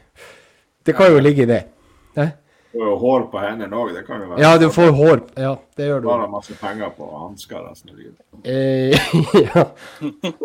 [0.86, 1.64] Det kan jo ligge i det.
[2.16, 2.30] Eh?
[2.72, 4.40] Du får jo hår på hendene òg, det kan jo være.
[4.42, 5.22] Ja, du får hår.
[5.38, 6.08] Ja, det gjør du.
[6.08, 8.22] Bare masse penger på hansker resten av livet.
[8.46, 8.94] Eh,
[9.50, 9.66] ja.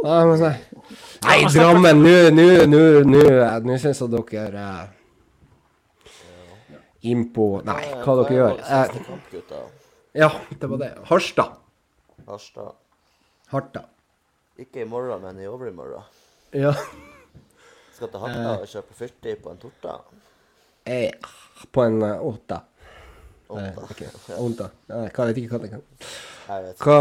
[0.08, 0.56] ja nei.
[1.52, 4.84] Drammen, nå syns jeg dere eh,
[7.04, 8.54] Innpå Nei, hva dere gjør.
[8.56, 9.62] Det er Eh, siste kamp, gutta?
[10.14, 10.90] ja, det var det.
[11.10, 11.56] Harstad.
[12.26, 12.74] Harstad.
[13.52, 13.82] Harta.
[14.58, 16.02] Ikke i morgen, men i overmorgen.
[16.54, 16.72] Ja.
[17.94, 19.98] Skal til Harstad og kjøpe fyrtid på en torta.
[20.86, 21.10] Eh,
[21.72, 22.60] på en uh, åtta.
[23.48, 23.82] Åtta.
[23.84, 24.02] ok.
[24.38, 24.70] Åtta.
[24.88, 25.82] Hva vet ikke hva det kan
[26.48, 26.74] Jeg.
[26.80, 26.96] Hva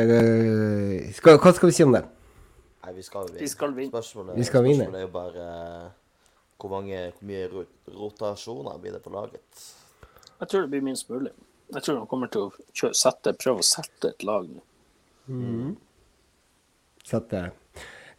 [0.00, 2.02] eh, skal, Hva skal vi si om det?
[2.84, 3.40] Nei, vi skal vinne.
[3.40, 3.90] Vi skal vinne.
[3.92, 4.84] Spørsmålet, Vi skal vinne.
[4.84, 5.46] spørsmålet er jo bare
[5.84, 5.90] eh,
[6.60, 7.66] hvor, mange, hvor mye
[7.96, 9.68] rotasjoner blir det på laget.
[10.40, 11.32] Jeg tror det blir minst mulig.
[11.70, 14.62] Jeg tror han kommer til å kjøre, sette, prøve å sette et lag nå.
[17.06, 17.42] Sette,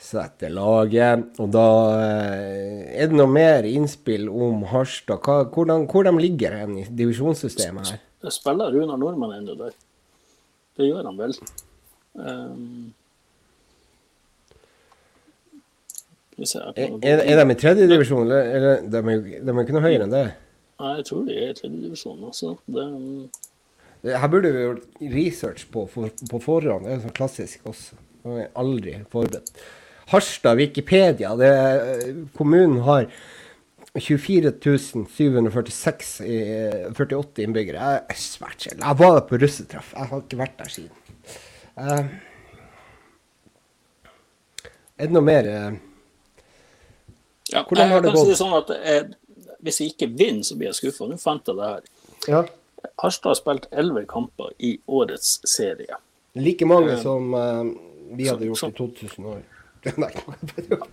[0.01, 1.25] sette laget.
[1.41, 1.67] Og da
[1.99, 5.19] eh, er det noe mer innspill om Harstad.
[5.25, 8.01] Hva, hvordan, hvor de ligger hen i divisjonssystemet her?
[8.21, 9.75] Det spiller Runar Nordmann ennå der.
[10.77, 11.35] Det gjør han vel.
[12.13, 12.93] Um,
[16.30, 19.21] skal vi se, jeg Er, er er de i tredje divisjon, eller, eller de er
[19.45, 20.23] de er ikke noe høyere enn det?
[20.81, 22.23] Nei, jeg tror de er i tredjedivisjon.
[22.25, 22.55] Altså.
[22.65, 23.27] Det, um,
[24.07, 26.87] Her burde vi gjort research på, for, på forhånd.
[26.87, 27.99] Det er sånn klassisk også.
[28.25, 29.53] Man er aldri forberedt.
[30.11, 31.35] Harstad, Wikipedia.
[31.37, 33.05] Det, er- kommunen har
[33.93, 34.53] 24
[35.11, 36.39] 746 i,
[36.95, 37.77] 48 innbyggere.
[37.93, 38.85] Jeg er svært sjelden.
[38.87, 39.93] Jeg var på russetreff.
[39.97, 40.97] Jeg har ikke vært der siden.
[41.77, 42.05] Uh,
[45.01, 45.71] er det noe mer eh,
[47.51, 48.31] ja, Hvordan har det gått?
[48.31, 49.03] si sånn at eh,
[49.61, 51.07] Hvis jeg ikke vinner, så blir jeg skuffa.
[51.09, 51.87] Nå fant jeg det her.
[52.31, 52.41] Ja.
[53.03, 55.99] Harstad har spilt elleve kamper i årets serie.
[56.39, 57.67] Like mange som uh,
[58.17, 59.41] vi hadde gjort i 2000 år.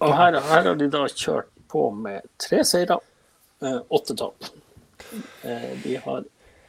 [0.05, 2.99] Og her, her har de da kjørt på med tre seire,
[3.65, 4.51] uh, åtte tap.
[5.43, 6.25] Eh, de har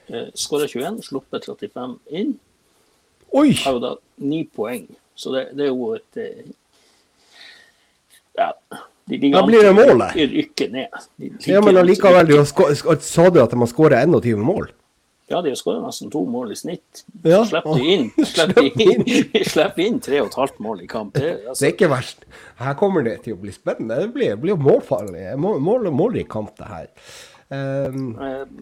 [0.08, 2.38] eh, skåra 21, sluppet 35 inn.
[3.32, 3.54] Oi!
[3.64, 3.92] Har jo da
[4.24, 6.56] ni poeng, så det, det er jo et eh,
[8.40, 8.54] Ja.
[9.10, 10.16] Da blir det målet.
[10.16, 11.08] Rykker ned.
[11.48, 14.70] Ja, men allikevel, du sa du at de har skåra 21 mål?
[15.30, 17.04] Ja, de har skåra nesten to mål i snitt.
[17.22, 17.44] Ja.
[17.44, 19.04] Så slipper de inn, slipper inn,
[19.54, 21.14] slipper inn tre og et halvt mål i kamp.
[21.14, 22.26] Det, Det er altså, ikke verst.
[22.62, 24.00] Her kommer det til å bli spennende.
[24.02, 25.28] Det blir, blir målfarlig.
[25.38, 26.90] Mål, mål, i kamp, det her.
[27.50, 28.12] Um,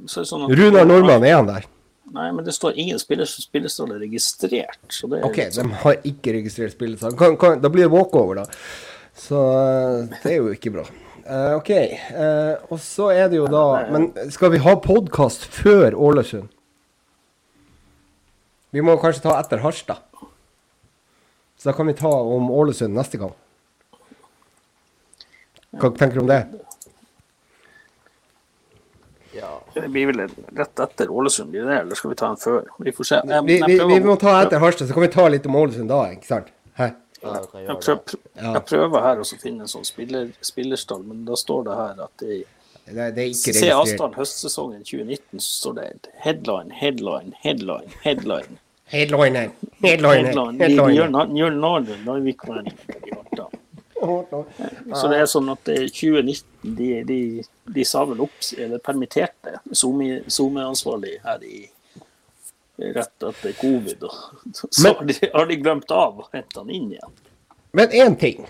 [0.07, 1.65] så sånn Runar Nordmann, er han der?
[2.15, 4.79] Nei, men det står ingen spiller, spillestall er registrert.
[4.95, 6.77] Så det er OK, sånn- de har ikke registrert
[7.39, 8.45] kan, da blir det walkover, da.
[9.17, 10.85] Så eh, det er jo ikke bra.
[11.27, 11.71] Uh, OK.
[12.13, 16.47] Uh, og så er det jo da Men skal vi ha podkast før Ålesund?
[18.71, 20.03] Vi må kanskje ta etter Harstad.
[21.57, 23.33] Så da kan vi ta om Ålesund neste gang.
[25.77, 26.41] Hva tenker du om det?
[29.35, 29.49] Ja.
[29.73, 32.69] Det blir vel rett etter Ålesund, blir det, eller skal vi ta en før?
[32.85, 33.19] Vi får se.
[33.25, 35.57] Jeg, Vi, jeg vi, vi må ta etter Harstad, så kan vi ta litt om
[35.59, 36.53] Ålesund da, ikke sant?
[36.77, 36.91] Hæ?
[37.21, 37.99] Jeg kan
[38.35, 42.23] Jeg, prøver her å finne en sånn spiller, spillerstall, men da står det her at
[42.23, 42.43] det
[42.87, 45.87] Det, det Se avstand høstsesongen 2019, så står det
[46.23, 48.59] headline, headline, headline, headline.
[48.87, 49.49] Headliner.
[49.83, 50.53] Headliner.
[50.55, 51.09] Headliner.
[54.95, 57.19] Så det er sånn at er 2019 de, de,
[57.75, 61.65] de sa vel opp, eller permitterte SoMe- SoMe-ansvarlig her i
[62.77, 64.03] rett etter covid.
[64.03, 67.11] Og, så Men- har, de, har de glemt av å hente han inn igjen.
[67.73, 68.45] Men én ting.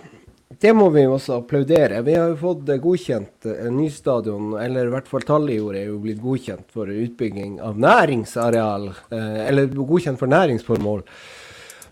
[0.59, 1.99] Det må vi også applaudere.
[2.01, 5.75] Vi har jo fått eh, godkjent eh, en ny stadion, eller i hvert fall Talljord
[5.75, 8.87] er jo blitt godkjent for utbygging av næringsareal.
[9.11, 11.03] eh, Eller godkjent for næringsformål.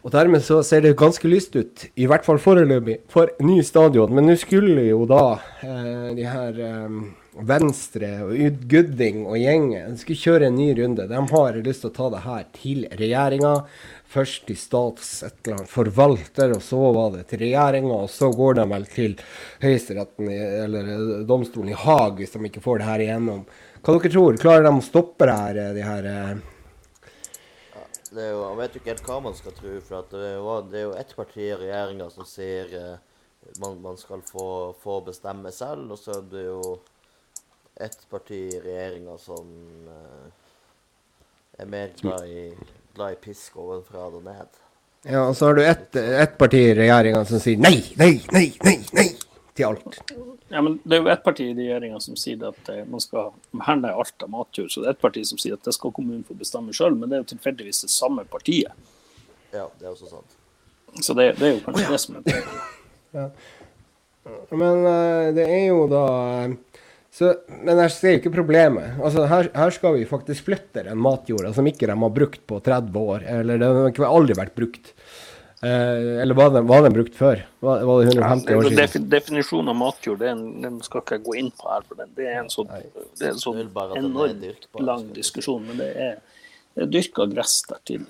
[0.05, 4.11] Og dermed så ser det ganske lyst ut, i hvert fall foreløpig, for ny stadion.
[4.13, 6.99] Men nå skulle jo da eh, de her eh,
[7.35, 11.03] Venstre og Gudding og gjengen skulle kjøre en ny runde.
[11.09, 13.51] De har lyst til å ta det her til regjeringa.
[14.15, 17.97] Først til stats et eller annet forvalter, og så var det til regjeringa.
[18.05, 19.17] Og så går de vel til
[19.65, 23.43] Høyesteretten, eller eh, domstolen i Haag, hvis de ikke får det her igjennom.
[23.81, 24.39] Hva dere tror?
[24.39, 26.33] Klarer de å stoppe det her, eh, de her eh,
[28.15, 29.75] Det er jo, Man vet jo ikke helt hva man skal tro.
[29.83, 32.71] for Det er jo, det er jo ett parti i regjeringa som sier
[33.59, 36.77] man, man skal få, få bestemme selv, og så er det jo
[37.75, 39.47] ett parti i regjeringa som
[39.87, 42.53] eh, er mer glad i,
[42.95, 44.61] glad i pisk ovenfra og ned.
[45.05, 48.47] Ja, og så har du ett et parti i regjeringa som sier nei, nei, nei,
[48.63, 49.09] nei, nei
[49.55, 49.99] til alt.
[50.49, 53.33] Ja, men Det er jo ett parti i regjeringa som sier at eh, man skal
[53.51, 54.71] verne alt av matjord.
[54.71, 57.09] Så det er ett parti som sier at det skal kommunen få bestemme sjøl, men
[57.09, 58.73] det er jo tilfeldigvis det samme partiet.
[59.51, 60.39] Ja, det er også sant.
[61.03, 63.31] Så det, det er jo kanskje det som er poenget.
[64.51, 66.05] Men eh, det er jo da
[67.15, 67.29] så,
[67.63, 68.97] Men jeg ser ikke problemet.
[68.99, 72.59] Altså, her, her skal vi faktisk flytte den matjorda som ikke de har brukt på
[72.65, 73.23] 30 år.
[73.39, 74.91] Eller den har aldri vært brukt.
[75.63, 77.39] Eh, eller var den, var den brukt før?
[77.63, 78.77] Var, var det 150 år siden?
[78.81, 81.81] Defi- Definisjonen av matjord den, den skal ikke jeg gå inn på her.
[81.87, 82.11] for den.
[82.19, 85.63] Det er en sånn, det er en sånn enormt lang diskusjon.
[85.71, 86.19] Men det er,
[86.75, 88.03] det er dyrka gress der til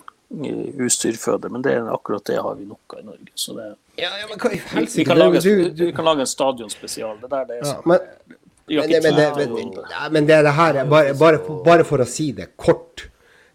[0.80, 1.50] husdyrføde.
[1.54, 3.32] Men det er akkurat det har vi nok av i Norge.
[3.36, 3.70] Så det,
[4.02, 5.06] Ja, ja, men hva i vi, helsike?
[5.08, 7.18] kan lage, Du- du- vi kan lage en stadionspesial.
[7.22, 7.86] Det der det er Ja, sånn.
[7.86, 9.16] men, Vi har men, men,
[9.54, 9.84] men, det.
[9.92, 13.10] ja, men det, det her er bare, bare, bare for å si det kort.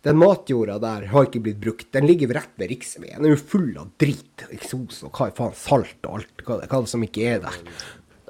[0.07, 1.89] Den matjorda der har ikke blitt brukt.
[1.93, 3.19] Den ligger rett ved riksveien.
[3.19, 6.81] Den er jo full av drit, eksos og hva faen, salt og alt hva, hva
[6.89, 7.59] som ikke er der.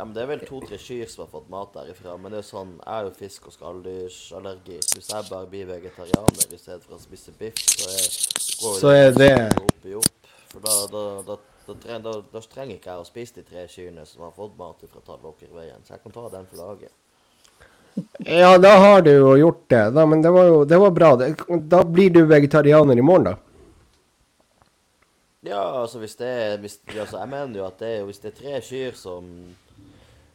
[0.00, 2.16] Ja, men Det er vel to-tre kyr som har fått mat derifra.
[2.16, 4.78] Men det er jo sånn, jeg er jo fisk- og skalldyrallergi.
[4.96, 8.06] Hvis jeg bare blir vegetarianer i stedet for å spise biff, så er,
[8.62, 10.30] går Så er det opp i opp.
[10.50, 11.36] For da, da, da,
[11.70, 14.56] da, treng, da, da trenger ikke jeg å spise de tre kyrne som har fått
[14.58, 15.84] mat fra Tallåkerveien.
[15.86, 16.96] Så jeg kan ta den for laget.
[18.18, 19.84] Ja, da har du jo gjort det.
[19.94, 21.12] Da, men det var jo det var bra.
[21.74, 23.36] Da blir du vegetarianer i morgen, da.
[25.46, 28.32] Ja, altså hvis det er hvis, altså, Jeg mener jo at det er, hvis det
[28.32, 29.30] er tre kyr som,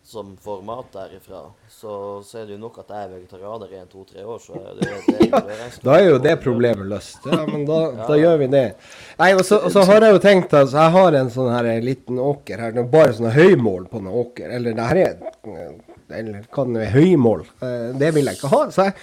[0.06, 3.80] som får mat derifra, så, så er det jo nok at jeg er vegetarianer i
[3.80, 4.38] en to-tre år.
[4.44, 7.26] Så det, det, det, det Da er jo det problemet løst.
[7.26, 7.80] Ja, men da,
[8.10, 8.64] da gjør vi det.
[9.18, 11.72] Nei, og så, og så har jeg jo tenkt altså, Jeg har en sånn her
[11.82, 12.76] liten åker her.
[12.78, 14.54] Det er bare sånne høymål på en åker.
[14.60, 15.18] Eller det her er
[16.14, 17.46] Eller hva det er, høymål.
[17.66, 18.64] Eh, Det vil jeg ikke ha.
[18.76, 18.98] Så jeg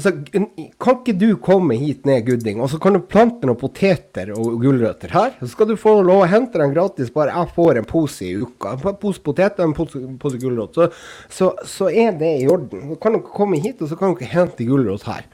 [0.00, 0.10] så,
[0.80, 4.54] kan ikke du komme hit ned, Gudding, og så kan du plante noen poteter og
[4.62, 5.34] gulrøtter her?
[5.42, 8.30] Så skal du få lov å hente dem gratis, bare jeg får en pose i
[8.40, 8.72] uka.
[8.72, 10.78] En pose poteter og en pose, pose gulrot.
[10.78, 10.88] Så,
[11.28, 12.94] så, så er det i orden.
[12.94, 15.28] Så kan dere komme hit, og så kan dere hente gulrot her.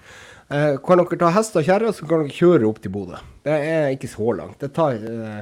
[0.50, 3.22] Eh, kan dere ta hest og kjerre, så kan dere kjøre opp til Bodø.
[3.46, 4.58] Det er ikke så langt.
[4.58, 5.40] Det tar eh,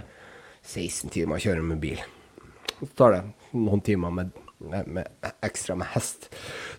[0.60, 2.04] 16 timer å kjøre med bil.
[2.82, 3.24] Så tar det
[3.56, 6.28] noen timer med, med, med ekstra med hest.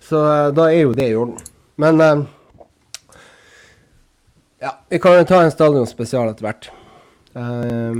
[0.05, 1.41] Så eh, da er jo det i orden.
[1.79, 2.23] Men eh,
[4.59, 6.69] ja, vi kan jo ta en stadionspesial etter hvert.
[7.37, 7.99] Eh,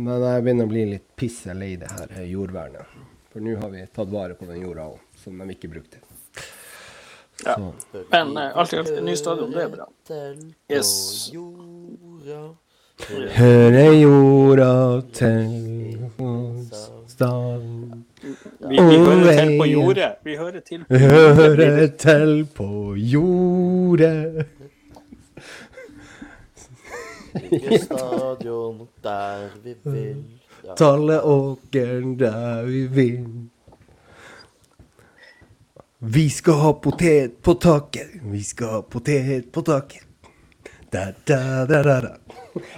[0.00, 2.94] men jeg begynner å bli litt pisse lei det her jordvernet.
[3.30, 6.00] For nå har vi tatt vare på den jorda òg, som de ikke brukte.
[7.44, 7.54] Ja.
[7.54, 7.72] Så.
[8.10, 9.86] Men uh, alt i alt, ny stadion, det er bra.
[10.72, 11.30] Yes.
[13.36, 14.72] Hører jorda
[15.16, 15.49] til
[18.70, 20.10] Vi, vi hører til på jordet.
[20.24, 24.46] Vi hører til på Hører til på jordet
[27.34, 30.24] Bygge stadion der vi vil.
[30.64, 30.74] Ja.
[30.76, 33.26] Talle åkeren der vi vil.
[36.00, 40.09] Vi skal ha potet på taket, vi skal ha potet på taket.
[40.90, 42.12] Da, da, da, da, da.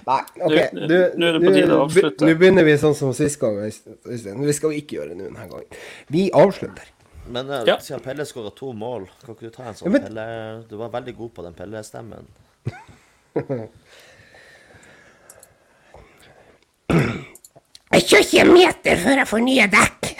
[0.06, 0.72] Nei, OK.
[0.76, 2.26] Nå- Du, nå er det på tide å avslutte.
[2.28, 3.56] Nå begynner vi sånn som sist gang.
[3.64, 5.78] Vi skal vi ikke gjøre nå denne gangen.
[6.12, 6.90] Vi avslutter.
[7.32, 7.78] Men uh, Ja.
[7.80, 10.76] siden Pelle skåra to mål, kan ikke du ta en sånn Ja, men- Pelle Du
[10.76, 12.26] var veldig god på den Pelle-stemmen.
[17.92, 20.12] Jeg kjører ikke en meter før jeg får nye dekk.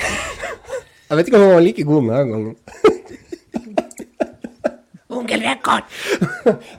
[1.13, 2.57] Jeg vet ikke om han var like god denne gangen.
[5.23, 5.89] Onkel Record!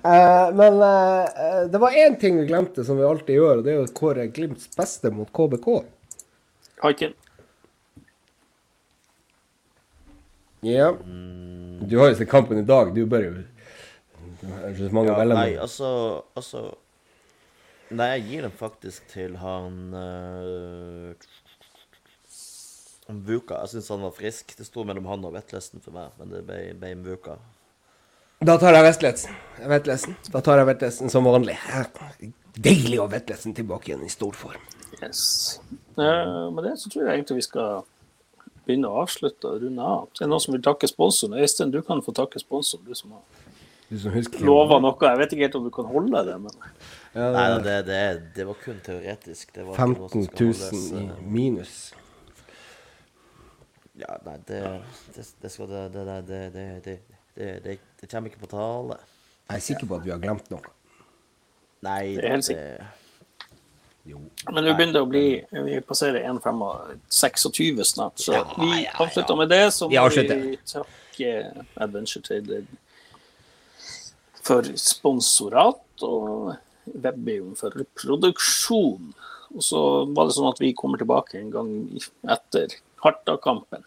[0.04, 3.72] Eh, men eh, det var én ting vi glemte, som vi alltid gjør, og det
[3.72, 5.68] er å kåre Glimts beste mot KBK.
[6.84, 7.14] Haiken.
[10.64, 10.90] Ja.
[11.88, 13.32] Du har jo sett kampen i dag, du bør jo
[14.44, 15.90] Det så mange å velge nei, altså,
[16.36, 16.66] altså
[17.94, 21.12] Nei, jeg gir den faktisk til han uh,
[23.14, 23.60] Mvuka.
[23.62, 24.56] Jeg syns han var frisk.
[24.58, 27.38] Det sto mellom han og Vetlesen for meg, men det ble, ble Mvuka.
[28.44, 29.36] Da tar jeg Vestlesen.
[29.72, 30.16] Vetlesen.
[30.34, 31.56] Da tar jeg Vetlesen som vanlig.
[32.60, 34.64] Deilig å ha Vetlesen tilbake igjen i stor form.
[35.00, 35.62] Yes.
[35.96, 37.86] Uh, med det så tror jeg egentlig vi skal
[38.66, 40.10] begynne å avslutte og runde av.
[40.12, 41.38] Det er noen som vil takke sponsoren.
[41.40, 43.24] Øystein, du kan få takke sponsoren, du som har
[43.90, 44.96] Du som lova noe.
[45.00, 46.62] Jeg vet ikke helt om du kan holde det, men
[47.14, 49.56] Ja, Nei, det er det, det, det var kun teoretisk.
[49.56, 51.76] Det var ikke noe 15 som skal 000 holdes, i eh, minus.
[54.04, 54.64] Ja, nei, det,
[55.16, 57.02] det, det skal det Det, det, det,
[57.36, 59.00] det, det, det, kommer ikke på tale.
[59.50, 60.74] Jeg er sikker på at vi har glemt noe.
[61.84, 62.52] Nei, Det er helt
[64.08, 64.20] Jo.
[64.52, 65.26] Men nå begynner det å bli
[65.64, 69.66] Vi passerer 1,26 snart, så vi avslutter med det.
[69.72, 71.30] Så Vi må vi takke
[71.80, 72.66] Adventure Trader
[74.44, 79.14] for sponsorat og Webbium for produksjon.
[79.54, 79.80] Og så
[80.12, 81.72] var det sånn at vi kommer tilbake en gang
[82.36, 83.86] etter Harta-kampen.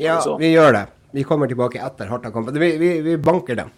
[0.00, 0.84] Ja, vi gjør det.
[1.14, 2.56] Vi kommer tilbake etter Harta-kampen.
[2.58, 3.68] Vi, vi, vi banker dem.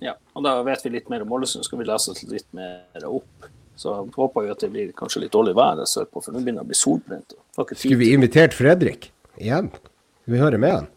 [0.00, 3.04] Ja, og da vet vi litt mer om Ålesund, skal vi lese oss litt mer
[3.04, 3.48] opp.
[3.76, 6.68] Så håper vi at det blir kanskje litt dårlig vær sørpå, for nå begynner det
[6.68, 7.36] å bli solbrent.
[7.74, 9.68] Skulle vi invitert Fredrik igjen?
[10.22, 10.88] Skal vi høre med han?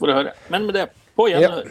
[0.00, 0.34] Får jeg høre.
[0.54, 1.68] Men med det, på gjenhør.